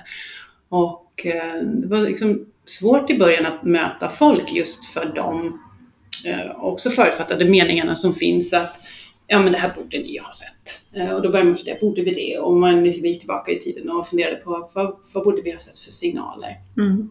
Och 0.68 1.26
eh, 1.26 1.62
det 1.62 1.86
var 1.86 2.00
liksom 2.00 2.46
svårt 2.64 3.10
i 3.10 3.18
början 3.18 3.46
att 3.46 3.62
möta 3.62 4.08
folk 4.08 4.52
just 4.52 4.84
för 4.84 5.12
de 5.14 5.60
eh, 6.26 6.64
också 6.64 6.90
förutfattade 6.90 7.44
meningarna 7.44 7.96
som 7.96 8.14
finns 8.14 8.52
att 8.52 8.80
ja 9.28 9.38
men 9.38 9.52
det 9.52 9.58
här 9.58 9.74
borde 9.74 9.98
ni 9.98 10.12
ju 10.12 10.20
ha 10.20 10.32
sett. 10.32 10.94
Eh, 10.94 11.14
och 11.14 11.22
då 11.22 11.30
börjar 11.30 11.44
man 11.44 11.56
fundera, 11.56 11.78
borde 11.80 12.02
vi 12.02 12.14
det? 12.14 12.38
Och 12.38 12.56
man 12.56 12.84
gick 12.84 13.18
tillbaka 13.18 13.52
i 13.52 13.58
tiden 13.58 13.90
och 13.90 14.06
funderade 14.08 14.36
på 14.36 14.70
vad, 14.74 14.96
vad 15.12 15.24
borde 15.24 15.42
vi 15.42 15.52
ha 15.52 15.58
sett 15.58 15.78
för 15.78 15.92
signaler? 15.92 16.56
Mm. 16.76 17.10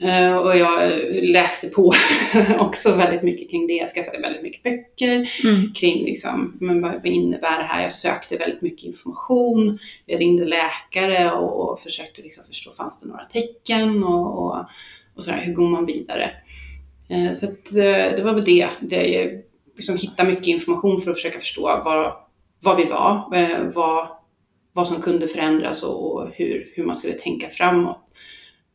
Eh, 0.00 0.36
och 0.36 0.56
jag 0.56 1.00
läste 1.22 1.68
på 1.68 1.92
också 2.58 2.96
väldigt 2.96 3.22
mycket 3.22 3.50
kring 3.50 3.66
det. 3.66 3.72
Jag 3.72 3.88
skaffade 3.88 4.18
väldigt 4.18 4.42
mycket 4.42 4.62
böcker 4.62 5.30
Mm. 5.44 5.72
kring 5.72 6.04
liksom, 6.04 6.56
men 6.60 6.82
vad, 6.82 7.06
innebär 7.06 7.58
det 7.58 7.64
här? 7.64 7.82
Jag 7.82 7.92
sökte 7.92 8.36
väldigt 8.36 8.62
mycket 8.62 8.84
information. 8.84 9.78
Jag 10.06 10.20
ringde 10.20 10.44
läkare 10.44 11.32
och, 11.32 11.72
och 11.72 11.80
försökte 11.80 12.22
liksom 12.22 12.44
förstå, 12.44 12.72
fanns 12.72 13.00
det 13.00 13.08
några 13.08 13.24
tecken 13.24 14.04
och, 14.04 14.44
och, 14.44 14.64
och 15.14 15.22
sådär, 15.22 15.42
hur 15.44 15.54
går 15.54 15.68
man 15.68 15.86
vidare? 15.86 16.30
Eh, 17.08 17.32
så 17.32 17.46
att, 17.46 17.74
det 17.74 18.22
var 18.24 18.34
väl 18.34 18.44
det, 18.44 18.68
det 18.80 19.42
liksom 19.76 19.96
hitta 19.96 20.24
mycket 20.24 20.46
information 20.46 21.00
för 21.00 21.10
att 21.10 21.16
försöka 21.16 21.38
förstå 21.38 21.62
vad, 21.84 22.12
vad 22.62 22.76
vi 22.76 22.84
var, 22.84 23.36
eh, 23.36 23.62
vad, 23.74 24.08
vad 24.72 24.88
som 24.88 25.02
kunde 25.02 25.28
förändras 25.28 25.82
och, 25.82 26.30
hur, 26.34 26.72
hur 26.74 26.84
man 26.84 26.96
skulle 26.96 27.12
tänka 27.14 27.48
framåt. 27.48 28.02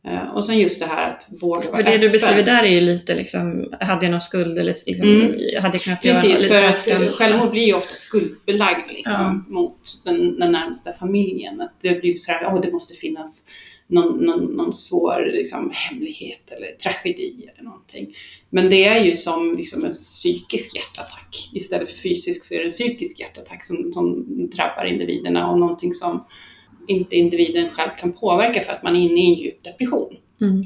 Eh, 0.08 0.34
och 0.36 0.44
sen 0.44 0.58
just 0.58 0.80
det 0.80 0.86
här 0.86 1.10
att 1.10 1.42
våga 1.42 1.70
vara 1.70 1.76
För 1.76 1.82
det 1.82 1.90
du 1.90 1.96
öppen. 1.96 2.12
beskriver 2.12 2.42
där 2.42 2.62
är 2.62 2.68
ju 2.68 2.80
lite 2.80 3.14
liksom, 3.14 3.72
hade 3.80 4.04
jag 4.04 4.10
någon 4.10 4.20
skuld 4.20 4.58
eller 4.58 4.76
liksom, 4.86 5.08
Mm. 5.08 5.62
hade 5.62 5.74
jag 5.74 5.80
kunnat 5.82 6.04
göra 6.04 6.20
Precis, 6.20 6.40
lite 6.40 6.48
för 6.48 6.62
att 6.98 7.14
självmord 7.14 7.50
blir 7.50 7.66
ju 7.66 7.74
ofta 7.74 7.94
skuldbelagd 7.94 8.88
liksom, 8.88 9.44
Ja. 9.48 9.52
mot 9.54 9.78
den, 10.04 10.38
den 10.38 10.52
närmsta 10.52 10.92
familjen. 10.92 11.60
Att 11.60 11.80
det 11.82 12.00
blir 12.00 12.14
så 12.16 12.32
här, 12.32 12.46
oh, 12.46 12.60
det 12.60 12.72
måste 12.72 12.94
finnas 12.94 13.44
någon, 13.92 14.24
någon, 14.26 14.44
någon 14.44 14.72
svår 14.72 15.32
liksom, 15.32 15.70
hemlighet 15.74 16.52
eller 16.52 16.66
tragedi 16.66 17.50
eller 17.54 17.64
någonting. 17.64 18.14
Men 18.50 18.70
det 18.70 18.84
är 18.84 19.04
ju 19.04 19.14
som 19.14 19.56
liksom, 19.56 19.84
en 19.84 19.92
psykisk 19.92 20.76
hjärtattack. 20.76 21.50
Istället 21.52 21.90
för 21.90 21.96
fysisk 21.96 22.44
så 22.44 22.54
är 22.54 22.58
det 22.58 22.64
en 22.64 22.70
psykisk 22.70 23.20
hjärtattack 23.20 23.64
som, 23.64 23.92
som 23.92 24.26
drabbar 24.50 24.84
individerna 24.84 25.50
och 25.50 25.58
någonting 25.58 25.94
som 25.94 26.24
inte 26.88 27.16
individen 27.16 27.70
själv 27.70 27.90
kan 27.98 28.12
påverka 28.12 28.60
för 28.62 28.72
att 28.72 28.82
man 28.82 28.96
är 28.96 29.00
inne 29.00 29.20
i 29.20 29.26
en 29.26 29.34
djup 29.34 29.64
depression. 29.64 30.16
Mm. 30.40 30.64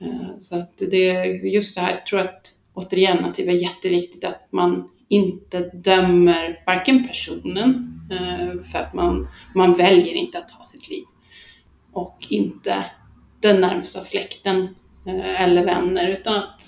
Eh, 0.00 0.38
Så 0.38 0.56
att 0.56 0.78
det 0.78 1.08
är 1.08 1.24
just 1.46 1.74
det 1.76 1.80
här, 1.80 1.92
jag 1.92 2.06
tror 2.06 2.20
att 2.20 2.54
återigen 2.74 3.24
att 3.24 3.34
det 3.34 3.46
var 3.46 3.52
jätteviktigt 3.52 4.24
att 4.24 4.48
man 4.50 4.90
inte 5.08 5.60
dömer 5.60 6.62
varken 6.66 7.08
personen, 7.08 8.00
eh, 8.10 8.62
för 8.62 8.78
att 8.78 8.94
man, 8.94 9.28
man 9.54 9.72
väljer 9.72 10.14
inte 10.14 10.38
att 10.38 10.48
ta 10.48 10.62
sitt 10.62 10.90
liv, 10.90 11.03
och 11.94 12.26
inte 12.28 12.84
den 13.40 13.60
närmsta 13.60 14.00
släkten 14.00 14.68
eh, 15.06 15.42
eller 15.42 15.64
vänner, 15.64 16.08
utan 16.08 16.36
att 16.36 16.62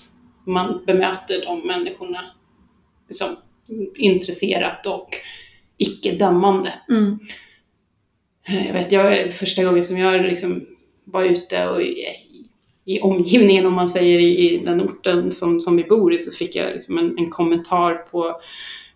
man 0.45 0.83
bemöter 0.85 1.45
de 1.45 1.67
människorna 1.67 2.21
liksom, 3.09 3.35
intresserat 3.95 4.85
och 4.85 5.09
icke-dömande. 5.77 6.73
Mm. 6.89 7.19
Eh, 8.47 8.67
Jag 8.67 8.73
vet, 8.73 8.91
jag, 8.91 9.33
första 9.33 9.63
gången 9.63 9.83
som 9.83 9.97
jag 9.97 10.21
liksom 10.21 10.65
var 11.03 11.23
ute 11.23 11.67
och 11.67 11.81
i, 11.81 12.05
i 12.85 12.99
omgivningen, 12.99 13.65
om 13.65 13.73
man 13.73 13.89
säger, 13.89 14.19
i, 14.19 14.49
i 14.49 14.57
den 14.57 14.81
orten 14.81 15.31
som, 15.31 15.61
som 15.61 15.77
vi 15.77 15.83
bor 15.83 16.13
i, 16.13 16.19
så 16.19 16.31
fick 16.31 16.55
jag 16.55 16.73
liksom 16.73 16.97
en, 16.97 17.17
en 17.17 17.29
kommentar 17.29 17.95
på, 17.95 18.41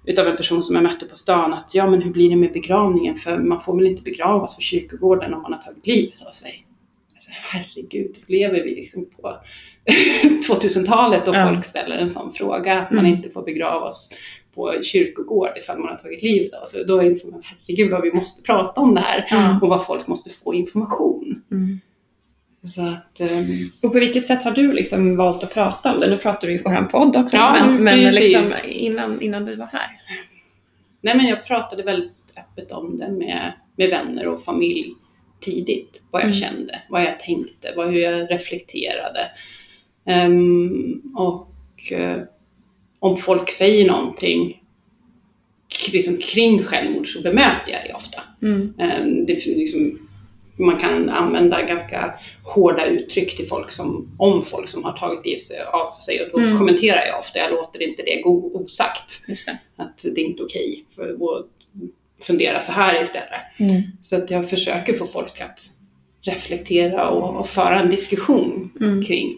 utav 0.06 0.28
en 0.28 0.38
person 0.38 0.64
som 0.64 0.76
jag 0.76 0.84
mötte 0.84 1.06
på 1.06 1.16
stan 1.16 1.54
att 1.54 1.76
ja, 1.76 1.89
men 1.89 2.02
hur 2.02 2.12
blir 2.12 2.30
det 2.30 2.36
med 2.36 2.52
begravningen? 2.54 3.16
För 3.16 3.38
man 3.38 3.62
får 3.62 3.76
väl 3.78 3.88
inte 3.88 4.02
begravas 4.02 4.56
på 4.56 4.62
kyrkogården 4.62 5.34
om 5.34 5.41
man 5.41 5.54
har 5.54 5.60
tagit 5.60 5.88
livet 5.88 6.22
av 6.28 6.32
sig? 6.32 6.66
Alltså, 7.14 7.30
herregud, 7.34 8.16
lever 8.28 8.64
vi 8.64 8.76
liksom 8.76 9.06
på 9.22 9.34
2000-talet 10.49 11.28
och 11.28 11.36
Ja. 11.36 11.47
folk 11.47 11.66
ställer 11.66 11.97
en 11.97 12.10
sån 12.10 12.32
fråga, 12.32 12.80
att 12.80 12.91
man 12.91 13.06
Mm. 13.06 13.14
inte 13.18 13.30
får 13.30 13.43
begravas 13.43 14.10
på 14.56 14.74
kyrkogård 14.84 15.49
ifall 15.58 15.80
man 15.80 15.89
har 15.89 15.95
tagit 15.97 16.24
livet 16.24 16.54
av 16.62 16.66
sig. 16.66 16.86
Då 16.86 16.97
är 16.99 17.10
det 17.10 17.16
som 17.16 17.34
att 17.34 17.41
herregud 17.45 17.91
vad 17.91 18.02
vi 18.02 18.14
måste 18.14 18.41
prata 18.43 18.82
om 18.82 18.95
det 18.95 19.02
här 19.02 19.28
Ja. 19.30 19.60
och 19.62 19.70
vad 19.70 19.86
folk 19.86 20.08
måste 20.08 20.30
få 20.30 20.54
information. 20.54 21.41
Mm. 21.52 21.80
Så 22.68 22.82
att, 22.82 23.20
ehm, 23.20 23.70
Och 23.82 23.93
på 23.93 23.99
vilket 23.99 24.28
sätt 24.28 24.43
har 24.43 24.51
du 24.51 24.72
liksom 24.74 25.16
valt 25.16 25.43
att 25.43 25.53
prata 25.53 25.93
om 25.93 25.99
det? 25.99 26.09
Nu 26.09 26.18
pratar 26.18 26.47
du 26.47 26.53
ju 26.53 26.59
på 26.59 26.70
en 26.70 26.88
podd 26.88 27.16
också, 27.16 27.38
Ja, 27.38 27.53
men, 27.66 27.84
men 27.84 27.99
precis. 27.99 28.20
liksom 28.20 28.70
innan, 28.70 29.22
innan 29.22 29.45
du 29.45 29.55
var 29.55 29.66
här. 29.66 29.89
nej 31.01 31.16
men 31.18 31.26
jag 31.26 31.45
pratade 31.45 31.84
väldigt 31.84 32.16
öppet 32.38 32.72
om 32.72 32.97
det 32.97 33.12
med, 33.12 33.53
med 33.76 33.89
vänner 33.89 34.28
och 34.28 34.43
familj 34.43 34.93
tidigt. 35.39 36.03
Vad 36.12 36.22
jag 36.22 36.26
Mm. 36.30 36.34
kände, 36.41 36.82
vad 36.89 37.01
jag 37.03 37.20
tänkte, 37.20 37.74
vad, 37.76 37.88
hur 37.89 37.99
jag 37.99 38.32
reflekterade. 38.32 39.32
Ehm, 40.05 41.01
och 41.16 41.91
eh, 41.91 42.22
om 42.99 43.18
folk 43.18 43.51
säger 43.51 43.88
någonting 43.88 44.62
liksom 45.93 46.18
kring 46.18 46.64
självmord 46.64 47.07
så 47.07 47.22
bemöter 47.22 47.72
jag 47.72 47.82
det 47.88 47.93
ofta. 47.93 48.22
Mm. 48.41 48.74
Ehm, 48.80 49.26
Det, 49.26 49.45
liksom, 49.45 50.07
man 50.66 50.78
kan 50.78 51.09
använda 51.09 51.62
ganska 51.62 52.14
hårda 52.55 52.86
uttryck 52.86 53.36
till 53.38 53.47
folk 53.47 53.72
som, 53.72 54.16
om 54.20 54.41
folk 54.41 54.68
som 54.70 54.84
har 54.84 54.91
tagit 54.97 55.26
liv 55.26 55.38
sig- 55.38 55.64
av 55.64 55.89
sig 56.01 56.22
och 56.22 56.30
då 56.32 56.38
Mm. 56.45 56.57
kommenterar 56.57 57.05
jag 57.05 57.20
ofta, 57.20 57.39
jag 57.39 57.51
låter 57.51 57.82
inte 57.82 58.03
det 58.03 58.22
gå 58.22 58.51
osagt. 58.53 59.24
Det. 59.28 59.57
Att 59.84 60.05
det 60.16 60.22
är 60.22 60.26
inte 60.26 60.43
okej 60.43 60.86
för 60.95 61.03
att 61.09 61.45
fundera 62.26 62.62
så 62.62 62.72
här 62.72 63.01
istället. 63.03 63.41
Mm. 63.59 63.82
Så 64.01 64.16
att 64.16 64.32
jag 64.32 64.49
försöker 64.49 64.93
få 64.93 65.05
folk 65.05 65.41
att 65.41 65.59
reflektera 66.22 67.09
och, 67.09 67.39
och 67.39 67.47
föra 67.47 67.80
en 67.80 67.89
diskussion 67.89 68.72
Mm. 68.82 69.03
kring 69.03 69.38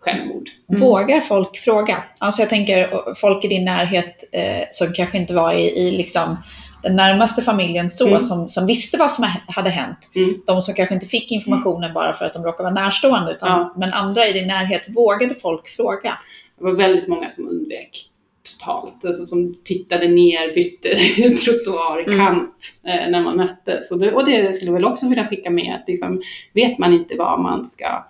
självmord. 0.00 0.48
Mm. 0.68 0.80
Vågar 0.80 1.20
folk 1.20 1.56
fråga? 1.58 2.04
Alltså 2.18 2.42
jag 2.42 2.48
tänker 2.48 3.14
folk 3.14 3.44
i 3.44 3.48
din 3.48 3.64
närhet 3.64 4.24
eh, 4.32 4.62
som 4.72 4.92
kanske 4.92 5.18
inte 5.18 5.34
var 5.34 5.52
i, 5.54 5.70
i 5.70 5.90
liksom 5.90 6.36
den 6.84 6.96
närmaste 6.96 7.42
familjen 7.42 7.90
så, 7.90 8.06
Mm. 8.08 8.20
som, 8.20 8.48
som 8.48 8.66
visste 8.66 8.98
vad 8.98 9.12
som 9.12 9.24
ha- 9.24 9.40
hade 9.54 9.70
hänt. 9.70 9.98
Mm. 10.14 10.34
De 10.46 10.62
som 10.62 10.74
kanske 10.74 10.94
inte 10.94 11.06
fick 11.06 11.30
informationen 11.32 11.94
bara 11.94 12.12
för 12.12 12.24
att 12.24 12.34
de 12.34 12.44
råkar 12.44 12.64
vara 12.64 12.74
närstående, 12.74 13.32
utan, 13.32 13.48
Ja. 13.48 13.74
men 13.76 13.92
andra 13.92 14.26
i 14.28 14.32
din 14.32 14.46
närhet, 14.46 14.82
vågade 14.88 15.34
folk 15.34 15.68
fråga? 15.68 16.18
Det 16.58 16.64
var 16.64 16.72
väldigt 16.72 17.08
många 17.08 17.28
som 17.28 17.48
undvek 17.48 18.10
totalt, 18.58 19.04
alltså 19.04 19.26
som 19.26 19.54
tittade 19.64 20.08
ner, 20.08 20.54
bytte 20.54 20.88
trottoar, 21.44 21.98
Mm. 22.06 22.18
kant 22.26 22.74
eh, 22.86 23.10
när 23.10 23.20
man 23.20 23.36
möttes. 23.36 23.90
Och 23.90 23.98
det, 23.98 24.12
och 24.12 24.24
det 24.24 24.52
skulle 24.54 24.68
jag 24.68 24.74
väl 24.74 24.84
också 24.84 25.08
vilja 25.08 25.26
skicka 25.28 25.50
med, 25.50 25.74
att 25.74 25.84
liksom, 25.88 26.22
vet 26.52 26.78
man 26.78 26.92
inte 26.92 27.14
vad 27.16 27.40
man 27.40 27.64
ska, 27.64 28.04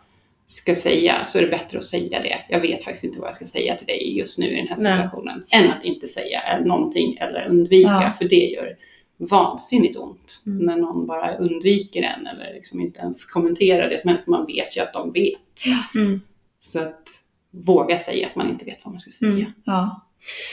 ska 0.47 0.75
säga 0.75 1.25
så 1.25 1.39
är 1.39 1.43
det 1.43 1.49
bättre 1.49 1.79
att 1.79 1.85
säga 1.85 2.23
det. 2.23 2.39
Jag 2.49 2.61
vet 2.61 2.85
faktiskt 2.85 3.05
inte 3.05 3.19
vad 3.19 3.29
jag 3.29 3.35
ska 3.35 3.45
säga 3.45 3.75
till 3.77 3.87
dig 3.87 4.19
just 4.19 4.39
nu 4.39 4.47
i 4.47 4.57
den 4.57 4.69
här 4.69 4.77
Nej. 4.79 4.97
situationen, 4.97 5.45
än 5.51 5.71
att 5.71 5.85
inte 5.85 6.07
säga 6.07 6.41
någonting 6.65 7.17
eller 7.21 7.47
undvika, 7.49 7.91
Ja. 7.91 8.13
för 8.19 8.25
det 8.29 8.37
gör 8.51 8.77
vansinnigt 9.17 9.97
ont 9.97 10.43
Mm. 10.47 10.67
när 10.67 10.77
någon 10.77 11.07
bara 11.07 11.37
undviker 11.37 12.03
en 12.03 12.27
eller 12.27 12.55
liksom 12.55 12.81
inte 12.81 13.01
ens 13.01 13.25
kommenterar 13.25 13.89
det 13.91 14.01
som 14.01 14.09
hänt, 14.09 14.25
för 14.25 14.31
man 14.31 14.47
vet 14.47 14.77
ju 14.77 14.81
att 14.81 14.93
de 14.93 15.13
vet. 15.13 15.65
Mm. 15.95 16.21
Så 16.61 16.79
att 16.79 17.03
våga 17.51 17.99
säga 17.99 18.27
att 18.27 18.37
man 18.37 18.51
inte 18.51 18.65
vet 18.65 18.79
vad 18.85 18.93
man 18.93 19.01
ska 19.01 19.11
säga. 19.11 19.31
Mm. 19.33 19.53
Ja. 19.65 20.01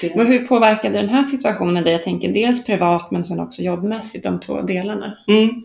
Det, 0.02 0.14
Och 0.14 0.26
hur 0.26 0.48
påverkade 0.48 0.98
den 0.98 1.10
här 1.10 1.24
situationen 1.24 1.84
dig? 1.84 1.94
Jag 1.94 2.04
tänker 2.04 2.32
dels 2.34 2.66
privat 2.66 3.12
men 3.12 3.26
sen 3.26 3.40
också 3.40 3.62
jobbmässigt, 3.62 4.24
de 4.24 4.40
två 4.40 4.62
delarna. 4.62 5.18
Mm. 5.28 5.64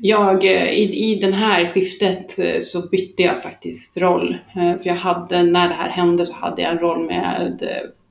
Jag, 0.00 0.44
eh, 0.44 0.70
i, 0.70 1.10
I 1.12 1.14
det 1.20 1.34
här 1.34 1.68
skiftet 1.72 2.38
eh, 2.38 2.60
så 2.60 2.88
bytte 2.88 3.22
jag 3.22 3.42
faktiskt 3.42 3.98
roll. 3.98 4.36
Eh, 4.56 4.76
För 4.78 4.86
jag 4.86 4.94
hade, 4.94 5.42
när 5.42 5.68
det 5.68 5.74
här 5.74 5.88
hände 5.88 6.26
så 6.26 6.34
hade 6.34 6.62
jag 6.62 6.70
en 6.70 6.78
roll 6.78 7.06
med 7.06 7.62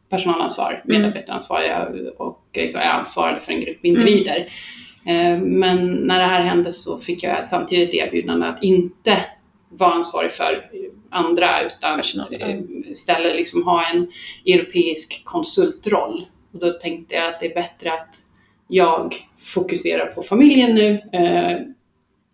personalansvar, 0.09 0.82
Mm. 0.86 1.01
medarbetaransvar 1.01 1.61
jag- 1.61 2.21
och 2.21 2.39
jag 2.53 2.75
ansvarade 2.75 3.39
för 3.39 3.51
en 3.53 3.61
grupp 3.61 3.86
individer. 3.86 4.38
Eh, 5.05 5.39
Men 5.39 5.88
när 5.93 6.19
det 6.19 6.25
här 6.25 6.43
hände 6.43 6.71
så 6.73 6.97
fick 6.97 7.23
jag 7.23 7.43
samtidigt 7.49 7.93
erbjudande 7.93 8.45
att 8.47 8.63
inte 8.63 9.17
vara 9.69 9.91
ansvarig 9.91 10.32
för 10.32 10.69
andra 11.09 11.49
utan 11.61 12.01
istället 12.91 13.36
liksom 13.36 13.63
ha 13.63 13.86
en 13.89 14.11
europeisk 14.45 15.21
konsultroll. 15.25 16.25
Och 16.53 16.59
då 16.59 16.71
tänkte 16.71 17.15
jag 17.15 17.27
att 17.27 17.39
det 17.39 17.45
är 17.51 17.53
bättre 17.55 17.93
att 17.93 18.15
jag 18.72 19.15
fokuserar 19.38 20.05
på 20.05 20.24
familjen 20.24 20.76
nu, 20.76 21.01
eh, 21.13 21.57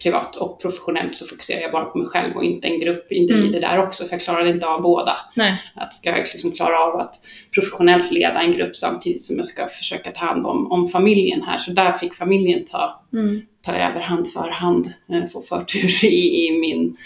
privat 0.04 0.36
och 0.36 0.62
professionellt 0.62 1.18
så 1.18 1.26
fokuserar 1.26 1.62
jag 1.62 1.72
bara 1.72 1.86
på 1.86 1.98
mig 1.98 2.08
själv 2.08 2.36
och 2.36 2.44
inte 2.44 2.68
en 2.68 2.80
grupp 2.80 3.12
individer 3.12 3.48
Mm. 3.58 3.62
där 3.62 3.78
också 3.84 4.04
för 4.06 4.12
jag 4.16 4.22
klarade 4.22 4.50
inte 4.50 4.68
av 4.68 4.82
båda. 4.82 5.18
Nej. 5.36 5.62
Att 5.76 5.94
ska 5.94 6.10
jag 6.10 6.18
liksom 6.20 6.52
klara 6.52 6.80
av 6.80 6.96
att 7.00 7.16
professionellt 7.54 8.12
leda 8.12 8.42
en 8.42 8.52
grupp 8.52 8.76
samtidigt 8.76 9.22
som 9.22 9.38
jag 9.38 9.46
ska 9.46 9.68
försöka 9.68 10.12
ta 10.12 10.26
hand 10.26 10.46
om, 10.46 10.72
om 10.72 10.88
familjen 10.88 11.42
här. 11.44 11.58
Så 11.60 11.72
där 11.72 11.92
fick 11.92 12.14
familjen 12.14 12.66
ta, 12.66 13.04
Mm. 13.14 13.42
ta 13.62 13.72
överhand 13.72 14.30
för 14.30 14.50
hand, 14.50 14.94
eh, 15.12 15.26
få 15.26 15.42
förtur 15.42 16.06
i, 16.06 16.46
i, 16.48 16.60
min, 16.60 16.98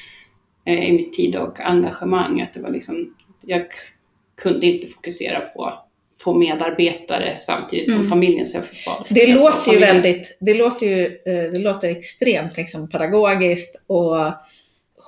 eh, 0.66 0.90
i 0.90 0.92
mitt 0.92 1.14
tid 1.14 1.36
och 1.36 1.60
engagemang. 1.60 2.42
Att 2.42 2.54
det 2.54 2.62
var 2.62 2.70
liksom, 2.70 3.16
jag 3.42 3.66
kunde 4.42 4.68
inte 4.68 4.88
fokusera 4.88 5.40
på, 5.40 5.74
på 6.24 6.34
medarbetare 6.34 7.38
samtidigt 7.42 7.90
som 7.90 7.98
Mm. 8.00 8.10
familjen. 8.10 8.48
Så 8.48 8.58
jag 8.58 8.66
fick 8.66 8.86
bara 8.86 9.04
Det 9.10 9.34
låter 9.34 9.72
ju 9.74 9.80
väldigt, 9.80 10.38
det 10.40 10.54
låter 10.54 10.86
ju, 10.88 11.06
eh, 11.06 11.52
det 11.52 11.60
låter 11.60 11.90
extremt 11.90 12.58
liksom 12.58 12.90
pedagogiskt 12.90 13.76
och 13.88 14.16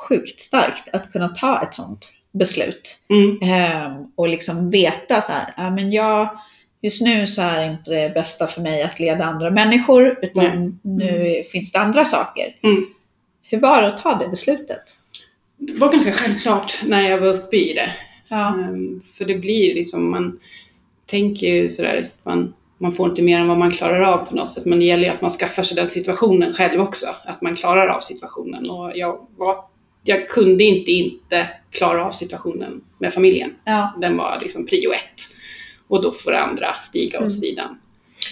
sjukt 0.07 0.41
starkt 0.41 0.89
att 0.93 1.11
kunna 1.11 1.29
ta 1.29 1.61
ett 1.63 1.73
sånt 1.75 2.13
beslut. 2.31 2.97
Mm, 3.09 3.39
Ehm, 3.53 3.93
och 4.15 4.29
liksom 4.29 4.69
veta 4.71 5.21
så 5.21 5.31
här, 5.31 5.53
ja 5.57 5.69
men 5.69 5.91
jag, 5.91 6.29
just 6.81 7.01
nu 7.01 7.27
så 7.27 7.41
är 7.41 7.69
inte 7.71 7.91
det 7.91 8.13
bästa 8.13 8.47
för 8.47 8.61
mig 8.61 8.83
att 8.83 8.99
leda 8.99 9.23
andra 9.25 9.49
människor, 9.49 10.19
utan 10.21 10.79
nu 10.83 11.43
finns 11.51 11.71
det 11.71 11.79
andra 11.79 12.05
saker. 12.05 12.55
Mm. 12.63 12.85
Hur 13.43 13.59
var 13.59 13.81
det 13.81 13.87
att 13.87 14.03
ta 14.03 14.15
det 14.15 14.27
beslutet? 14.27 14.81
det 15.57 15.73
var 15.73 15.91
ganska 15.91 16.11
självklart 16.11 16.79
när 16.85 17.09
jag 17.09 17.17
var 17.17 17.27
uppe 17.27 17.55
i 17.57 17.73
det. 17.73 17.89
Ja. 18.27 18.47
Ehm, 18.59 19.01
För 19.17 19.25
det 19.25 19.35
blir 19.35 19.75
liksom, 19.75 20.11
man 20.11 20.39
tänker 21.11 21.47
ju 21.47 21.69
sådär, 21.69 22.07
man, 22.23 22.53
man 22.77 22.91
får 22.91 23.09
inte 23.09 23.21
mer 23.21 23.39
än 23.39 23.47
vad 23.47 23.57
man 23.57 23.71
klarar 23.71 24.01
av 24.01 24.25
på 24.25 24.35
något 24.35 24.47
sätt. 24.49 24.65
Men 24.65 24.79
det 24.79 24.85
gäller 24.85 25.03
ju 25.03 25.09
att 25.09 25.21
man 25.21 25.31
skaffar 25.31 25.63
sig 25.63 25.75
den 25.75 25.87
situationen 25.87 26.53
själv 26.53 26.81
också. 26.81 27.05
Att 27.25 27.41
man 27.41 27.55
klarar 27.55 27.87
av 27.87 27.99
situationen. 27.99 28.69
Och 28.69 28.91
jag, 28.95 29.27
var, 29.37 29.55
jag 30.03 30.29
kunde 30.29 30.63
inte 30.63 30.91
inte 30.91 31.47
klara 31.71 32.05
av 32.05 32.11
situationen 32.11 32.81
med 32.97 33.13
familjen. 33.13 33.49
ja. 33.65 33.97
Den 34.01 34.17
var 34.17 34.37
liksom 34.41 34.65
prio 34.65 34.91
ett. 34.91 35.21
Och 35.87 36.03
då 36.03 36.11
får 36.11 36.31
det 36.31 36.39
andra 36.39 36.73
stiga 36.79 37.17
åt 37.17 37.21
Mm. 37.21 37.31
sidan. 37.31 37.79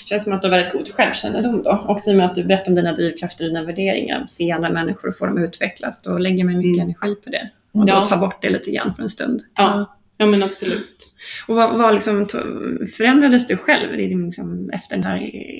känns 0.05 0.23
som 0.23 0.33
att 0.33 0.41
du 0.41 0.47
har 0.49 0.57
väldigt 0.57 0.73
god 0.73 0.91
självkännedom 0.93 1.63
då. 1.63 1.85
Också 1.87 2.09
i 2.09 2.13
och 2.13 2.17
med 2.17 2.25
att 2.25 2.35
du 2.35 2.43
berättar 2.43 2.67
om 2.71 2.75
dina 2.75 2.93
drivkrafter 2.93 3.43
och 3.45 3.49
dina 3.49 3.63
värderingar. 3.63 4.25
Se 4.29 4.51
andra 4.51 4.69
människor 4.69 5.09
och 5.09 5.17
få 5.17 5.25
dem 5.25 5.37
att 5.43 5.47
utvecklas. 5.49 6.01
Då 6.01 6.17
lägger 6.17 6.43
man 6.43 6.57
mycket 6.57 6.83
Mm. 6.83 6.95
energi 6.99 7.21
på 7.23 7.29
det. 7.29 7.49
Och 7.71 7.85
då 7.85 7.93
Ja. 7.93 8.05
ta 8.05 8.17
bort 8.17 8.41
det 8.41 8.49
lite 8.49 8.71
grann 8.71 8.95
för 8.95 9.03
en 9.03 9.09
stund. 9.09 9.41
Ja. 9.57 9.95
Ja 10.21 10.25
men 10.25 10.43
absolut. 10.43 11.13
Och 11.47 11.55
vad, 11.55 11.77
vad 11.77 11.93
liksom, 11.93 12.27
förändrades 12.97 13.47
du 13.47 13.57
själv 13.57 13.93
liksom, 13.93 14.69
efter 14.73 14.95
den 14.95 15.05
här 15.05 15.17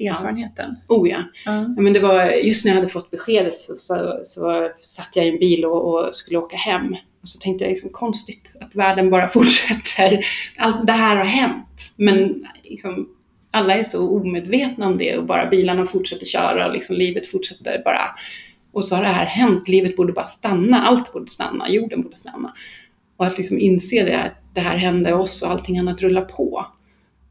erfarenheten? 0.08 0.76
Oh 0.88 1.10
ja. 1.10 1.24
Ja. 1.46 1.74
Ja, 1.76 1.82
men 1.82 1.94
det 1.94 2.00
var 2.00 2.26
just 2.26 2.66
när 2.66 2.72
jag 2.72 2.76
hade 2.76 2.88
fått 2.88 3.12
beskedet 3.12 3.56
så, 3.56 3.76
så, 3.76 4.20
så 4.24 4.72
satt 4.82 5.16
jag 5.16 5.26
i 5.26 5.30
en 5.30 5.40
bil 5.40 5.66
och, 5.66 5.94
och 5.94 6.16
skulle 6.16 6.38
åka 6.38 6.58
hem. 6.58 6.96
Och 7.22 7.30
så 7.30 7.40
tänkte 7.40 7.64
jag 7.64 7.70
liksom 7.70 7.90
konstigt 7.90 8.56
att 8.62 8.76
världen 8.76 9.10
bara 9.10 9.28
fortsätter. 9.38 10.26
Allt 10.58 10.88
det 10.88 10.94
här 10.94 11.16
har 11.16 11.26
hänt. 11.26 11.94
Men 11.96 12.46
liksom, 12.64 13.10
alla 13.52 13.74
är 13.74 13.84
så 13.84 14.10
omedvetna 14.10 14.88
om 14.88 14.98
det 14.98 15.18
och 15.18 15.26
bara 15.26 15.50
bilarna 15.50 15.88
fortsätter 15.88 16.26
köra 16.26 16.68
och 16.68 16.74
liksom 16.74 16.96
livet 16.96 17.28
fortsätter 17.28 17.82
bara. 17.86 18.02
Och 18.72 18.86
så 18.86 18.96
har 18.96 19.02
det 19.02 19.10
här 19.10 19.26
hänt. 19.26 19.68
Livet 19.68 19.96
borde 19.96 20.14
bara 20.14 20.26
stanna. 20.26 20.82
Allt 20.82 21.14
borde 21.14 21.32
stanna. 21.32 21.70
Jorden 21.70 22.02
borde 22.02 22.16
stanna. 22.16 22.54
Och 23.18 23.26
att 23.26 23.38
liksom 23.38 23.60
inse 23.60 24.04
det, 24.04 24.20
att 24.20 24.39
det 24.54 24.62
här 24.62 24.78
hände 24.78 25.14
oss 25.14 25.42
och 25.42 25.52
allting 25.52 25.78
annat 25.78 26.02
rullar 26.02 26.22
på. 26.22 26.66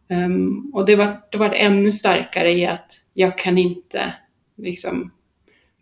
Ehm, 0.08 0.70
och 0.74 0.86
det 0.86 0.96
var, 0.96 1.12
det 1.30 1.38
var 1.38 1.50
ännu 1.50 1.92
starkare 1.92 2.52
i 2.52 2.66
att 2.66 3.02
jag 3.14 3.38
kan 3.38 3.58
inte 3.58 4.14
liksom 4.56 5.10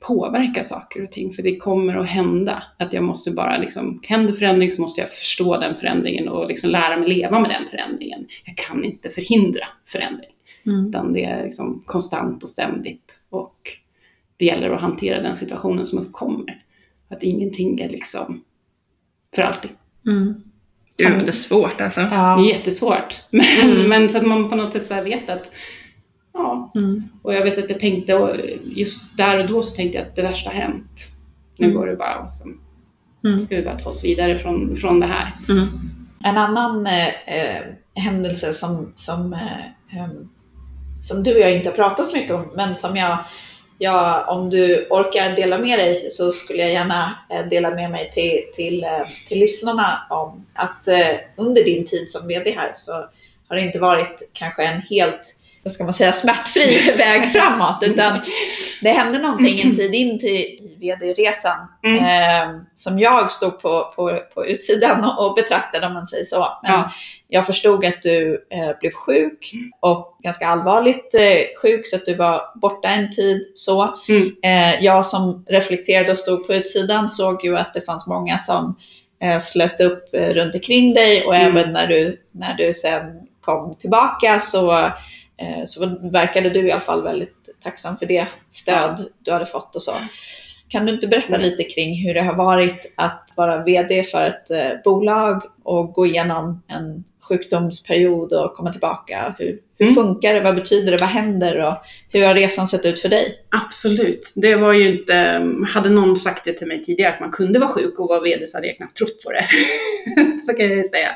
påverka 0.00 0.62
saker 0.62 1.04
och 1.04 1.12
ting 1.12 1.32
för 1.32 1.42
det 1.42 1.56
kommer 1.56 1.96
att 1.96 2.08
hända. 2.08 2.62
Att 2.78 2.92
jag 2.92 3.04
måste 3.04 3.30
bara 3.30 3.58
liksom, 3.58 4.00
händer 4.02 4.32
förändring 4.32 4.70
så 4.70 4.82
måste 4.82 5.00
jag 5.00 5.10
förstå 5.10 5.60
den 5.60 5.74
förändringen 5.74 6.28
och 6.28 6.48
liksom 6.48 6.70
lära 6.70 6.96
mig 6.96 7.08
leva 7.08 7.40
med 7.40 7.50
den 7.50 7.68
förändringen. 7.68 8.26
Jag 8.44 8.56
kan 8.56 8.84
inte 8.84 9.10
förhindra 9.10 9.64
förändring 9.86 10.30
Mm. 10.66 10.86
utan 10.86 11.12
det 11.12 11.24
är 11.24 11.44
liksom 11.44 11.82
konstant 11.86 12.42
och 12.42 12.48
ständigt 12.48 13.22
och 13.30 13.70
det 14.36 14.44
gäller 14.44 14.70
att 14.70 14.80
hantera 14.80 15.20
den 15.22 15.36
situationen 15.36 15.86
som 15.86 15.98
uppkommer. 15.98 16.64
Att 17.08 17.22
ingenting 17.22 17.80
är 17.80 17.88
liksom 17.88 18.44
för 19.34 19.42
alltid. 19.42 19.70
Mm. 20.06 20.42
Gud, 20.96 21.18
det 21.18 21.28
är 21.28 21.32
svårt 21.32 21.80
alltså. 21.80 22.00
Det 22.00 22.06
är 22.06 22.10
Ja. 22.14 22.44
jättesvårt. 22.44 23.20
Men, 23.30 23.46
Mm. 23.70 23.88
men 23.88 24.08
så 24.08 24.18
att 24.18 24.26
man 24.26 24.50
på 24.50 24.56
något 24.56 24.72
sätt 24.72 24.86
så 24.86 24.94
här 24.94 25.04
vet 25.04 25.30
att 25.30 25.52
ja, 26.32 26.72
Mm. 26.74 27.02
och 27.22 27.34
jag 27.34 27.42
vet 27.44 27.58
att 27.58 27.70
jag 27.70 27.80
tänkte, 27.80 28.14
och 28.14 28.36
just 28.64 29.16
där 29.16 29.40
och 29.42 29.48
då 29.48 29.62
så 29.62 29.76
tänkte 29.76 29.98
jag 29.98 30.06
att 30.06 30.16
det 30.16 30.22
värsta 30.22 30.50
har 30.50 30.56
hänt. 30.56 31.10
Nu 31.58 31.66
Mm. 31.66 31.78
går 31.78 31.86
det 31.86 31.96
bara, 31.96 32.22
liksom, 32.24 32.60
Mm. 33.24 33.40
ska 33.40 33.56
vi 33.56 33.62
bara 33.64 33.78
ta 33.78 33.88
oss 33.88 34.04
vidare 34.04 34.36
från, 34.36 34.76
från 34.76 35.00
det 35.00 35.06
här. 35.06 35.32
Mm. 35.48 35.68
En 36.24 36.38
annan 36.38 36.86
eh, 36.86 37.08
eh, 37.08 37.62
händelse 37.94 38.52
som, 38.52 38.92
som, 38.94 39.32
eh, 39.32 39.98
em, 40.02 40.28
som 41.00 41.22
du 41.22 41.34
och 41.34 41.40
jag 41.40 41.56
inte 41.56 41.68
har 41.68 41.76
pratat 41.76 42.06
så 42.06 42.16
mycket 42.16 42.34
om, 42.34 42.46
men 42.56 42.76
som 42.76 42.96
jag, 42.96 43.18
Ja, 43.78 44.24
om 44.28 44.50
du 44.50 44.86
orkar 44.90 45.36
dela 45.36 45.58
med 45.58 45.78
dig 45.78 46.10
så 46.10 46.32
skulle 46.32 46.62
jag 46.62 46.72
gärna 46.72 47.18
eh, 47.30 47.46
dela 47.46 47.70
med 47.70 47.90
mig 47.90 48.10
till, 48.14 48.42
till, 48.54 48.84
eh, 48.84 49.06
till 49.28 49.38
lyssnarna 49.38 50.06
om 50.10 50.46
att 50.54 50.88
eh, 50.88 51.16
under 51.36 51.64
din 51.64 51.84
tid 51.84 52.10
som 52.10 52.28
VD 52.28 52.50
här 52.50 52.72
så 52.76 52.92
har 53.48 53.56
det 53.56 53.62
inte 53.62 53.78
varit 53.78 54.30
kanske 54.32 54.64
en 54.64 54.80
helt 54.80 55.35
vad 55.66 55.72
ska 55.72 55.84
man 55.84 55.92
säga, 55.92 56.12
smärtfri 56.12 56.92
väg 56.98 57.32
framåt, 57.32 57.78
utan 57.82 58.20
det 58.82 58.90
hände 58.90 59.18
någonting 59.18 59.60
en 59.60 59.76
tid 59.76 59.94
in 59.94 60.18
till 60.18 60.58
VD-resan 60.80 61.56
Mm. 61.86 62.04
eh, 62.04 62.60
som 62.74 62.98
jag 62.98 63.32
stod 63.32 63.60
på, 63.62 63.92
på, 63.96 64.20
på 64.34 64.46
utsidan 64.46 65.04
och, 65.18 65.34
betraktade 65.34 65.86
om 65.86 65.94
man 65.94 66.06
säger 66.06 66.24
så. 66.24 66.58
Men 66.62 66.72
Ja. 66.72 66.90
jag 67.28 67.46
förstod 67.46 67.84
att 67.84 68.02
du 68.02 68.46
eh, 68.50 68.78
blev 68.80 68.90
sjuk 68.92 69.52
och 69.80 70.18
ganska 70.22 70.46
allvarligt 70.46 71.14
eh, 71.14 71.60
sjuk 71.62 71.86
så 71.86 71.96
att 71.96 72.06
du 72.06 72.14
var 72.14 72.42
borta 72.54 72.88
en 72.88 73.12
tid 73.12 73.52
så. 73.54 73.98
Mm. 74.08 74.32
Eh, 74.42 74.84
jag 74.84 75.06
som 75.06 75.44
reflekterade 75.48 76.10
och 76.10 76.18
stod 76.18 76.46
på 76.46 76.54
utsidan 76.54 77.10
såg 77.10 77.44
ju 77.44 77.58
att 77.58 77.74
det 77.74 77.80
fanns 77.80 78.06
många 78.06 78.38
som 78.38 78.76
eh, 79.22 79.38
slöt 79.38 79.80
upp 79.80 80.14
eh, 80.14 80.28
runt 80.28 80.54
omkring 80.54 80.94
dig 80.94 81.24
och 81.26 81.34
Mm. 81.36 81.56
även 81.56 81.72
när 81.72 81.86
du, 81.86 82.20
när 82.32 82.54
du 82.54 82.74
sen 82.74 83.02
kom 83.40 83.74
tillbaka 83.74 84.40
så, 84.40 84.90
Eh, 85.36 85.64
så 85.66 85.86
verkade 86.02 86.50
du 86.50 86.68
i 86.68 86.72
alla 86.72 86.80
fall 86.80 87.02
väldigt 87.02 87.48
tacksam 87.62 87.96
för 87.96 88.06
det 88.06 88.28
stöd 88.50 89.08
du 89.18 89.32
hade 89.32 89.46
fått 89.46 89.76
och 89.76 89.82
så. 89.82 89.92
Kan 90.68 90.86
du 90.86 90.94
inte 90.94 91.06
berätta 91.06 91.36
lite 91.36 91.64
kring 91.64 91.94
hur 92.06 92.14
det 92.14 92.22
har 92.22 92.34
varit 92.34 92.92
att 92.94 93.32
vara 93.36 93.64
VD 93.64 94.02
för 94.02 94.26
ett 94.26 94.50
eh, 94.50 94.70
bolag 94.84 95.42
och 95.62 95.92
gå 95.92 96.06
igenom 96.06 96.62
en 96.66 97.04
sjukdomsperiod 97.20 98.32
och 98.32 98.54
komma 98.54 98.72
tillbaka? 98.72 99.34
Hur, 99.38 99.60
hur 99.78 99.86
Mm. 99.86 99.94
funkar 99.94 100.34
det? 100.34 100.40
Vad 100.40 100.54
betyder 100.54 100.92
det? 100.92 100.98
Vad 100.98 101.08
händer? 101.08 101.64
Och 101.64 101.76
hur 102.08 102.22
har 102.26 102.34
resan 102.34 102.68
sett 102.68 102.84
ut 102.84 103.00
för 103.00 103.08
dig? 103.08 103.38
Absolut. 103.66 104.32
Det 104.34 104.56
var 104.56 104.72
ju 104.72 104.88
inte, 104.88 105.14
hade 105.74 105.90
någon 105.90 106.16
sagt 106.16 106.44
det 106.44 106.52
till 106.52 106.66
mig 106.66 106.84
tidigare 106.84 107.12
att 107.12 107.20
man 107.20 107.30
kunde 107.30 107.58
vara 107.58 107.68
sjuk 107.70 107.98
och 107.98 108.08
vara 108.08 108.20
VD 108.20 108.46
så 108.46 108.56
hade 108.56 108.66
jag 108.66 108.76
knappt 108.76 108.96
trott 108.96 109.22
på 109.24 109.32
det. 109.32 109.46
så 110.46 110.52
kan 110.54 110.76
jag 110.76 110.86
säga. 110.86 111.08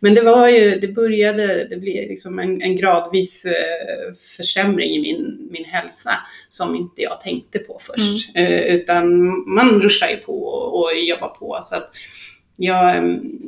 Men 0.00 0.14
det 0.14 0.22
var 0.22 0.48
ju, 0.48 0.78
det 0.80 0.88
började, 0.88 1.66
det 1.70 1.76
blev 1.76 2.08
liksom 2.08 2.38
en, 2.38 2.62
en 2.62 2.76
gradvis 2.76 3.44
eh, 3.44 4.14
försämring 4.36 4.90
i 4.90 5.00
min, 5.00 5.48
min 5.50 5.64
hälsa 5.64 6.10
som 6.48 6.76
inte 6.76 7.02
jag 7.02 7.20
tänkte 7.20 7.58
på 7.58 7.78
först. 7.80 8.36
Eh, 8.36 8.60
utan 8.60 9.28
man 9.54 9.80
ruschar 9.82 10.08
ju 10.08 10.16
på 10.16 10.42
och, 10.44 10.82
och 10.82 10.90
jobbar 10.98 11.28
på. 11.28 11.58
Så 11.62 11.76
att 11.76 11.90
jag 12.56 12.96
eh, 12.96 13.02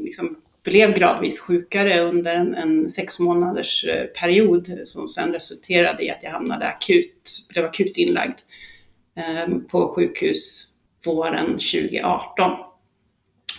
liksom 0.04 0.36
blev 0.64 0.94
gradvis 0.94 1.40
sjukare 1.40 2.00
under 2.00 2.34
en, 2.34 2.54
en 2.54 2.90
sex 2.90 3.18
månaders 3.18 3.84
eh, 3.84 4.04
period 4.04 4.78
som 4.84 5.08
sen 5.08 5.32
resulterade 5.32 6.04
i 6.04 6.10
att 6.10 6.22
jag 6.22 6.30
hamnade 6.30 6.66
akut, 6.66 7.46
blev 7.48 7.64
akut 7.64 7.96
inlagd 7.96 8.38
ehm, 9.16 9.64
på 9.64 9.94
sjukhus 9.94 10.66
våren 11.04 11.46
2018. 11.46 12.50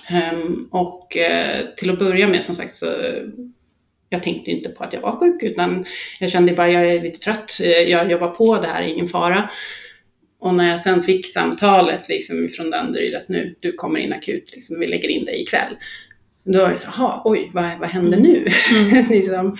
Ehm, 0.09 0.67
och 0.71 1.17
eh, 1.17 1.65
till 1.77 1.89
att 1.89 1.99
börja 1.99 2.27
med 2.27 2.43
som 2.43 2.55
sagt 2.55 2.75
så 2.75 2.85
jag 4.09 4.23
tänkte 4.23 4.51
inte 4.51 4.69
på 4.69 4.83
att 4.83 4.93
jag 4.93 5.01
var 5.01 5.19
sjuk 5.19 5.43
utan 5.43 5.85
jag 6.19 6.31
kände 6.31 6.53
bara 6.53 6.71
jag 6.71 6.85
är 6.91 7.01
lite 7.01 7.19
trött, 7.19 7.59
eh, 7.63 7.69
jag 7.69 8.11
jobbar 8.11 8.29
på, 8.29 8.55
det 8.55 8.67
här 8.67 8.83
är 8.83 8.87
ingen 8.87 9.07
fara. 9.07 9.49
Och 10.39 10.53
när 10.53 10.69
jag 10.69 10.81
sen 10.81 11.03
fick 11.03 11.25
samtalet 11.25 12.09
liksom 12.09 12.49
från 12.49 12.69
Danderyd 12.69 13.15
att 13.15 13.29
nu, 13.29 13.55
du 13.59 13.71
kommer 13.71 13.99
in 13.99 14.13
akut, 14.13 14.51
liksom, 14.55 14.79
vi 14.79 14.85
lägger 14.85 15.09
in 15.09 15.25
dig 15.25 15.41
ikväll. 15.41 15.75
Då 16.47 16.61
var 16.61 16.69
jag 16.69 16.79
så, 16.79 16.87
jaha, 16.97 17.21
oj, 17.25 17.51
vad, 17.53 17.65
vad 17.79 17.89
händer 17.89 18.17
nu? 18.17 18.47
Mm. 18.71 19.05
liksom. 19.09 19.55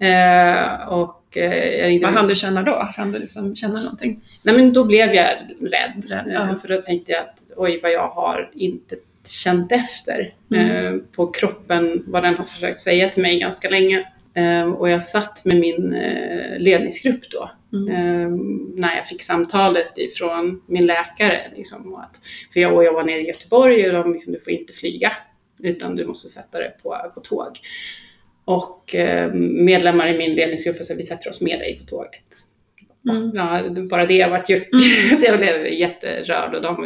eh, 0.00 0.88
och 0.88 1.36
eh, 1.36 1.78
jag 1.78 1.88
ringde 1.88 2.06
Vad 2.06 2.14
hann 2.14 2.28
du 2.28 2.34
känna 2.34 2.62
då? 2.62 2.90
Hann 2.96 3.12
du 3.12 3.18
liksom 3.18 3.56
känna 3.56 3.80
någonting? 3.80 4.20
Nej 4.42 4.56
men 4.56 4.72
då 4.72 4.84
blev 4.84 5.14
jag 5.14 5.26
rädd. 5.26 5.50
Rädd, 5.60 6.26
Eh, 6.26 6.32
ja. 6.34 6.56
För 6.62 6.68
då 6.68 6.82
tänkte 6.82 7.12
jag 7.12 7.20
att 7.20 7.44
oj 7.56 7.80
vad 7.82 7.92
jag 7.92 8.08
har 8.08 8.50
inte 8.54 8.96
känt 9.28 9.72
efter 9.72 10.32
Mm. 10.50 10.86
eh, 10.94 11.00
på 11.16 11.26
kroppen 11.26 12.02
vad 12.06 12.22
den 12.22 12.36
har 12.36 12.44
försökt 12.44 12.78
säga 12.78 13.08
till 13.08 13.22
mig 13.22 13.38
ganska 13.40 13.70
länge. 13.70 14.04
Och 14.76 14.90
jag 14.90 15.02
satt 15.02 15.44
med 15.44 15.56
min 15.60 15.96
ledningsgrupp 16.58 17.30
då 17.30 17.50
Mm. 17.72 18.72
När 18.76 18.96
jag 18.96 19.06
fick 19.06 19.22
samtalet 19.22 19.98
ifrån 19.98 20.62
min 20.66 20.86
läkare. 20.86 21.40
Liksom, 21.56 21.94
att, 21.94 22.20
för 22.52 22.60
jag, 22.60 22.74
och 22.74 22.84
jag 22.84 22.92
var 22.92 23.04
nere 23.04 23.20
i 23.20 23.26
Göteborg 23.26 23.86
och 23.86 23.92
de 23.92 24.12
liksom, 24.12 24.32
du 24.32 24.38
får 24.40 24.52
inte 24.52 24.72
flyga 24.72 25.12
utan 25.62 25.96
du 25.96 26.06
måste 26.06 26.28
sätta 26.28 26.58
dig 26.58 26.76
på, 26.82 27.10
på 27.14 27.20
tåg. 27.20 27.58
Och 28.44 28.94
eh, 28.94 29.32
medlemmar 29.34 30.08
i 30.08 30.18
min 30.18 30.32
ledningsgrupp 30.34 30.84
sa 30.84 30.94
vi 30.94 31.02
sätter 31.02 31.30
oss 31.30 31.40
med 31.40 31.58
dig 31.58 31.80
på 31.80 31.90
tåget. 31.90 32.36
Mm. 33.10 33.30
Ja, 33.34 33.62
det- 33.62 33.82
bara 33.82 34.06
det 34.06 34.20
har 34.20 34.30
varit 34.30 34.48
gjort. 34.50 34.68
Mm. 35.10 35.22
jag 35.26 35.38
blev 35.38 35.66
jätterörd 35.72 36.54
och 36.54 36.62
de 36.62 36.76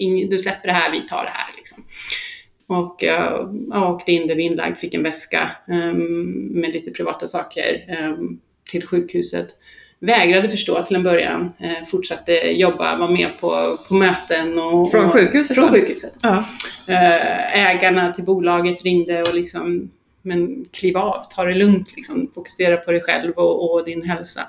"Ing- 0.00 0.30
du 0.30 0.38
släpper 0.38 0.68
det 0.68 0.74
här, 0.74 0.92
vi 0.92 1.00
tar 1.00 1.24
det 1.24 1.30
här. 1.30 1.50
Liksom. 1.56 1.84
Och 2.66 2.96
jag, 3.02 3.54
jag 3.70 3.94
åkte 3.94 4.12
in, 4.12 4.26
blev 4.26 4.40
inlagd, 4.40 4.78
fick 4.78 4.94
en 4.94 5.02
väska 5.02 5.50
ehm, 5.68 6.34
med 6.60 6.72
lite 6.72 6.90
privata 6.90 7.26
saker 7.26 7.84
ehm, 7.88 8.40
till 8.70 8.86
sjukhuset. 8.86 9.48
Vägrade 10.02 10.48
förstå 10.48 10.82
till 10.82 10.96
en 10.96 11.02
början, 11.02 11.52
eh, 11.58 11.84
fortsatte 11.86 12.32
jobba, 12.32 12.96
var 12.96 13.08
med 13.08 13.30
på, 13.40 13.78
på 13.88 13.94
möten. 13.94 14.58
Och, 14.58 14.90
Från 14.90 15.04
och, 15.04 15.12
sjukhuset 15.12 15.54
Från 15.54 15.70
sjukhuset. 15.70 16.12
Ja. 16.22 16.44
Eh, 16.86 17.68
ägarna 17.68 18.12
till 18.12 18.24
bolaget 18.24 18.82
ringde 18.82 19.22
och 19.22 19.34
liksom, 19.34 19.90
men 20.22 20.64
kliv 20.72 20.96
av, 20.96 21.22
ta 21.30 21.44
det 21.44 21.54
lugnt, 21.54 21.96
liksom, 21.96 22.30
fokusera 22.34 22.76
på 22.76 22.92
dig 22.92 23.00
själv 23.00 23.32
och, 23.32 23.72
och 23.72 23.84
din 23.84 24.02
hälsa. 24.02 24.46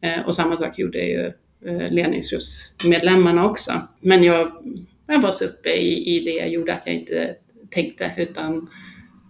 Eh, 0.00 0.26
och 0.26 0.34
samma 0.34 0.56
sak 0.56 0.78
gjorde 0.78 0.98
ju 0.98 1.32
eh, 1.66 1.90
ledningsgruppsmedlemmarna 1.90 3.50
också. 3.50 3.72
Men 4.00 4.22
jag, 4.24 4.52
jag 5.06 5.20
var 5.20 5.30
så 5.30 5.44
uppe 5.44 5.68
i, 5.68 6.16
i 6.16 6.24
det 6.24 6.30
jag 6.30 6.48
gjorde 6.48 6.72
att 6.74 6.86
jag 6.86 6.94
inte 6.94 7.34
tänkte 7.70 8.12
utan 8.16 8.68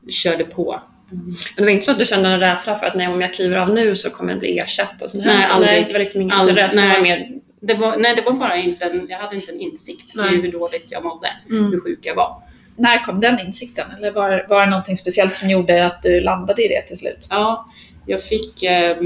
körde 0.09 0.45
på. 0.45 0.81
Men 1.15 1.37
det 1.57 1.63
var 1.63 1.69
inte 1.71 1.85
så 1.85 1.91
att 1.91 1.99
du 1.99 2.07
kände 2.07 2.29
en 2.29 2.41
rädsla 2.41 2.79
för 2.79 2.87
att 2.87 2.95
nej, 2.95 3.09
om 3.09 3.21
jag 3.21 3.35
kliver 3.35 3.57
av 3.57 3.71
nu 3.71 3.97
så 3.97 4.11
kommer 4.11 4.31
jag 4.33 4.39
bli 4.41 4.59
ersatt 4.59 5.03
och 5.03 5.11
sånt? 5.11 5.25
Nej, 5.27 5.47
aldrig. 5.51 5.73
Nej, 5.73 5.85
det 5.87 5.93
var 5.93 6.01
liksom 6.01 6.21
ingen 6.23 6.35
Ald- 6.37 6.55
rädsla, 6.55 6.81
nej. 6.81 6.95
var 6.97 7.03
mer... 7.03 7.31
Det 7.61 7.75
var, 7.75 7.97
nej, 7.97 8.15
det 8.17 8.23
var 8.23 8.33
bara 8.33 8.57
inte 8.57 8.85
en, 8.85 9.07
jag 9.09 9.19
hade 9.19 9.37
inte 9.37 9.53
en 9.53 9.61
insikt 9.61 10.15
Nej. 10.15 10.35
i 10.35 10.41
hur 10.41 10.53
dåligt 10.53 10.87
jag 10.89 11.05
mådde, 11.05 11.29
Mm. 11.51 11.65
hur 11.73 11.81
sjuk 11.81 11.99
jag 12.03 12.15
var. 12.15 12.43
När 12.77 13.05
kom 13.05 13.21
den 13.21 13.41
insikten? 13.41 13.91
Eller 13.99 14.11
var, 14.11 14.47
var 14.49 14.61
det 14.61 14.71
någonting 14.71 14.97
speciellt 14.97 15.35
som 15.35 15.51
gjorde 15.51 15.87
att 15.87 16.03
du 16.03 16.21
landade 16.21 16.65
i 16.65 16.69
det 16.69 16.83
till 16.83 16.97
slut? 16.99 17.27
Ja, 17.31 17.71
jag 18.07 18.23
fick, 18.25 18.63
eh, 18.63 18.97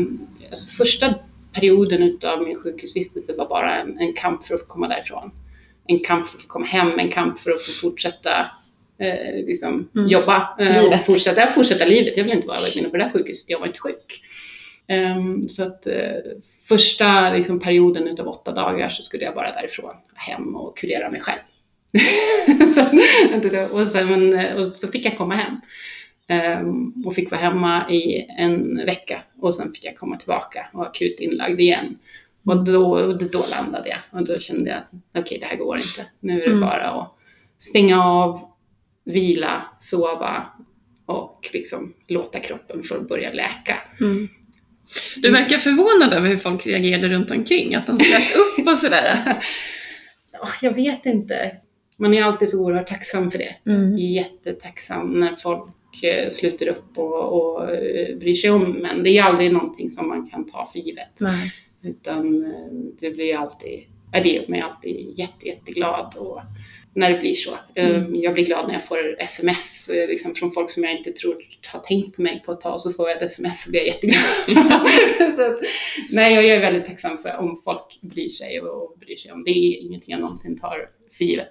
alltså 0.50 0.76
första 0.76 1.14
perioden 1.52 2.02
utav 2.02 2.42
min 2.42 2.56
sjukhusvistelse 2.62 3.32
var 3.38 3.48
bara 3.48 3.80
en, 3.80 3.98
en 3.98 4.12
kamp 4.12 4.44
för 4.44 4.54
att 4.54 4.68
komma 4.68 4.88
därifrån. 4.88 5.30
En 5.86 5.98
kamp 5.98 6.26
för 6.26 6.38
att 6.38 6.48
komma 6.48 6.66
hem, 6.66 6.98
en 6.98 7.10
kamp 7.10 7.38
för 7.38 7.50
att 7.50 7.62
få 7.62 7.72
fortsätta 7.72 8.30
eh, 8.98 9.34
liksom, 9.46 9.88
Mm. 9.94 10.08
jobba 10.08 10.56
eh, 10.60 10.84
och 10.84 11.00
fortsätta, 11.00 11.52
fortsätta 11.52 11.84
livet. 11.84 12.16
Jag 12.16 12.24
vill 12.24 12.32
inte 12.32 12.46
vara 12.48 12.68
inne 12.74 12.88
på 12.88 12.96
det 12.96 13.02
där 13.04 13.10
sjukhuset, 13.10 13.50
jag 13.50 13.60
var 13.60 13.66
inte 13.66 13.80
sjuk. 13.80 14.22
Ehm, 14.88 15.48
så 15.48 15.62
att 15.62 15.86
eh, 15.86 16.14
första 16.68 17.32
liksom, 17.32 17.60
perioden 17.60 18.08
utav 18.08 18.28
åtta 18.28 18.52
dagar 18.52 18.88
så 18.88 19.02
skulle 19.02 19.24
jag 19.24 19.34
bara 19.34 19.52
därifrån, 19.52 19.94
hem 20.14 20.56
och 20.56 20.78
kurera 20.78 21.10
mig 21.10 21.20
själv. 21.20 21.38
så, 22.74 22.80
och, 23.76 23.84
sen, 23.88 24.38
eh, 24.38 24.54
och 24.56 24.76
så 24.76 24.88
fick 24.88 25.06
jag 25.06 25.16
komma 25.18 25.34
hem. 25.34 25.56
Ehm, 26.28 26.92
och 27.06 27.14
fick 27.14 27.30
vara 27.30 27.40
hemma 27.40 27.90
i 27.90 28.26
en 28.38 28.76
vecka 28.86 29.22
och 29.40 29.54
sen 29.54 29.72
fick 29.72 29.84
jag 29.84 29.96
komma 29.96 30.16
tillbaka 30.16 30.66
och 30.72 30.86
akut 30.86 31.20
inlagd 31.20 31.60
igen. 31.60 31.98
Och 32.44 32.64
då, 32.64 32.90
och 32.90 33.18
då 33.30 33.46
landade 33.50 33.88
jag 33.88 33.98
och 34.20 34.26
då 34.26 34.38
kände 34.38 34.70
jag 34.70 34.78
att 34.78 35.22
okej, 35.24 35.38
det 35.40 35.46
här 35.46 35.56
går 35.56 35.76
inte. 35.76 36.06
Nu 36.20 36.32
är 36.32 36.40
det 36.40 36.46
Mm. 36.46 36.60
bara 36.60 36.90
att 36.90 37.12
stänga 37.58 38.04
av, 38.04 38.40
vila, 39.08 39.62
sova 39.80 40.46
och 41.06 41.50
liksom 41.52 41.94
låta 42.06 42.38
kroppen 42.38 42.82
få 42.82 43.00
börja 43.00 43.32
läka. 43.32 43.76
Mm. 44.00 44.28
Du 45.16 45.30
verkar 45.30 45.58
förvånad 45.58 46.14
över 46.14 46.28
hur 46.28 46.38
folk 46.38 46.66
reagerade 46.66 47.08
runt 47.08 47.30
omkring, 47.30 47.74
att 47.74 47.86
de 47.86 47.98
slöt 47.98 48.36
upp 48.36 48.66
och 48.66 48.78
sådär. 48.78 49.42
Ja, 50.32 50.48
Jag 50.62 50.74
vet 50.74 51.06
inte. 51.06 51.56
Man 51.96 52.14
är 52.14 52.22
alltid 52.22 52.48
så 52.48 52.64
oerhört 52.64 52.88
tacksam 52.88 53.30
för 53.30 53.38
det. 53.38 53.54
Mm. 53.66 53.98
Jättetacksam 53.98 55.20
när 55.20 55.36
folk 55.36 56.02
eh, 56.02 56.28
sluter 56.28 56.68
upp 56.68 56.98
och, 56.98 57.32
och 57.32 57.70
eh, 57.74 58.16
bryr 58.16 58.34
sig 58.34 58.50
om 58.50 58.72
men 58.72 59.02
det 59.02 59.18
är 59.18 59.22
aldrig 59.22 59.52
någonting 59.52 59.90
som 59.90 60.08
man 60.08 60.28
kan 60.28 60.46
ta 60.46 60.70
för 60.72 60.78
givet. 60.78 61.20
Nej. 61.20 61.52
Utan 61.82 62.44
eh, 62.44 62.72
det 63.00 63.10
blir 63.10 63.36
alltid, 63.36 63.80
det 64.12 64.28
gör 64.28 64.48
mig 64.48 64.60
alltid 64.60 65.18
jätte, 65.18 65.48
jätteglad 65.48 66.14
och 66.16 66.40
när 66.98 67.10
det 67.12 67.18
blir 67.18 67.34
så. 67.34 67.58
Eh, 67.74 67.88
Mm. 67.90 68.14
Jag 68.14 68.34
blir 68.34 68.46
glad 68.46 68.66
när 68.66 68.74
jag 68.74 68.84
får 68.84 69.16
sms 69.20 69.88
eh, 69.88 70.08
liksom, 70.08 70.34
från 70.34 70.52
folk 70.52 70.70
som 70.70 70.84
jag 70.84 70.92
inte 70.96 71.12
tror 71.12 71.36
har 71.72 71.80
tänkt 71.80 72.16
på 72.16 72.22
mig 72.22 72.42
på 72.46 72.52
ett 72.52 72.60
tag 72.60 72.80
så 72.80 72.92
får 72.92 73.08
jag 73.08 73.16
ett 73.16 73.22
sms 73.22 73.66
och 73.66 73.70
blir 73.70 73.80
jag 73.80 73.86
jätteglad. 73.86 74.24
så 75.36 75.42
att, 75.46 75.58
nej, 76.10 76.34
jag 76.34 76.44
är 76.46 76.60
väldigt 76.60 76.84
tacksam 76.84 77.18
för 77.18 77.36
om 77.36 77.60
folk 77.64 77.98
bryr 78.00 78.28
sig 78.28 78.60
och, 78.60 78.82
och 78.82 78.98
bryr 78.98 79.16
sig 79.16 79.32
om. 79.32 79.42
Det 79.42 79.50
är 79.50 79.80
ingenting 79.82 80.12
jag 80.12 80.20
någonsin 80.20 80.58
tar 80.58 80.88
för 81.12 81.24
givet. 81.24 81.50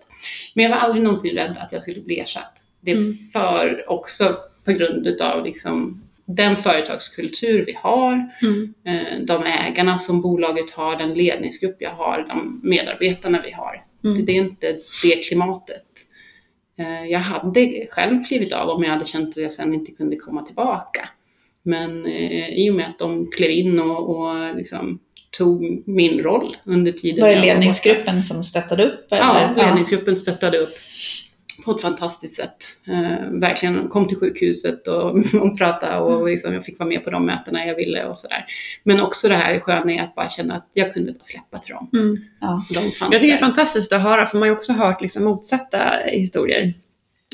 Men 0.53 0.63
jag 0.63 0.71
var 0.71 0.77
aldrig 0.77 1.03
någonsin 1.03 1.35
rädd 1.35 1.57
att 1.59 1.71
jag 1.71 1.81
skulle 1.81 2.01
bli 2.01 2.19
ersatt. 2.19 2.57
Det 2.81 2.91
är 2.91 2.95
Mm. 2.95 3.13
för 3.33 3.85
också 3.89 4.37
på 4.65 4.71
grund 4.71 5.07
utav 5.07 5.45
liksom 5.45 6.03
den 6.25 6.55
företagskultur 6.57 7.63
vi 7.67 7.73
har, 7.81 8.29
Mm. 8.41 8.73
eh, 8.87 9.19
de 9.25 9.43
ägarna 9.43 9.97
som 9.97 10.21
bolaget 10.21 10.71
har, 10.71 10.95
den 10.95 11.13
ledningsgrupp 11.13 11.75
jag 11.79 11.89
har, 11.89 12.25
de 12.29 12.61
medarbetarna 12.63 13.41
vi 13.45 13.51
har. 13.51 13.83
Mm. 14.03 14.25
Det 14.25 14.31
är 14.31 14.35
inte 14.35 14.79
det 15.03 15.27
klimatet. 15.27 15.83
Eh, 16.79 17.05
Jag 17.05 17.19
hade 17.19 17.87
själv 17.91 18.23
klivit 18.23 18.53
av 18.53 18.69
om 18.69 18.83
jag 18.83 18.91
hade 18.91 19.05
känt 19.05 19.29
att 19.29 19.43
jag 19.43 19.51
sen 19.51 19.73
inte 19.73 19.91
kunde 19.91 20.15
komma 20.15 20.41
tillbaka. 20.41 21.09
Men 21.63 22.05
eh, 22.05 22.49
i 22.49 22.69
och 22.71 22.75
med 22.75 22.89
att 22.89 22.99
de 22.99 23.31
klev 23.31 23.51
in 23.51 23.79
och, 23.79 24.17
och 24.17 24.55
liksom 24.55 24.99
tog 25.37 25.83
min 25.87 26.19
roll 26.19 26.57
under 26.63 26.91
tiden 26.91 27.21
Var 27.25 27.29
det 27.29 27.41
ledningsgruppen 27.41 28.23
som 28.23 28.43
stöttade 28.43 28.85
upp? 28.85 29.11
Eller? 29.11 29.21
Ja, 29.21 29.65
ledningsgruppen 29.65 30.15
stöttade 30.15 30.57
upp 30.57 30.73
på 31.65 31.71
ett 31.71 31.81
fantastiskt 31.81 32.35
sätt. 32.35 32.57
Eh, 32.87 33.29
verkligen 33.31 33.87
kom 33.87 34.07
till 34.07 34.17
sjukhuset 34.17 34.87
och, 34.87 35.15
och 35.41 35.57
pratade 35.57 35.97
och 35.97 36.27
liksom, 36.27 36.53
jag 36.53 36.65
fick 36.65 36.79
vara 36.79 36.89
med 36.89 37.03
på 37.03 37.09
de 37.09 37.25
mötena 37.25 37.65
jag 37.65 37.75
ville 37.75 38.05
och 38.05 38.17
sådär. 38.17 38.45
Men 38.83 39.01
också 39.01 39.27
det 39.27 39.35
här 39.35 39.59
sköna 39.59 39.93
i 39.93 39.99
att 39.99 40.15
bara 40.15 40.29
känna 40.29 40.55
att 40.55 40.69
jag 40.73 40.93
kunde 40.93 41.11
bara 41.11 41.23
släppa 41.23 41.57
till 41.57 41.73
dem. 41.73 41.89
Mm. 41.93 42.17
De 42.69 42.91
fanns 42.91 43.11
Jag 43.11 43.21
tycker 43.21 43.33
det 43.33 43.37
är 43.37 43.37
fantastiskt 43.37 43.93
att 43.93 44.01
höra, 44.01 44.25
för 44.25 44.37
man 44.37 44.41
har 44.41 44.47
ju 44.47 44.55
också 44.55 44.73
hört 44.73 45.01
liksom 45.01 45.23
motsatta 45.23 45.93
historier. 46.05 46.73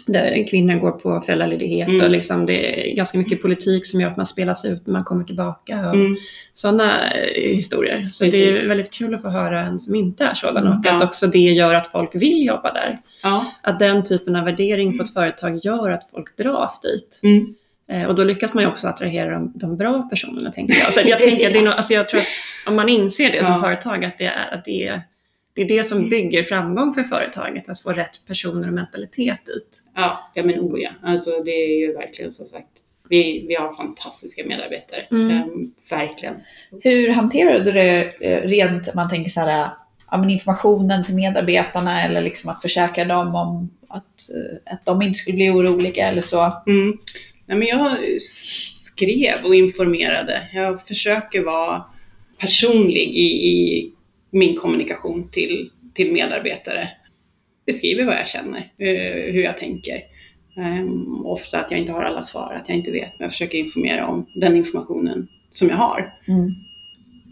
Där 0.08 0.48
kvinnor 0.48 0.76
går 0.80 0.92
på 0.92 1.22
föräldraledighet 1.22 1.88
Mm. 1.88 2.02
och 2.02 2.10
liksom 2.10 2.46
det 2.46 2.92
är 2.92 2.96
ganska 2.96 3.18
mycket 3.18 3.42
politik 3.42 3.86
som 3.86 4.02
gör 4.02 4.10
att 4.10 4.18
man 4.18 4.26
spelas 4.26 4.66
ut 4.66 4.88
när 4.88 4.94
man 4.94 5.04
kommer 5.04 5.24
tillbaka. 5.24 5.90
Och 5.90 5.96
Mm. 5.96 6.16
Sådana 6.54 7.12
eh, 7.12 7.56
historier. 7.56 8.10
Så 8.12 8.24
det 8.24 8.32
Precis. 8.32 8.64
är 8.66 8.70
väldigt 8.70 8.92
kul 8.92 9.16
att 9.16 9.22
få 9.22 9.30
höra 9.30 9.62
en 9.66 9.80
som 9.80 9.96
inte 9.96 10.24
är 10.24 10.34
sådan 10.34 10.68
och 10.68 10.76
Ja. 10.84 10.92
att 10.98 11.04
också 11.04 11.28
det 11.28 11.40
gör 11.40 11.74
att 11.74 11.88
folk 11.88 12.16
vill 12.16 12.46
jobba 12.46 12.74
där. 12.74 12.98
Ja. 13.24 13.46
Att 13.62 13.80
den 13.80 14.04
typen 14.04 14.36
av 14.36 14.46
värdering 14.46 14.98
på 14.98 15.04
ett 15.04 15.14
företag 15.14 15.60
gör 15.64 15.90
att 15.92 16.10
folk 16.12 16.38
dras 16.38 16.82
dit. 16.82 17.20
Mm. 17.24 17.56
Eh, 17.88 18.08
Och 18.10 18.16
då 18.16 18.24
lyckas 18.24 18.54
man 18.54 18.64
ju 18.64 18.70
också 18.70 18.88
attrahera 18.88 19.32
de, 19.34 19.52
de 19.56 19.78
bra 19.78 20.08
personerna, 20.10 20.52
tänker 20.52 20.74
jag. 20.80 20.94
Så 20.94 21.02
jag, 21.06 21.20
tänker, 21.20 21.50
det 21.54 21.60
är 21.60 21.64
nog, 21.64 21.74
alltså 21.74 21.94
jag 21.94 22.10
tror 22.10 22.20
att 22.20 22.28
om 22.68 22.76
man 22.76 22.90
inser 22.90 23.32
det 23.32 23.44
som 23.44 23.54
Ja. 23.54 23.62
företag, 23.62 24.06
att 24.06 24.18
det 24.18 24.26
är, 24.26 24.54
att 24.54 24.66
det 24.66 24.88
är, 24.88 25.02
det 25.54 25.62
är 25.62 25.68
det 25.68 25.84
som 25.84 26.10
bygger 26.10 26.44
framgång 26.44 26.94
för 26.94 27.04
företaget, 27.04 27.70
att 27.70 27.82
få 27.82 27.92
rätt 27.92 28.20
personer 28.28 28.68
och 28.68 28.74
mentalitet 28.74 29.46
dit. 29.46 29.68
Ja, 29.96 30.32
ja 30.34 30.44
men 30.44 30.60
oh 30.60 30.82
ja. 30.82 30.90
Alltså 31.04 31.32
det 31.46 31.52
är 31.52 31.80
ju 31.80 31.94
verkligen 31.94 32.32
som 32.32 32.46
sagt. 32.46 32.68
Vi, 33.10 33.46
vi 33.48 33.56
har 33.56 33.72
fantastiska 33.74 34.46
medarbetare. 34.46 35.02
Mm. 35.12 35.32
Ehm, 35.32 35.72
verkligen. 35.90 36.36
Hur 36.84 37.10
hanterade 37.10 37.64
du 37.64 37.72
det 37.72 38.14
eh, 38.20 38.48
rent, 38.48 38.94
man 38.94 39.10
tänker 39.10 39.32
så 39.32 39.40
här, 39.40 39.70
ja, 40.12 40.18
men 40.18 40.30
informationen 40.30 41.06
till 41.06 41.16
medarbetarna 41.16 42.04
eller 42.04 42.22
liksom 42.22 42.50
att 42.50 42.62
försäkra 42.62 43.06
dem 43.06 43.36
om 43.36 43.70
att, 43.88 44.30
eh, 44.30 44.74
att 44.74 44.86
de 44.86 45.02
inte 45.02 45.20
skulle 45.20 45.36
bli 45.36 45.50
oroliga 45.50 46.08
eller 46.08 46.22
så? 46.22 46.64
Mm. 46.68 46.98
Nej, 47.46 47.58
men 47.58 47.68
jag 47.68 47.92
skrev 48.22 49.46
och 49.46 49.56
informerade. 49.56 50.50
Jag 50.54 50.88
försöker 50.88 51.44
vara 51.44 51.84
personlig 52.38 53.08
i, 53.16 53.48
i 53.48 53.92
min 54.30 54.56
kommunikation 54.56 55.30
till, 55.32 55.70
till 55.94 56.14
medarbetare. 56.14 56.90
Beskriver 57.66 58.06
vad 58.06 58.16
jag 58.16 58.28
känner, 58.28 58.72
eh, 58.78 59.34
hur 59.34 59.44
jag 59.44 59.58
tänker. 59.58 60.02
Ehm, 60.58 61.26
ofta 61.26 61.60
att 61.60 61.72
jag 61.72 61.80
inte 61.80 61.92
har 61.92 62.04
alla 62.04 62.24
svar, 62.24 62.54
att 62.54 62.70
jag 62.70 62.78
inte 62.78 62.92
vet, 62.92 63.10
men 63.20 63.26
jag 63.26 63.32
försöker 63.32 63.58
informera 63.58 64.08
om 64.08 64.26
den 64.36 64.56
informationen 64.56 65.28
som 65.52 65.70
jag 65.70 65.76
har. 65.76 66.14
Mm. 66.28 66.52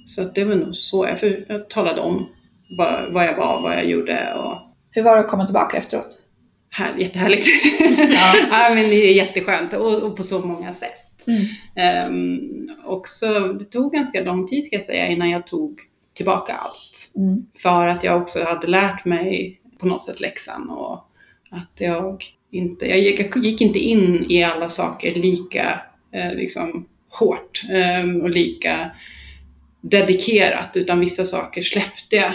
Så 0.06 0.24
det 0.24 0.44
var 0.44 0.56
nog 0.56 0.76
så. 0.76 1.06
Jag, 1.06 1.20
för, 1.20 1.46
jag 1.48 1.70
talade 1.70 2.02
om 2.02 2.30
vad, 2.78 3.14
vad 3.14 3.26
jag 3.26 3.38
var, 3.38 3.62
vad 3.62 3.74
jag 3.74 3.86
gjorde 3.86 4.34
och 4.34 4.58
Hur 4.92 5.04
var 5.04 5.16
det 5.16 5.22
att 5.22 5.30
komma 5.30 5.46
tillbaka 5.46 5.78
efteråt? 5.78 6.22
här, 6.72 6.98
jättehärligt. 6.98 7.48
Ja. 8.14 8.36
ja, 8.52 8.76
men 8.76 8.90
det 8.90 8.96
är 8.96 9.14
jätteskönt 9.14 9.74
och, 9.74 10.04
och 10.04 10.18
på 10.18 10.24
så 10.24 10.40
många 10.40 10.74
sätt. 10.74 11.28
Mm. 11.28 11.46
Ehm, 11.76 12.70
också, 12.86 13.54
det 13.60 13.66
tog 13.66 13.94
ganska 13.94 14.24
lång 14.24 14.48
tid 14.48 14.66
ska 14.66 14.76
jag 14.76 14.86
säga 14.86 15.08
innan 15.08 15.30
jag 15.30 15.48
tog 15.48 15.80
tillbaka 16.16 16.54
allt. 16.54 17.12
Mm. 17.16 17.46
För 17.58 17.88
att 17.88 18.04
jag 18.04 18.22
också 18.22 18.44
hade 18.44 18.68
lärt 18.68 19.06
mig 19.06 19.61
på 19.82 19.88
något 19.88 20.02
sätt 20.02 20.20
läxan 20.20 20.70
och 20.70 20.94
att 21.52 21.72
jag 21.80 22.24
inte, 22.52 22.86
jag 22.86 23.00
gick, 23.00 23.20
jag 23.20 23.38
gick 23.46 23.62
inte 23.62 23.80
in 23.80 24.26
i 24.30 24.44
alla 24.44 24.70
saker 24.70 25.16
lika 25.16 25.82
eh, 26.12 26.34
liksom, 26.34 26.86
hårt 27.10 27.64
ehm, 27.72 28.22
och 28.22 28.30
lika 28.30 28.92
dedikerat 29.82 30.78
utan 30.78 31.00
vissa 31.00 31.26
saker 31.26 31.62
släppte 31.62 32.16
jag. 32.16 32.32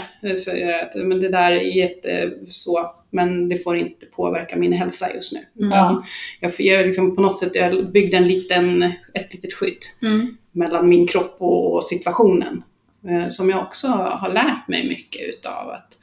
Men 1.07 1.21
det 1.21 1.29
där 1.29 1.53
är 1.53 1.61
jätte 1.61 2.33
så, 2.49 2.91
men 3.11 3.49
det 3.49 3.59
får 3.59 3.77
inte 3.77 4.07
påverka 4.07 4.57
min 4.57 4.73
hälsa 4.73 5.15
just 5.15 5.33
nu. 5.33 5.39
Mm. 5.67 6.03
Jag, 6.41 6.53
jag 6.59 6.87
liksom 6.87 7.17
på 7.17 7.23
något 7.23 7.37
sätt 7.37 7.55
jag 7.55 7.93
byggde 7.93 8.17
en 8.17 8.29
liten, 8.29 8.83
ett 9.15 9.35
litet 9.35 9.55
skydd 9.55 9.79
Mm. 10.03 10.37
mellan 10.53 10.89
min 10.89 11.07
kropp 11.07 11.37
och 11.39 11.85
situationen. 11.85 12.63
Eh, 13.09 13.29
Som 13.31 13.51
jag 13.51 13.63
också 13.63 13.89
har 13.89 14.33
lärt 14.33 14.69
mig 14.69 14.89
mycket 14.89 15.23
utav. 15.29 15.71
Att 15.71 15.99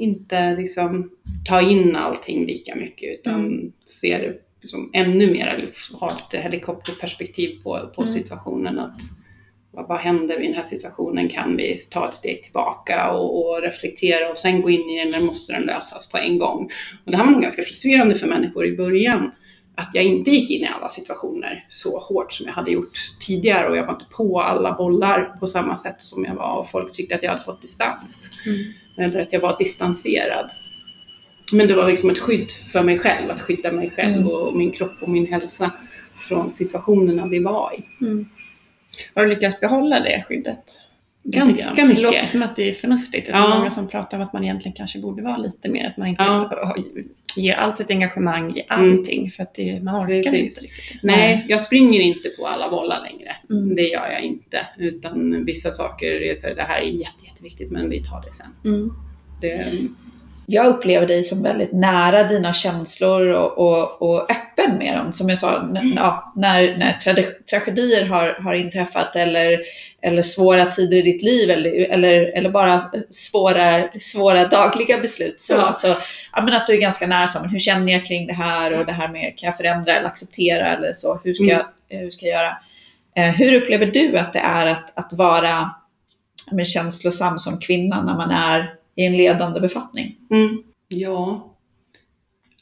inte 0.00 0.56
liksom 0.56 1.10
ta 1.48 1.60
in 1.60 1.96
allting 1.96 2.46
lika 2.46 2.74
mycket 2.74 3.18
utan 3.20 3.34
Mm. 3.34 3.72
det 4.02 4.40
liksom 4.60 4.90
ännu 4.92 5.30
mer, 5.30 5.46
eller 5.46 5.72
ha 6.00 6.16
ett 6.32 6.42
helikopterperspektiv 6.44 7.62
på, 7.62 7.90
på 7.94 8.02
Mm. 8.02 8.14
situationen. 8.14 8.78
Att 8.78 9.00
vad, 9.72 9.88
vad 9.88 9.98
händer 9.98 10.40
i 10.40 10.46
den 10.46 10.54
här 10.54 10.62
situationen? 10.62 11.28
Kan 11.28 11.56
vi 11.56 11.78
ta 11.90 12.08
ett 12.08 12.14
steg 12.14 12.42
tillbaka 12.42 13.10
och, 13.12 13.38
och 13.50 13.62
reflektera 13.62 14.30
och 14.30 14.38
sen 14.38 14.62
gå 14.62 14.70
in 14.70 14.90
i 14.90 14.98
den 14.98 15.14
eller 15.14 15.26
måste 15.26 15.52
den 15.52 15.62
lösas 15.62 16.08
på 16.08 16.18
en 16.18 16.38
gång? 16.38 16.70
Och 17.04 17.10
det 17.10 17.16
här 17.16 17.24
var 17.24 17.32
nog 17.32 17.42
ganska 17.42 17.62
frustrerande 17.62 18.14
för 18.14 18.26
människor 18.26 18.66
i 18.66 18.76
början. 18.76 19.30
Att 19.74 19.90
jag 19.94 20.04
inte 20.04 20.30
gick 20.30 20.50
in 20.50 20.62
i 20.62 20.68
alla 20.68 20.88
situationer 20.88 21.64
så 21.68 21.98
hårt 21.98 22.32
som 22.32 22.46
jag 22.46 22.52
hade 22.52 22.70
gjort 22.70 22.98
tidigare 23.20 23.68
och 23.68 23.76
jag 23.76 23.86
var 23.86 23.92
inte 23.92 24.04
på 24.16 24.40
alla 24.40 24.76
bollar 24.76 25.36
på 25.40 25.46
samma 25.46 25.76
sätt 25.76 26.02
som 26.02 26.24
jag 26.24 26.34
var 26.34 26.58
och 26.58 26.70
folk 26.70 26.92
tyckte 26.92 27.14
att 27.14 27.22
jag 27.22 27.30
hade 27.30 27.42
fått 27.44 27.62
distans. 27.62 28.30
Mm. 28.46 28.58
Eller 29.00 29.20
att 29.20 29.32
jag 29.32 29.40
var 29.40 29.58
distanserad. 29.58 30.50
Men 31.52 31.68
det 31.68 31.74
var 31.74 31.88
liksom 31.90 32.10
ett 32.10 32.18
skydd 32.18 32.50
för 32.72 32.82
mig 32.82 32.98
själv, 32.98 33.30
att 33.30 33.40
skydda 33.40 33.72
mig 33.72 33.90
själv 33.90 34.14
Mm. 34.16 34.26
och 34.28 34.56
min 34.56 34.70
kropp 34.70 35.02
och 35.02 35.08
min 35.08 35.26
hälsa 35.26 35.70
från 36.28 36.50
situationerna 36.50 37.26
vi 37.26 37.38
var 37.38 37.72
i. 37.78 38.04
Mm. 38.04 38.28
Har 39.14 39.22
du 39.22 39.28
lyckats 39.28 39.60
behålla 39.60 40.00
det 40.00 40.24
skyddet? 40.28 40.64
Ganska 41.22 41.74
grann. 41.74 41.88
Det 41.88 42.00
låter 42.00 42.16
mycket. 42.18 42.30
som 42.30 42.42
att 42.42 42.56
det 42.56 42.68
är 42.70 42.74
förnuftigt. 42.74 43.26
Det 43.26 43.32
är 43.32 43.36
Ja. 43.38 43.58
många 43.58 43.70
som 43.70 43.88
pratar 43.88 44.16
om 44.18 44.22
att 44.24 44.32
man 44.32 44.44
egentligen 44.44 44.76
kanske 44.76 44.98
borde 44.98 45.22
vara 45.22 45.36
lite 45.36 45.68
mer, 45.68 45.86
att 45.86 45.96
man 45.96 46.06
inte 46.08 46.22
Ja. 46.22 46.76
Ger 47.36 47.54
allt 47.54 47.78
sitt 47.78 47.90
engagemang 47.90 48.56
i 48.56 48.66
allting 48.68 49.30
för 49.30 49.42
att 49.42 49.54
det, 49.54 49.80
man 49.82 50.04
orkar 50.04 50.22
Precis. 50.22 50.34
inte 50.34 50.60
riktigt. 50.60 51.02
Nej, 51.02 51.46
jag 51.48 51.60
springer 51.60 52.00
inte 52.00 52.28
på 52.28 52.46
alla 52.46 52.70
bollar 52.70 53.00
längre. 53.10 53.36
Mm. 53.50 53.74
Det 53.74 53.88
gör 53.88 54.10
jag 54.12 54.22
inte. 54.22 54.66
Utan 54.78 55.44
vissa 55.44 55.70
saker, 55.70 56.20
det 56.54 56.62
här 56.62 56.80
är 56.80 56.84
jätte, 56.84 57.24
jätteviktigt 57.26 57.70
men 57.70 57.90
vi 57.90 58.04
tar 58.04 58.22
det 58.22 58.32
sen. 58.32 58.46
Mm. 58.64 58.92
Det, 59.40 59.78
Jag 60.52 60.66
upplever 60.66 61.06
dig 61.06 61.24
som 61.24 61.42
väldigt 61.42 61.72
nära 61.72 62.24
dina 62.24 62.54
känslor 62.54 63.26
och, 63.26 63.58
och, 63.58 64.02
och 64.02 64.30
öppen 64.30 64.78
med 64.78 64.96
dem. 64.98 65.12
Som 65.12 65.28
jag 65.28 65.38
sa, 65.38 65.60
n- 65.60 65.92
ja, 65.96 66.32
när, 66.36 66.76
när 66.78 66.92
trage- 66.92 67.46
tragedier 67.50 68.06
har, 68.06 68.32
har 68.32 68.54
inträffat 68.54 69.16
eller, 69.16 69.58
eller 70.02 70.22
svåra 70.22 70.66
tider 70.66 70.96
i 70.96 71.02
ditt 71.02 71.22
liv 71.22 71.50
eller, 71.50 71.90
eller, 71.90 72.36
eller 72.36 72.50
bara 72.50 72.84
svåra, 73.10 73.88
svåra 74.00 74.46
dagliga 74.48 74.98
beslut. 75.00 75.40
Så, 75.40 75.54
Ja. 75.54 75.72
så, 75.74 75.96
ja, 76.36 76.42
men 76.42 76.54
att 76.54 76.66
du 76.66 76.72
är 76.72 76.80
ganska 76.80 77.06
nära, 77.06 77.28
så, 77.28 77.40
men 77.40 77.50
hur 77.50 77.58
känner 77.58 77.92
jag 77.92 78.06
kring 78.06 78.26
det 78.26 78.32
här 78.34 78.78
och 78.80 78.86
det 78.86 78.92
här 78.92 79.08
med 79.08 79.32
kan 79.38 79.46
jag 79.46 79.56
förändra 79.56 79.96
eller 79.96 80.06
acceptera 80.08 80.66
eller 80.66 80.92
så. 80.92 81.20
Hur 81.24 81.34
ska, 81.34 81.44
Mm. 81.44 81.56
jag, 81.88 81.96
eh, 81.98 82.02
hur 82.04 82.10
ska 82.10 82.26
jag 82.26 82.38
göra? 82.42 82.56
Eh, 83.16 83.34
hur 83.34 83.62
upplever 83.62 83.86
du 83.86 84.18
att 84.18 84.32
det 84.32 84.38
är 84.38 84.66
att, 84.66 84.92
att 84.98 85.12
vara 85.12 85.70
men, 86.50 86.64
känslosam 86.64 87.38
som 87.38 87.58
kvinna 87.60 88.02
när 88.02 88.14
man 88.14 88.30
är 88.30 88.74
i 89.00 89.06
en 89.06 89.16
ledande 89.16 89.60
befattning? 89.60 90.16
mm, 90.30 90.62
ja, 90.88 91.56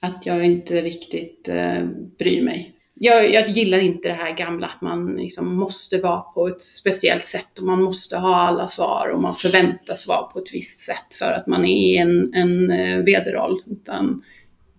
att 0.00 0.26
jag 0.26 0.44
inte 0.44 0.82
riktigt 0.82 1.48
eh, 1.48 1.84
bryr 2.18 2.42
mig. 2.42 2.74
Jag, 3.00 3.34
jag 3.34 3.48
gillar 3.48 3.78
inte 3.78 4.08
det 4.08 4.14
här 4.14 4.36
gamla 4.36 4.66
att 4.66 4.82
man 4.82 5.16
liksom 5.16 5.56
måste 5.56 5.98
vara 5.98 6.20
på 6.20 6.48
ett 6.48 6.62
speciellt 6.62 7.24
sätt 7.24 7.58
och 7.58 7.66
man 7.66 7.82
måste 7.82 8.16
ha 8.16 8.36
alla 8.36 8.68
svar 8.68 9.10
och 9.14 9.22
man 9.22 9.34
förväntas 9.34 10.08
vara 10.08 10.22
på 10.22 10.38
ett 10.38 10.54
visst 10.54 10.78
sätt 10.78 11.14
för 11.18 11.32
att 11.32 11.46
man 11.46 11.64
är 11.64 11.76
i 11.76 11.96
en, 11.96 12.34
en 12.34 12.70
eh, 12.70 12.98
vederroll. 12.98 13.62
Utan 13.66 14.22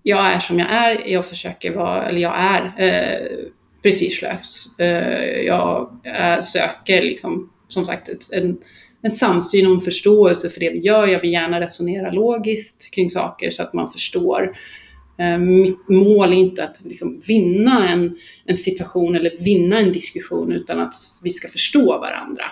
jag 0.03 0.25
är 0.33 0.39
som 0.39 0.59
jag 0.59 0.71
är, 0.71 1.07
jag 1.07 1.25
försöker 1.25 1.75
vara, 1.75 2.09
eller 2.09 2.19
jag 2.21 2.35
är 2.37 2.73
eh, 2.77 3.51
prestigelös. 3.83 4.79
Eh, 4.79 5.41
jag 5.45 5.99
eh, 6.03 6.41
söker 6.41 7.03
liksom, 7.03 7.53
som 7.67 7.85
sagt 7.85 8.09
ett, 8.09 8.31
en, 8.31 8.57
en 9.01 9.11
samsyn 9.11 9.67
och 9.67 9.73
en 9.73 9.79
förståelse 9.79 10.49
för 10.49 10.59
det 10.59 10.69
vi 10.69 10.79
gör. 10.79 11.07
Jag 11.07 11.21
vill 11.21 11.33
gärna 11.33 11.61
resonera 11.61 12.11
logiskt 12.11 12.91
kring 12.91 13.09
saker 13.09 13.51
så 13.51 13.63
att 13.63 13.73
man 13.73 13.89
förstår. 13.89 14.57
Eh, 15.17 15.37
mitt 15.37 15.89
mål 15.89 16.33
är 16.33 16.37
inte 16.37 16.63
att 16.63 16.77
liksom 16.85 17.21
vinna 17.27 17.89
en, 17.89 18.17
en 18.45 18.57
situation 18.57 19.15
eller 19.15 19.31
vinna 19.43 19.79
en 19.79 19.91
diskussion 19.91 20.51
utan 20.51 20.79
att 20.79 20.93
vi 21.23 21.29
ska 21.29 21.47
förstå 21.47 21.85
varandra. 21.99 22.43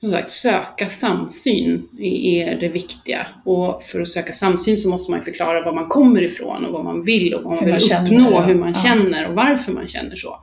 Som 0.00 0.12
sagt, 0.12 0.30
söka 0.30 0.88
samsyn 0.88 1.88
är 2.00 2.60
det 2.60 2.68
viktiga. 2.68 3.26
Och 3.44 3.82
för 3.82 4.00
att 4.00 4.08
söka 4.08 4.32
samsyn 4.32 4.78
så 4.78 4.88
måste 4.88 5.12
man 5.12 5.22
förklara 5.22 5.64
var 5.64 5.74
man 5.74 5.88
kommer 5.88 6.22
ifrån 6.22 6.64
och 6.64 6.72
vad 6.72 6.84
man 6.84 7.02
vill 7.02 7.34
och 7.34 7.42
vad 7.42 7.52
man 7.52 7.58
Hur 7.64 7.66
vill 7.66 7.72
man 7.72 7.80
känner, 7.80 8.06
uppnå, 8.06 8.30
ja. 8.30 8.40
hur 8.40 8.54
man 8.54 8.72
Ja. 8.74 8.80
känner 8.82 9.28
och 9.28 9.34
varför 9.34 9.72
man 9.72 9.88
känner 9.88 10.16
så. 10.16 10.38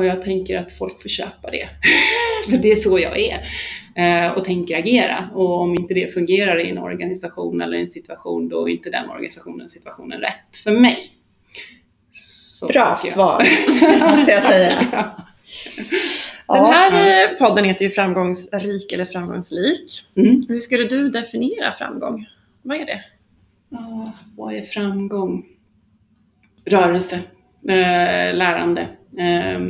Och 0.00 0.06
jag 0.06 0.22
tänker 0.22 0.58
att 0.58 0.72
folk 0.72 1.02
får 1.02 1.08
köpa 1.08 1.50
det. 1.50 1.68
för 2.50 2.58
det 2.58 2.72
är 2.72 2.76
så 2.76 2.98
jag 2.98 3.18
är. 3.18 3.40
Eh, 3.94 4.32
och 4.32 4.44
tänker 4.44 4.78
agera. 4.78 5.30
Och 5.34 5.60
om 5.60 5.74
inte 5.74 5.94
det 5.94 6.14
fungerar 6.14 6.58
i 6.60 6.70
en 6.70 6.78
organisation 6.78 7.62
eller 7.62 7.76
en 7.76 7.86
situation, 7.86 8.48
då 8.48 8.68
är 8.68 8.72
inte 8.72 8.90
den 8.90 9.10
organisationen 9.10 9.68
situationen 9.68 10.20
rätt 10.20 10.56
för 10.64 10.70
mig. 10.70 11.10
Så 12.10 12.66
Bra 12.66 12.98
svar, 12.98 13.46
måste 14.16 14.32
jag 14.32 14.42
säga. 14.42 14.70
Den 16.46 16.64
här 16.64 17.24
eh, 17.24 17.38
podden 17.38 17.64
heter 17.64 17.84
ju 17.84 17.90
Framgångsrik 17.90 18.92
eller 18.92 19.04
framgångslik. 19.04 20.02
Mm. 20.16 20.44
Hur 20.48 20.60
skulle 20.60 20.84
du 20.84 21.10
definiera 21.10 21.72
framgång? 21.72 22.26
Vad 22.62 22.80
är 22.80 22.86
det? 22.86 23.04
Ja, 23.68 24.12
vad 24.36 24.54
är 24.54 24.62
framgång? 24.62 25.46
Rörelse, 26.66 27.16
eh, 27.68 28.36
lärande, 28.36 28.86
eh, 29.18 29.60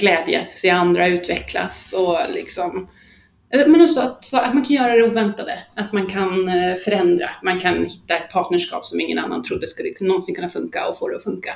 glädje, 0.00 0.46
se 0.50 0.70
andra 0.70 1.08
utvecklas 1.08 1.94
och 1.96 2.18
liksom 2.34 2.88
eh, 3.54 3.66
men 3.66 3.80
också 3.82 4.00
att, 4.00 4.34
att 4.34 4.54
man 4.54 4.64
kan 4.64 4.76
göra 4.76 4.96
det 4.96 5.02
oväntade, 5.04 5.58
att 5.74 5.92
man 5.92 6.06
kan 6.06 6.48
eh, 6.48 6.74
förändra, 6.74 7.30
man 7.42 7.60
kan 7.60 7.84
hitta 7.84 8.16
ett 8.16 8.30
partnerskap 8.32 8.84
som 8.84 9.00
ingen 9.00 9.18
annan 9.18 9.42
trodde 9.42 9.68
skulle 9.68 9.94
någonsin 10.00 10.34
kunna 10.34 10.48
funka 10.48 10.88
och 10.88 10.98
få 10.98 11.08
det 11.08 11.16
att 11.16 11.22
funka. 11.22 11.54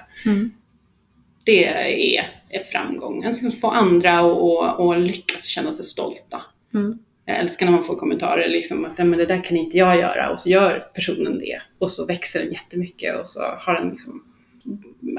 Det 1.45 1.65
är, 1.65 2.31
är 2.49 2.63
framgång. 2.73 3.25
Att 3.25 3.61
få 3.61 3.71
andra 3.71 4.19
att 4.21 4.81
att 4.81 5.01
lyckas 5.01 5.45
känna 5.45 5.73
sig 5.73 5.85
stolta. 5.85 6.43
Mm. 6.75 6.99
Jag 7.29 7.39
älskar 7.39 7.67
när 7.67 7.73
man 7.73 7.85
får 7.85 7.97
kommentarer 7.97 8.49
liksom 8.49 8.85
att 8.85 8.99
"Nej, 8.99 9.07
men 9.07 9.19
det 9.19 9.25
där 9.27 9.41
kan 9.41 9.57
inte 9.57 9.79
jag 9.79 9.97
göra 9.99 10.31
och 10.31 10.41
så 10.41 10.49
gör 10.49 10.85
personen 10.95 11.39
det 11.39 11.61
och 11.79 11.91
så 11.91 12.07
växer 12.07 12.41
den 12.41 12.53
jättemycket 12.53 13.21
och 13.21 13.27
så 13.27 13.41
har 13.59 13.75
den 13.75 13.91
liksom 13.91 14.23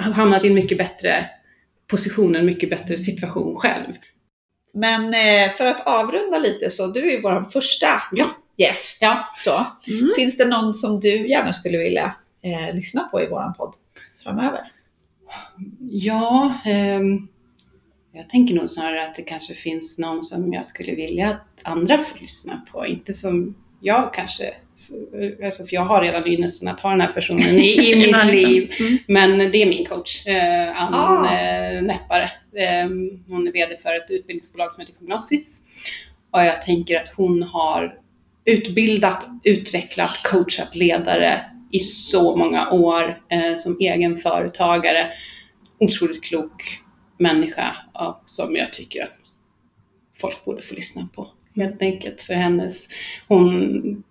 hamnat 0.01 0.43
i 0.43 0.47
en 0.47 0.53
mycket 0.53 0.77
bättre 0.77 1.29
position, 1.87 2.35
en 2.35 2.45
mycket 2.45 2.69
bättre 2.69 2.97
situation 2.97 3.55
själv. 3.55 3.93
Men 4.73 5.03
eh, 5.13 5.53
för 5.57 5.65
att 5.65 5.87
avrunda 5.87 6.39
lite 6.39 6.71
så, 6.71 6.87
du 6.87 6.99
är 7.07 7.11
ju 7.11 7.21
vår 7.21 7.49
första 7.53 7.87
Ja. 8.11 8.25
gäst. 8.57 9.01
Ja. 9.01 9.25
Så, 9.35 9.65
Mm. 9.93 10.11
finns 10.15 10.37
det 10.37 10.45
någon 10.45 10.73
som 10.73 10.99
du 10.99 11.29
gärna 11.29 11.53
skulle 11.53 11.77
vilja 11.77 12.15
eh, 12.41 12.75
lyssna 12.75 13.03
på 13.03 13.21
i 13.21 13.27
vår 13.29 13.53
podd 13.57 13.73
framöver? 14.23 14.71
Ja, 15.89 16.53
ehm, 16.65 17.27
jag 18.11 18.29
tänker 18.29 18.55
nog 18.55 18.69
snarare 18.69 19.05
att 19.07 19.15
det 19.15 19.21
kanske 19.21 19.53
finns 19.53 19.97
någon 19.97 20.23
som 20.23 20.53
jag 20.53 20.65
skulle 20.65 20.95
vilja 20.95 21.29
att 21.29 21.41
andra 21.63 21.97
får 21.97 22.19
lyssna 22.19 22.61
på. 22.71 22.85
Inte 22.85 23.13
som 23.13 23.55
jag 23.81 24.13
kanske, 24.13 24.53
alltså 25.45 25.65
för 25.65 25.75
jag 25.75 25.81
har 25.81 26.01
redan 26.01 26.27
ynnesten 26.27 26.67
att 26.67 26.79
ha 26.79 26.89
den 26.89 27.01
här 27.01 27.13
personen 27.13 27.43
i, 27.43 27.91
i 27.91 27.95
mitt 28.11 28.25
liv. 28.25 28.71
Mm. 28.79 28.97
Men 29.07 29.51
det 29.51 29.61
är 29.61 29.65
min 29.69 29.85
coach, 29.85 30.27
eh, 30.27 30.81
Ann 30.81 30.93
Ah. 30.93 31.39
eh, 31.39 31.81
Näppare. 31.81 32.31
Eh, 32.55 32.89
hon 33.29 33.47
är 33.47 33.51
VD 33.51 33.77
för 33.77 33.95
ett 33.95 34.11
utbildningsbolag 34.11 34.73
som 34.73 34.81
heter 34.81 34.93
Cognosis. 34.93 35.63
Och 36.31 36.39
jag 36.39 36.61
tänker 36.61 36.99
att 37.01 37.13
hon 37.15 37.43
har 37.43 37.99
utbildat, 38.45 39.27
utvecklat, 39.43 40.19
coachat 40.23 40.75
ledare 40.75 41.45
i 41.71 41.79
så 41.79 42.35
många 42.35 42.71
år 42.71 43.21
eh, 43.29 43.55
som 43.55 43.77
egen 43.79 44.17
företagare. 44.17 45.07
Otroligt 45.79 46.23
klok 46.23 46.79
människa 47.17 47.75
ja, 47.93 48.21
som 48.25 48.55
jag 48.55 48.73
tycker 48.73 49.03
att 49.03 49.17
folk 50.19 50.45
borde 50.45 50.61
få 50.61 50.75
lyssna 50.75 51.09
på. 51.15 51.27
Helt 51.55 51.81
enkelt 51.81 52.21
för 52.21 52.33
hennes, 52.33 52.87
hon, 53.27 54.03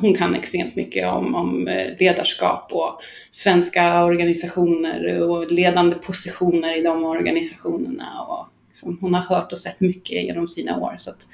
hon 0.00 0.14
kan 0.14 0.34
extremt 0.34 0.76
mycket 0.76 1.08
om, 1.08 1.34
om 1.34 1.68
eh, 1.68 1.96
ledarskap 2.00 2.72
och 2.72 3.00
svenska 3.30 4.04
organisationer 4.04 5.20
och 5.22 5.52
ledande 5.52 5.96
positioner 5.96 6.78
i 6.78 6.82
de 6.82 7.04
organisationerna. 7.04 8.22
Och 8.28 8.46
liksom, 8.68 8.98
hon 9.00 9.14
har 9.14 9.22
hört 9.36 9.52
och 9.52 9.58
sett 9.58 9.80
mycket 9.80 10.22
genom 10.24 10.48
sina 10.48 10.78
år. 10.78 10.94
Så 10.98 11.10
att 11.10 11.26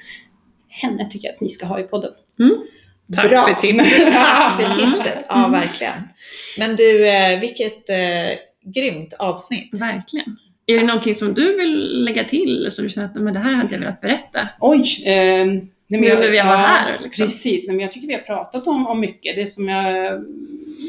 henne 0.67 1.09
tycker 1.09 1.27
jag 1.27 1.33
att 1.35 1.41
ni 1.41 1.49
ska 1.49 1.65
ha 1.65 1.79
i 1.79 1.83
podden. 1.83 2.11
Tack 3.15 3.29
Bra. 3.29 3.45
för 3.45 3.53
tipset. 3.53 4.13
Tack 4.13 4.61
för 4.61 4.81
tipset. 4.81 5.25
Ja, 5.29 5.37
Mm. 5.45 5.51
verkligen. 5.51 5.93
Men 6.59 6.75
du, 6.75 7.07
eh, 7.07 7.39
vilket 7.39 7.89
eh, 7.89 8.37
grymt 8.73 9.13
avsnitt. 9.19 9.69
Verkligen. 9.81 10.37
Är 10.65 10.79
det 10.79 10.85
någonting 10.85 11.15
som 11.15 11.33
du 11.33 11.57
vill 11.57 12.03
lägga 12.05 12.23
till, 12.23 12.57
eller 12.57 12.69
som 12.69 12.83
du 12.85 12.89
känner 12.91 13.07
att 13.07 13.15
men 13.15 13.33
det 13.33 13.39
här 13.39 13.53
hade 13.53 13.73
jag 13.73 13.79
velat 13.79 14.01
berätta? 14.01 14.47
Oj! 14.59 15.03
Eh, 15.05 15.45
nej, 15.87 16.01
men 16.01 16.09
Nu 16.09 16.15
när 16.15 16.31
vi 16.31 16.37
var 16.37 16.57
här, 16.57 16.99
liksom. 17.03 17.25
Precis, 17.25 17.67
nej, 17.67 17.75
men 17.75 17.83
jag 17.83 17.91
tycker 17.91 18.07
vi 18.07 18.13
har 18.13 18.21
pratat 18.21 18.67
om, 18.67 18.87
om 18.87 18.99
mycket. 18.99 19.35
Det 19.35 19.47
som 19.47 19.67
jag 19.67 20.23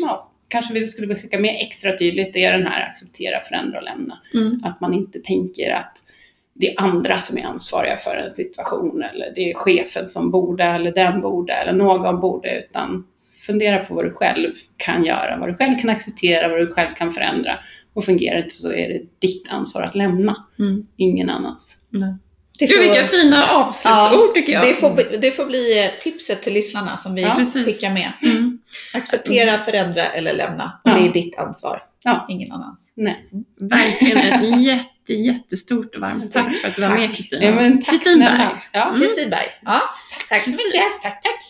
ja, 0.00 0.30
kanske 0.48 0.74
vi 0.74 0.86
skulle 0.86 1.14
skicka 1.14 1.38
med 1.38 1.56
extra 1.60 1.98
tydligt 1.98 2.32
det 2.32 2.44
är 2.44 2.58
den 2.58 2.66
här 2.66 2.88
acceptera, 2.90 3.40
förändra 3.40 3.78
och 3.78 3.84
lämna. 3.84 4.18
Mm. 4.34 4.60
Att 4.64 4.80
man 4.80 4.94
inte 4.94 5.18
tänker 5.18 5.70
att 5.70 6.02
det 6.54 6.70
är 6.70 6.82
andra 6.82 7.18
som 7.18 7.38
är 7.38 7.44
ansvariga 7.44 7.96
för 7.96 8.16
en 8.16 8.30
situation 8.30 9.02
eller 9.02 9.32
det 9.34 9.50
är 9.50 9.54
chefen 9.54 10.06
som 10.06 10.30
borde 10.30 10.64
eller 10.64 10.92
den 10.92 11.20
borde 11.20 11.52
eller 11.52 11.72
någon 11.72 12.20
borde 12.20 12.58
utan 12.58 13.06
fundera 13.46 13.84
på 13.84 13.94
vad 13.94 14.04
du 14.04 14.10
själv 14.10 14.52
kan 14.76 15.04
göra, 15.04 15.36
vad 15.40 15.48
du 15.48 15.54
själv 15.54 15.74
kan 15.74 15.90
acceptera, 15.90 16.48
vad 16.48 16.58
du 16.58 16.66
själv 16.66 16.90
kan 16.90 17.10
förändra 17.10 17.58
och 17.94 18.04
fungerar 18.04 18.38
inte 18.38 18.54
så 18.54 18.72
är 18.72 18.88
det 18.88 19.02
ditt 19.18 19.48
ansvar 19.50 19.82
att 19.82 19.94
lämna, 19.94 20.44
Mm. 20.58 20.86
ingen 20.96 21.30
annans. 21.30 21.76
Det 22.58 22.66
Gud, 22.66 22.80
vilka 22.80 23.06
fina 23.06 23.46
avslutsord 23.46 24.34
tycker 24.34 24.52
jag. 24.52 24.62
det, 24.62 24.74
får, 24.74 24.90
bli- 24.94 25.16
det 25.22 25.30
får 25.30 25.44
bli 25.46 25.78
eh, 25.84 25.90
tipset 26.02 26.42
till 26.42 26.52
lyssnarna 26.52 26.96
som 26.96 27.14
vi 27.14 27.22
Ja, 27.22 27.46
skickar 27.64 27.90
med. 27.92 28.12
Mm. 28.22 28.58
Acceptera, 28.94 29.58
förändra 29.58 30.04
eller 30.04 30.32
lämna. 30.32 30.80
Ja. 30.84 30.94
Det 30.94 31.08
är 31.08 31.12
ditt 31.12 31.38
ansvar, 31.38 31.82
Ja. 32.02 32.26
ingen 32.28 32.52
annans. 32.52 32.92
Nej. 32.96 33.24
Verkligen 33.60 34.18
ett 34.18 34.60
jätte, 34.66 35.12
jättestort 35.12 35.94
och 35.94 36.00
varmt 36.00 36.32
tack 36.32 36.54
för 36.56 36.68
att 36.68 36.74
du 36.76 36.82
var 36.82 36.88
med 36.88 37.08
Tack. 37.08 37.16
Kristina. 37.16 37.44
Ja, 37.44 37.90
Kristin. 37.90 38.20
Berg. 38.20 38.62
Ja. 38.72 38.94
Kristin 38.98 39.30
Berg. 39.30 39.48
Ja, 39.64 39.80
tack 40.28 40.44
så 40.44 40.50
mycket. 40.50 40.82
Tack, 41.02 41.22
tack. 41.22 41.40